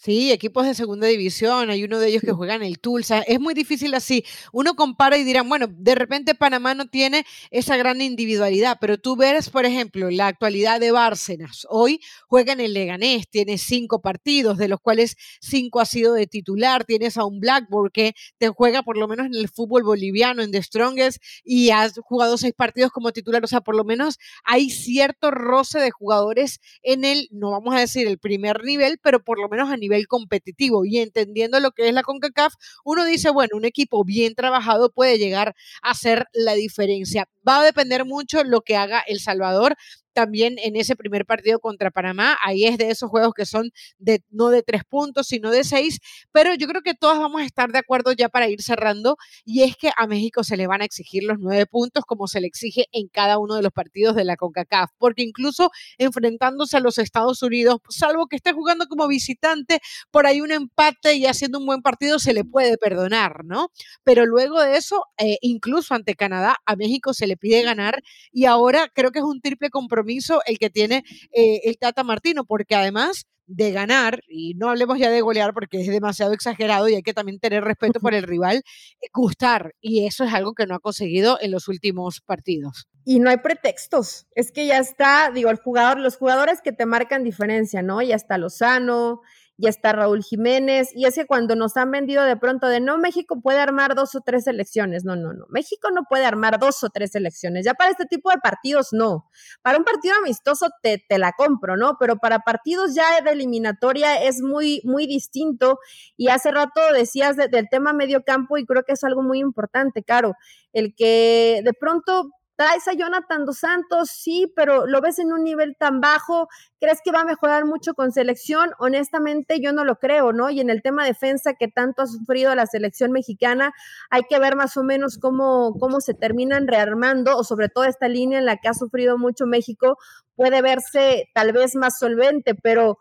Sí, 0.00 0.30
equipos 0.30 0.64
de 0.64 0.74
segunda 0.74 1.08
división, 1.08 1.70
hay 1.70 1.82
uno 1.82 1.98
de 1.98 2.06
ellos 2.06 2.22
que 2.22 2.30
juega 2.30 2.54
en 2.54 2.62
el 2.62 2.78
Tulsa. 2.78 3.18
Es 3.22 3.40
muy 3.40 3.52
difícil 3.52 3.94
así. 3.94 4.24
Uno 4.52 4.76
compara 4.76 5.18
y 5.18 5.24
dirán, 5.24 5.48
bueno, 5.48 5.66
de 5.68 5.96
repente 5.96 6.36
Panamá 6.36 6.72
no 6.74 6.86
tiene 6.86 7.26
esa 7.50 7.76
gran 7.76 8.00
individualidad, 8.00 8.78
pero 8.80 8.98
tú 8.98 9.16
ves, 9.16 9.50
por 9.50 9.64
ejemplo, 9.64 10.08
la 10.08 10.28
actualidad 10.28 10.78
de 10.78 10.92
Bárcenas. 10.92 11.66
Hoy 11.68 12.00
juega 12.28 12.52
en 12.52 12.60
el 12.60 12.74
Leganés, 12.74 13.28
tiene 13.28 13.58
cinco 13.58 14.00
partidos, 14.00 14.56
de 14.56 14.68
los 14.68 14.78
cuales 14.80 15.16
cinco 15.40 15.80
ha 15.80 15.84
sido 15.84 16.14
de 16.14 16.28
titular. 16.28 16.84
Tienes 16.84 17.16
a 17.16 17.24
un 17.24 17.40
Blackburn 17.40 17.90
que 17.92 18.14
te 18.38 18.50
juega 18.50 18.84
por 18.84 18.96
lo 18.96 19.08
menos 19.08 19.26
en 19.26 19.34
el 19.34 19.48
fútbol 19.48 19.82
boliviano, 19.82 20.42
en 20.42 20.52
The 20.52 20.62
Strongest, 20.62 21.20
y 21.42 21.70
has 21.70 21.98
jugado 22.04 22.38
seis 22.38 22.54
partidos 22.56 22.92
como 22.92 23.10
titular. 23.10 23.42
O 23.42 23.48
sea, 23.48 23.62
por 23.62 23.74
lo 23.74 23.82
menos 23.82 24.18
hay 24.44 24.70
cierto 24.70 25.32
roce 25.32 25.80
de 25.80 25.90
jugadores 25.90 26.60
en 26.84 27.04
el, 27.04 27.26
no 27.32 27.50
vamos 27.50 27.74
a 27.74 27.80
decir 27.80 28.06
el 28.06 28.18
primer 28.18 28.62
nivel, 28.62 29.00
pero 29.02 29.24
por 29.24 29.40
lo 29.40 29.48
menos 29.48 29.68
a 29.68 29.76
nivel 29.76 29.87
competitivo 30.06 30.84
y 30.84 30.98
entendiendo 30.98 31.60
lo 31.60 31.70
que 31.72 31.88
es 31.88 31.94
la 31.94 32.02
CONCACAF, 32.02 32.54
uno 32.84 33.04
dice, 33.04 33.30
bueno, 33.30 33.56
un 33.56 33.64
equipo 33.64 34.04
bien 34.04 34.34
trabajado 34.34 34.90
puede 34.90 35.18
llegar 35.18 35.54
a 35.82 35.90
hacer 35.90 36.26
la 36.32 36.54
diferencia. 36.54 37.28
Va 37.46 37.60
a 37.60 37.64
depender 37.64 38.04
mucho 38.04 38.44
lo 38.44 38.60
que 38.60 38.76
haga 38.76 39.02
El 39.06 39.20
Salvador 39.20 39.76
también 40.18 40.56
en 40.58 40.74
ese 40.74 40.96
primer 40.96 41.24
partido 41.24 41.60
contra 41.60 41.92
Panamá. 41.92 42.36
Ahí 42.42 42.64
es 42.64 42.76
de 42.76 42.90
esos 42.90 43.08
juegos 43.08 43.34
que 43.34 43.46
son 43.46 43.70
de, 44.00 44.20
no 44.30 44.48
de 44.48 44.64
tres 44.64 44.82
puntos, 44.82 45.28
sino 45.28 45.52
de 45.52 45.62
seis. 45.62 46.00
Pero 46.32 46.54
yo 46.54 46.66
creo 46.66 46.82
que 46.82 46.94
todos 46.94 47.20
vamos 47.20 47.40
a 47.40 47.44
estar 47.44 47.70
de 47.70 47.78
acuerdo 47.78 48.10
ya 48.10 48.28
para 48.28 48.48
ir 48.48 48.60
cerrando. 48.60 49.16
Y 49.44 49.62
es 49.62 49.76
que 49.76 49.92
a 49.96 50.08
México 50.08 50.42
se 50.42 50.56
le 50.56 50.66
van 50.66 50.82
a 50.82 50.84
exigir 50.84 51.22
los 51.22 51.38
nueve 51.38 51.66
puntos 51.66 52.02
como 52.04 52.26
se 52.26 52.40
le 52.40 52.48
exige 52.48 52.86
en 52.90 53.06
cada 53.06 53.38
uno 53.38 53.54
de 53.54 53.62
los 53.62 53.70
partidos 53.70 54.16
de 54.16 54.24
la 54.24 54.34
CONCACAF. 54.34 54.90
Porque 54.98 55.22
incluso 55.22 55.70
enfrentándose 55.98 56.76
a 56.76 56.80
los 56.80 56.98
Estados 56.98 57.40
Unidos, 57.44 57.78
salvo 57.88 58.26
que 58.26 58.34
esté 58.34 58.52
jugando 58.52 58.86
como 58.88 59.06
visitante, 59.06 59.78
por 60.10 60.26
ahí 60.26 60.40
un 60.40 60.50
empate 60.50 61.14
y 61.14 61.26
haciendo 61.26 61.60
un 61.60 61.66
buen 61.66 61.80
partido 61.80 62.18
se 62.18 62.32
le 62.32 62.42
puede 62.42 62.76
perdonar, 62.76 63.44
¿no? 63.44 63.68
Pero 64.02 64.26
luego 64.26 64.60
de 64.60 64.78
eso, 64.78 65.04
eh, 65.16 65.38
incluso 65.42 65.94
ante 65.94 66.16
Canadá, 66.16 66.56
a 66.66 66.74
México 66.74 67.14
se 67.14 67.28
le 67.28 67.36
pide 67.36 67.62
ganar. 67.62 68.02
Y 68.32 68.46
ahora 68.46 68.90
creo 68.92 69.12
que 69.12 69.20
es 69.20 69.24
un 69.24 69.40
triple 69.40 69.70
compromiso 69.70 70.07
el 70.46 70.58
que 70.58 70.70
tiene 70.70 71.04
eh, 71.32 71.60
el 71.64 71.78
Tata 71.78 72.04
Martino, 72.04 72.44
porque 72.44 72.74
además 72.74 73.26
de 73.48 73.72
ganar, 73.72 74.20
y 74.28 74.54
no 74.54 74.68
hablemos 74.68 74.98
ya 74.98 75.10
de 75.10 75.22
golear 75.22 75.54
porque 75.54 75.80
es 75.80 75.88
demasiado 75.88 76.34
exagerado 76.34 76.86
y 76.88 76.94
hay 76.94 77.02
que 77.02 77.14
también 77.14 77.40
tener 77.40 77.64
respeto 77.64 77.98
por 77.98 78.14
el 78.14 78.22
rival, 78.22 78.58
eh, 79.00 79.06
gustar. 79.12 79.74
Y 79.80 80.06
eso 80.06 80.24
es 80.24 80.34
algo 80.34 80.52
que 80.52 80.66
no 80.66 80.74
ha 80.74 80.80
conseguido 80.80 81.38
en 81.40 81.50
los 81.50 81.66
últimos 81.66 82.20
partidos. 82.20 82.88
Y 83.04 83.20
no 83.20 83.30
hay 83.30 83.38
pretextos. 83.38 84.26
Es 84.34 84.52
que 84.52 84.66
ya 84.66 84.78
está, 84.78 85.30
digo, 85.32 85.48
el 85.50 85.56
jugador, 85.56 85.98
los 85.98 86.18
jugadores 86.18 86.60
que 86.60 86.72
te 86.72 86.84
marcan 86.84 87.24
diferencia, 87.24 87.80
¿no? 87.80 88.02
Ya 88.02 88.16
está 88.16 88.36
Lozano, 88.36 89.22
ya 89.58 89.68
está 89.68 89.92
Raúl 89.92 90.22
Jiménez, 90.22 90.90
y 90.94 91.04
es 91.04 91.16
que 91.16 91.26
cuando 91.26 91.56
nos 91.56 91.76
han 91.76 91.90
vendido 91.90 92.22
de 92.22 92.36
pronto 92.36 92.68
de 92.68 92.80
no, 92.80 92.96
México 92.96 93.40
puede 93.42 93.58
armar 93.58 93.96
dos 93.96 94.14
o 94.14 94.20
tres 94.20 94.46
elecciones, 94.46 95.04
no, 95.04 95.16
no, 95.16 95.32
no, 95.32 95.46
México 95.50 95.90
no 95.90 96.04
puede 96.08 96.24
armar 96.24 96.60
dos 96.60 96.84
o 96.84 96.90
tres 96.90 97.16
elecciones, 97.16 97.64
ya 97.64 97.74
para 97.74 97.90
este 97.90 98.06
tipo 98.06 98.30
de 98.30 98.38
partidos 98.38 98.88
no, 98.92 99.28
para 99.62 99.76
un 99.76 99.84
partido 99.84 100.14
amistoso 100.20 100.68
te, 100.80 101.04
te 101.08 101.18
la 101.18 101.32
compro, 101.32 101.76
¿no? 101.76 101.96
Pero 101.98 102.16
para 102.16 102.38
partidos 102.38 102.94
ya 102.94 103.20
de 103.20 103.32
eliminatoria 103.32 104.22
es 104.22 104.40
muy, 104.40 104.80
muy 104.84 105.06
distinto, 105.06 105.80
y 106.16 106.28
hace 106.28 106.52
rato 106.52 106.80
decías 106.94 107.36
del 107.36 107.68
tema 107.68 107.92
medio 107.92 108.22
campo, 108.22 108.58
y 108.58 108.64
creo 108.64 108.84
que 108.84 108.92
es 108.92 109.02
algo 109.02 109.22
muy 109.22 109.40
importante, 109.40 110.04
Caro, 110.04 110.34
el 110.72 110.94
que 110.94 111.62
de 111.64 111.72
pronto 111.72 112.30
traes 112.58 112.82
Jonathan 112.98 113.44
dos 113.44 113.58
Santos, 113.58 114.10
sí, 114.10 114.52
pero 114.56 114.84
lo 114.84 115.00
ves 115.00 115.20
en 115.20 115.32
un 115.32 115.44
nivel 115.44 115.76
tan 115.78 116.00
bajo, 116.00 116.48
¿crees 116.80 116.98
que 117.04 117.12
va 117.12 117.20
a 117.20 117.24
mejorar 117.24 117.64
mucho 117.64 117.94
con 117.94 118.10
selección? 118.10 118.72
Honestamente, 118.80 119.60
yo 119.60 119.72
no 119.72 119.84
lo 119.84 119.94
creo, 119.96 120.32
¿no? 120.32 120.50
Y 120.50 120.58
en 120.60 120.68
el 120.68 120.82
tema 120.82 121.04
defensa 121.04 121.54
que 121.54 121.68
tanto 121.68 122.02
ha 122.02 122.08
sufrido 122.08 122.52
la 122.56 122.66
selección 122.66 123.12
mexicana, 123.12 123.72
hay 124.10 124.22
que 124.28 124.40
ver 124.40 124.56
más 124.56 124.76
o 124.76 124.82
menos 124.82 125.18
cómo, 125.18 125.74
cómo 125.78 126.00
se 126.00 126.14
terminan 126.14 126.66
rearmando, 126.66 127.36
o 127.36 127.44
sobre 127.44 127.68
todo 127.68 127.84
esta 127.84 128.08
línea 128.08 128.40
en 128.40 128.46
la 128.46 128.56
que 128.56 128.66
ha 128.66 128.74
sufrido 128.74 129.18
mucho 129.18 129.46
México, 129.46 129.96
puede 130.34 130.60
verse 130.60 131.28
tal 131.34 131.52
vez 131.52 131.76
más 131.76 131.96
solvente, 131.96 132.56
pero 132.56 132.98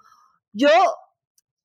yo 0.54 0.70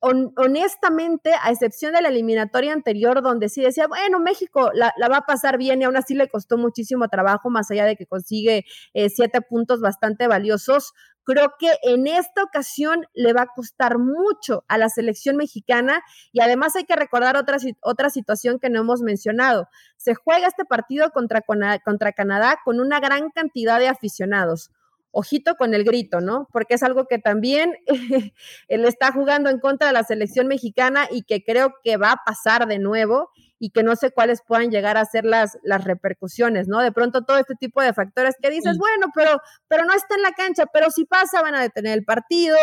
honestamente, 0.03 1.33
a 1.43 1.51
excepción 1.53 1.93
de 1.95 2.03
la 2.03 2.09
eliminatoria 2.09 2.73
anterior, 2.73 3.23
donde 3.23 3.49
sí 3.49 3.63
decía, 3.63 3.87
bueno, 3.87 4.19
México 4.19 4.71
la, 4.75 4.93
va 5.09 5.19
a 5.19 5.27
pasar 5.27 5.59
bien 5.59 5.81
y 5.81 5.85
aún 5.85 5.97
así 5.97 6.15
le 6.15 6.29
costó 6.29 6.59
muchísimo 6.59 7.09
trabajo, 7.09 7.51
más 7.51 7.71
allá 7.71 7.85
de 7.85 7.97
que 7.97 8.07
consigue 8.07 8.65
eh, 8.95 9.09
siete 9.11 9.41
puntos 9.41 9.81
bastante 9.81 10.27
valiosos, 10.27 10.93
creo 11.25 11.55
que 11.57 11.69
en 11.83 12.09
esta 12.09 12.43
ocasión 12.43 13.07
le 13.15 13.33
va 13.33 13.43
a 13.43 13.47
costar 13.55 13.99
mucho 13.99 14.65
a 14.67 14.77
la 14.77 14.89
selección 14.89 15.37
mexicana 15.37 16.03
y 16.33 16.41
además 16.41 16.75
hay 16.75 16.85
que 16.85 16.97
recordar 16.97 17.37
otra, 17.37 17.59
otra 17.81 18.11
situación 18.11 18.59
que 18.59 18.71
no 18.71 18.81
hemos 18.81 19.03
mencionado. 19.03 19.69
Se 19.97 20.17
juega 20.17 20.49
este 20.49 20.65
partido 20.65 21.11
contra, 21.11 21.43
contra 21.85 22.13
Canadá 22.13 22.59
con 22.65 22.81
una 22.81 22.99
gran 22.99 23.31
cantidad 23.31 23.79
de 23.79 23.87
aficionados 23.87 24.71
ojito 25.13 25.55
con 25.57 25.75
el 25.75 25.85
grito, 25.85 26.21
¿no? 26.21 26.49
Porque 26.53 26.75
es 26.75 26.83
algo 26.83 27.07
que 27.07 27.19
también 27.19 27.77
él 28.69 28.85
está 28.85 29.13
jugando 29.13 29.51
en 29.51 29.61
contra 29.61 29.87
de 29.87 29.93
la 29.93 30.05
selección 30.05 30.49
mexicana 30.49 31.07
y 31.11 31.23
que 31.23 31.45
creo 31.45 31.75
que 31.85 31.97
va 31.97 32.13
a 32.13 32.23
pasar 32.25 32.67
de 32.67 32.79
nuevo 32.79 33.31
y 33.65 33.71
que 33.71 33.85
no 33.85 33.95
sé 33.95 34.11
cuáles 34.11 34.41
puedan 34.45 34.73
llegar 34.73 34.97
a 34.97 35.05
ser 35.05 35.25
las, 35.25 35.57
las 35.63 35.85
repercusiones, 35.85 36.67
¿no? 36.67 36.81
De 36.81 36.91
pronto 36.91 37.23
todo 37.23 37.39
este 37.39 37.55
tipo 37.55 37.81
de 37.81 37.93
factores 37.93 38.35
que 38.43 38.51
dices, 38.51 38.77
bueno, 38.77 39.07
pero, 39.15 39.41
pero 39.69 39.85
no 39.85 39.95
está 39.95 40.17
en 40.17 40.23
la 40.23 40.33
cancha, 40.33 40.67
pero 40.67 40.91
si 40.91 41.05
pasa 41.05 41.41
van 41.43 41.55
a 41.55 41.61
detener 41.61 41.97
el 41.97 42.05
partido 42.05 42.57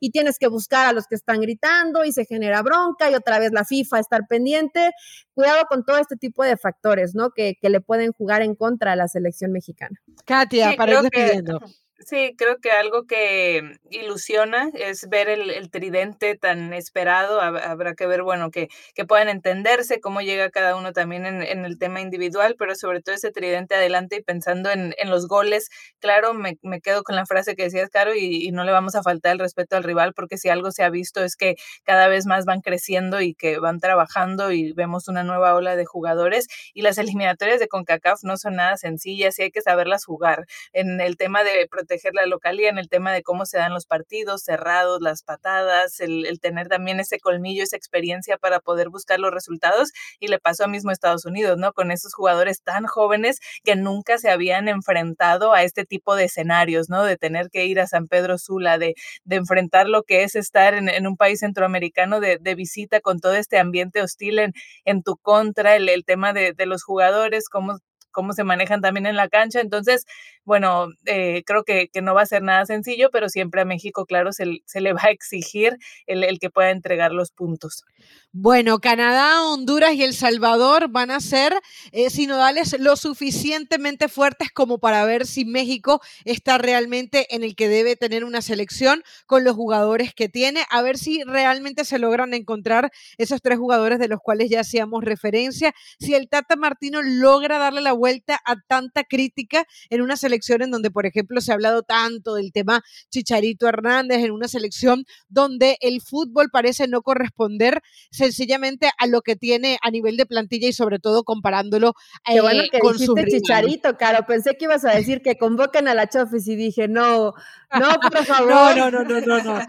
y 0.00 0.12
tienes 0.12 0.38
que 0.38 0.46
buscar 0.46 0.86
a 0.86 0.94
los 0.94 1.08
que 1.08 1.14
están 1.14 1.42
gritando 1.42 2.06
y 2.06 2.12
se 2.12 2.24
genera 2.24 2.62
bronca 2.62 3.10
y 3.10 3.14
otra 3.14 3.38
vez 3.38 3.52
la 3.52 3.66
FIFA 3.66 3.98
estar 3.98 4.22
pendiente. 4.26 4.92
Cuidado 5.34 5.64
con 5.68 5.84
todo 5.84 5.98
este 5.98 6.16
tipo 6.16 6.42
de 6.42 6.56
factores, 6.56 7.14
¿no? 7.14 7.32
Que, 7.32 7.56
que 7.60 7.68
le 7.68 7.82
pueden 7.82 8.12
jugar 8.12 8.40
en 8.40 8.54
contra 8.54 8.92
a 8.92 8.96
la 8.96 9.08
selección 9.08 9.52
mexicana. 9.52 10.00
Katia, 10.24 10.74
para 10.74 10.92
ir 10.94 11.00
despidiendo. 11.02 11.60
Sí, 11.98 12.34
creo 12.36 12.58
que 12.58 12.70
algo 12.72 13.06
que 13.06 13.78
ilusiona 13.90 14.70
es 14.74 15.08
ver 15.08 15.30
el, 15.30 15.70
tridente 15.70 16.36
tan 16.36 16.74
esperado. 16.74 17.40
Habrá 17.40 17.94
que 17.94 18.06
ver, 18.06 18.22
bueno, 18.22 18.50
que, 18.50 18.68
que 18.94 19.06
puedan 19.06 19.30
entenderse 19.30 19.98
cómo 19.98 20.20
llega 20.20 20.50
cada 20.50 20.76
uno 20.76 20.92
también 20.92 21.24
en, 21.24 21.42
en, 21.42 21.64
el 21.64 21.78
tema 21.78 22.02
individual, 22.02 22.54
pero 22.58 22.74
sobre 22.74 23.00
todo 23.00 23.14
ese 23.14 23.30
tridente 23.30 23.76
adelante 23.76 24.16
y 24.16 24.22
pensando 24.22 24.70
en, 24.70 24.94
en 24.98 25.08
los 25.10 25.26
goles. 25.26 25.70
Claro, 25.98 26.34
me, 26.34 26.58
me, 26.62 26.82
quedo 26.82 27.02
con 27.02 27.16
la 27.16 27.24
frase 27.24 27.56
que 27.56 27.64
decías, 27.64 27.88
Caro, 27.88 28.14
y, 28.14 28.46
y, 28.46 28.52
no 28.52 28.64
le 28.64 28.72
vamos 28.72 28.94
a 28.94 29.02
faltar 29.02 29.32
el 29.32 29.38
respeto 29.38 29.76
al 29.76 29.82
rival, 29.82 30.12
porque 30.12 30.36
si 30.36 30.50
algo 30.50 30.72
se 30.72 30.82
ha 30.84 30.90
visto 30.90 31.24
es 31.24 31.34
que 31.34 31.56
cada 31.82 32.08
vez 32.08 32.26
más 32.26 32.44
van 32.44 32.60
creciendo 32.60 33.22
y 33.22 33.34
que 33.34 33.58
van 33.58 33.80
trabajando 33.80 34.52
y 34.52 34.72
vemos 34.74 35.08
una 35.08 35.24
nueva 35.24 35.54
ola 35.54 35.76
de 35.76 35.86
jugadores. 35.86 36.46
Y 36.74 36.82
las 36.82 36.98
eliminatorias 37.16 37.58
de 37.58 37.68
CONCACAF 37.68 38.22
no 38.22 38.36
son 38.36 38.56
nada 38.56 38.76
sencillas 38.76 39.38
y 39.38 39.44
hay 39.44 39.50
que 39.50 39.62
saberlas 39.62 40.04
jugar. 40.04 40.44
En 40.72 41.00
el 41.00 41.16
tema 41.16 41.42
de 41.42 41.66
proteger 41.86 42.14
la 42.14 42.26
localía 42.26 42.68
en 42.68 42.78
el 42.78 42.88
tema 42.88 43.12
de 43.12 43.22
cómo 43.22 43.46
se 43.46 43.58
dan 43.58 43.72
los 43.72 43.86
partidos 43.86 44.42
cerrados, 44.42 45.00
las 45.00 45.22
patadas, 45.22 46.00
el, 46.00 46.26
tener 46.40 46.68
también 46.68 46.98
ese 46.98 47.20
colmillo, 47.20 47.62
esa 47.62 47.76
experiencia 47.76 48.36
para 48.38 48.58
poder 48.60 48.88
buscar 48.88 49.20
los 49.20 49.32
resultados. 49.32 49.92
Y 50.18 50.28
le 50.28 50.38
pasó 50.38 50.64
a 50.64 50.68
mismo 50.68 50.90
Estados 50.90 51.24
Unidos, 51.24 51.56
¿no? 51.58 51.72
Con 51.72 51.92
esos 51.92 52.12
jugadores 52.12 52.62
tan 52.62 52.86
jóvenes 52.86 53.38
que 53.64 53.76
nunca 53.76 54.18
se 54.18 54.30
habían 54.30 54.68
enfrentado 54.68 55.54
a 55.54 55.62
este 55.62 55.84
tipo 55.84 56.16
de 56.16 56.24
escenarios, 56.24 56.88
¿no? 56.88 57.04
De 57.04 57.16
tener 57.16 57.50
que 57.50 57.66
ir 57.66 57.78
a 57.80 57.86
San 57.86 58.08
Pedro 58.08 58.38
Sula, 58.38 58.78
de, 58.78 58.94
enfrentar 59.30 59.88
lo 59.88 60.02
que 60.02 60.24
es 60.24 60.34
estar 60.34 60.74
en, 60.74 61.06
un 61.06 61.16
país 61.16 61.40
centroamericano 61.40 62.20
de, 62.20 62.54
visita 62.56 63.00
con 63.00 63.20
todo 63.20 63.34
este 63.34 63.58
ambiente 63.58 64.02
hostil 64.02 64.40
en, 64.84 65.02
tu 65.02 65.16
contra, 65.16 65.76
el, 65.76 65.88
el 65.88 66.04
tema 66.04 66.32
de, 66.32 66.52
de 66.52 66.66
los 66.66 66.82
jugadores, 66.82 67.48
cómo 67.48 67.78
cómo 68.16 68.32
se 68.32 68.44
manejan 68.44 68.80
también 68.80 69.04
en 69.04 69.14
la 69.14 69.28
cancha. 69.28 69.60
Entonces, 69.60 70.06
bueno, 70.46 70.86
eh, 71.04 71.42
creo 71.44 71.64
que, 71.64 71.88
que, 71.92 72.00
no 72.00 72.14
va 72.14 72.22
a 72.22 72.26
ser 72.26 72.42
nada 72.42 72.64
sencillo, 72.64 73.10
pero 73.12 73.28
siempre 73.28 73.60
a 73.60 73.66
México, 73.66 74.06
claro, 74.06 74.32
se, 74.32 74.62
se 74.64 74.80
le 74.80 74.94
va 74.94 75.02
a 75.04 75.10
exigir 75.10 75.76
el, 76.06 76.24
el, 76.24 76.38
que 76.38 76.48
pueda 76.48 76.70
entregar 76.70 77.12
los 77.12 77.30
puntos. 77.30 77.84
Bueno, 78.32 78.78
Canadá, 78.78 79.42
Honduras 79.44 79.94
y 79.94 80.02
El 80.02 80.14
Salvador 80.14 80.88
van 80.88 81.10
a 81.10 81.20
ser 81.20 81.52
eh, 81.92 82.08
sinodales 82.08 82.78
lo 82.78 82.96
suficientemente 82.96 84.08
fuertes 84.08 84.50
como 84.50 84.78
para 84.78 85.04
ver 85.04 85.26
si 85.26 85.44
México 85.44 86.00
está 86.24 86.56
realmente 86.56 87.34
en 87.34 87.42
el 87.42 87.54
que 87.54 87.68
debe 87.68 87.96
tener 87.96 88.24
una 88.24 88.40
selección 88.40 89.02
con 89.26 89.44
los 89.44 89.56
jugadores 89.56 90.14
que 90.14 90.28
tiene, 90.30 90.64
a 90.70 90.80
ver 90.80 90.96
si 90.96 91.22
realmente 91.24 91.84
se 91.84 91.98
logran 91.98 92.32
encontrar 92.32 92.90
esos 93.18 93.42
tres 93.42 93.58
jugadores 93.58 93.98
de 93.98 94.08
los 94.08 94.20
cuales 94.20 94.48
ya 94.48 94.60
hacíamos 94.60 95.04
referencia, 95.04 95.74
si 95.98 96.14
el 96.14 96.28
Tata 96.28 96.56
Martino 96.56 97.02
logra 97.02 97.58
darle 97.58 97.80
la 97.82 97.92
vuelta 97.92 98.05
a 98.06 98.56
tanta 98.66 99.04
crítica 99.04 99.66
en 99.90 100.02
una 100.02 100.16
selección 100.16 100.62
en 100.62 100.70
donde, 100.70 100.90
por 100.90 101.06
ejemplo, 101.06 101.40
se 101.40 101.52
ha 101.52 101.54
hablado 101.54 101.82
tanto 101.82 102.34
del 102.34 102.52
tema 102.52 102.82
Chicharito 103.10 103.68
Hernández, 103.68 104.24
en 104.24 104.30
una 104.30 104.48
selección 104.48 105.04
donde 105.28 105.78
el 105.80 106.00
fútbol 106.00 106.50
parece 106.50 106.88
no 106.88 107.02
corresponder 107.02 107.82
sencillamente 108.10 108.90
a 108.98 109.06
lo 109.06 109.22
que 109.22 109.36
tiene 109.36 109.78
a 109.82 109.90
nivel 109.90 110.16
de 110.16 110.26
plantilla 110.26 110.68
y 110.68 110.72
sobre 110.72 110.98
todo 110.98 111.24
comparándolo 111.24 111.94
Qué 112.24 112.40
bueno 112.40 112.62
eh, 112.62 112.68
que 112.70 112.78
con 112.78 112.98
su 112.98 113.14
Chicharito, 113.14 113.96
Caro. 113.96 114.26
Pensé 114.26 114.56
que 114.56 114.64
ibas 114.64 114.84
a 114.84 114.90
decir 114.94 115.22
que 115.22 115.36
convoquen 115.36 115.88
a 115.88 115.94
la 115.94 116.08
Chofis 116.08 116.46
y 116.48 116.56
dije, 116.56 116.88
no, 116.88 117.34
no, 117.78 117.88
por 118.00 118.24
favor. 118.26 118.76
no, 118.76 118.90
no, 118.90 119.04
no, 119.04 119.20
no, 119.20 119.42
no. 119.42 119.60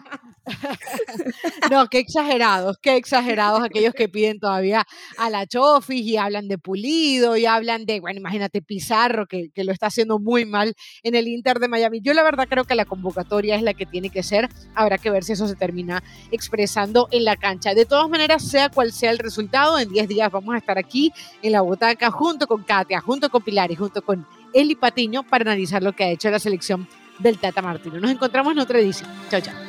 no, 1.72 1.88
qué 1.88 2.00
exagerados, 2.00 2.78
qué 2.82 2.96
exagerados 2.96 3.62
aquellos 3.64 3.94
que 3.94 4.08
piden 4.08 4.40
todavía 4.40 4.86
a 5.18 5.30
la 5.30 5.46
Chofis 5.46 6.02
y 6.06 6.18
hablan 6.18 6.48
de 6.48 6.58
Pulido 6.58 7.36
y 7.38 7.46
hablan 7.46 7.86
de, 7.86 8.00
bueno, 8.00 8.22
imagínate 8.28 8.62
Pizarro, 8.62 9.26
que, 9.26 9.50
que, 9.52 9.64
lo 9.64 9.72
está 9.72 9.88
haciendo 9.88 10.20
muy 10.20 10.46
mal 10.46 10.76
en 11.04 11.16
el 11.16 11.28
Inter 11.28 11.60
de 11.60 11.70
Miami. 11.70 12.02
Yo 12.02 12.14
la 12.14 12.24
verdad 12.24 12.48
creo 12.50 12.66
que 12.66 12.76
la 12.76 12.86
convocatoria 12.86 13.56
es 13.56 13.64
la 13.64 13.74
que 13.74 13.86
tiene 13.86 14.10
que 14.10 14.22
ser. 14.22 14.50
Habrá 14.76 14.98
que 14.98 15.10
ver 15.10 15.24
si 15.24 15.34
eso 15.34 15.48
se 15.48 15.56
termina 15.56 16.04
expresando 16.32 17.08
en 17.12 17.24
la 17.24 17.38
cancha. 17.38 17.74
De 17.74 17.86
todas 17.86 18.10
maneras, 18.10 18.44
sea 18.44 18.70
cual 18.70 18.92
sea 18.92 19.12
el 19.12 19.20
resultado, 19.20 19.80
en 19.80 19.90
10 19.90 20.08
días 20.10 20.32
vamos 20.32 20.54
a 20.56 20.58
estar 20.58 20.78
aquí 20.78 21.14
en 21.42 21.54
la 21.54 21.62
butaca 21.62 22.12
junto 22.12 22.48
con 22.48 22.64
Katia, 22.64 23.00
junto 23.00 23.30
con 23.30 23.44
Pilar 23.44 23.72
y 23.72 23.76
junto 23.76 24.02
con 24.02 24.26
Eli 24.54 24.76
Patiño 24.76 25.24
para 25.24 25.44
analizar 25.44 25.82
lo 25.82 25.94
que 25.94 26.04
ha 26.04 26.10
hecho 26.10 26.30
la 26.30 26.40
selección 26.40 26.88
del 27.20 27.38
Tata 27.38 27.62
Martino. 27.62 28.00
Nos 28.00 28.12
encontramos 28.12 28.52
en 28.52 28.60
otra 28.60 28.80
edición. 28.80 29.10
Chao, 29.30 29.42
chao. 29.42 29.66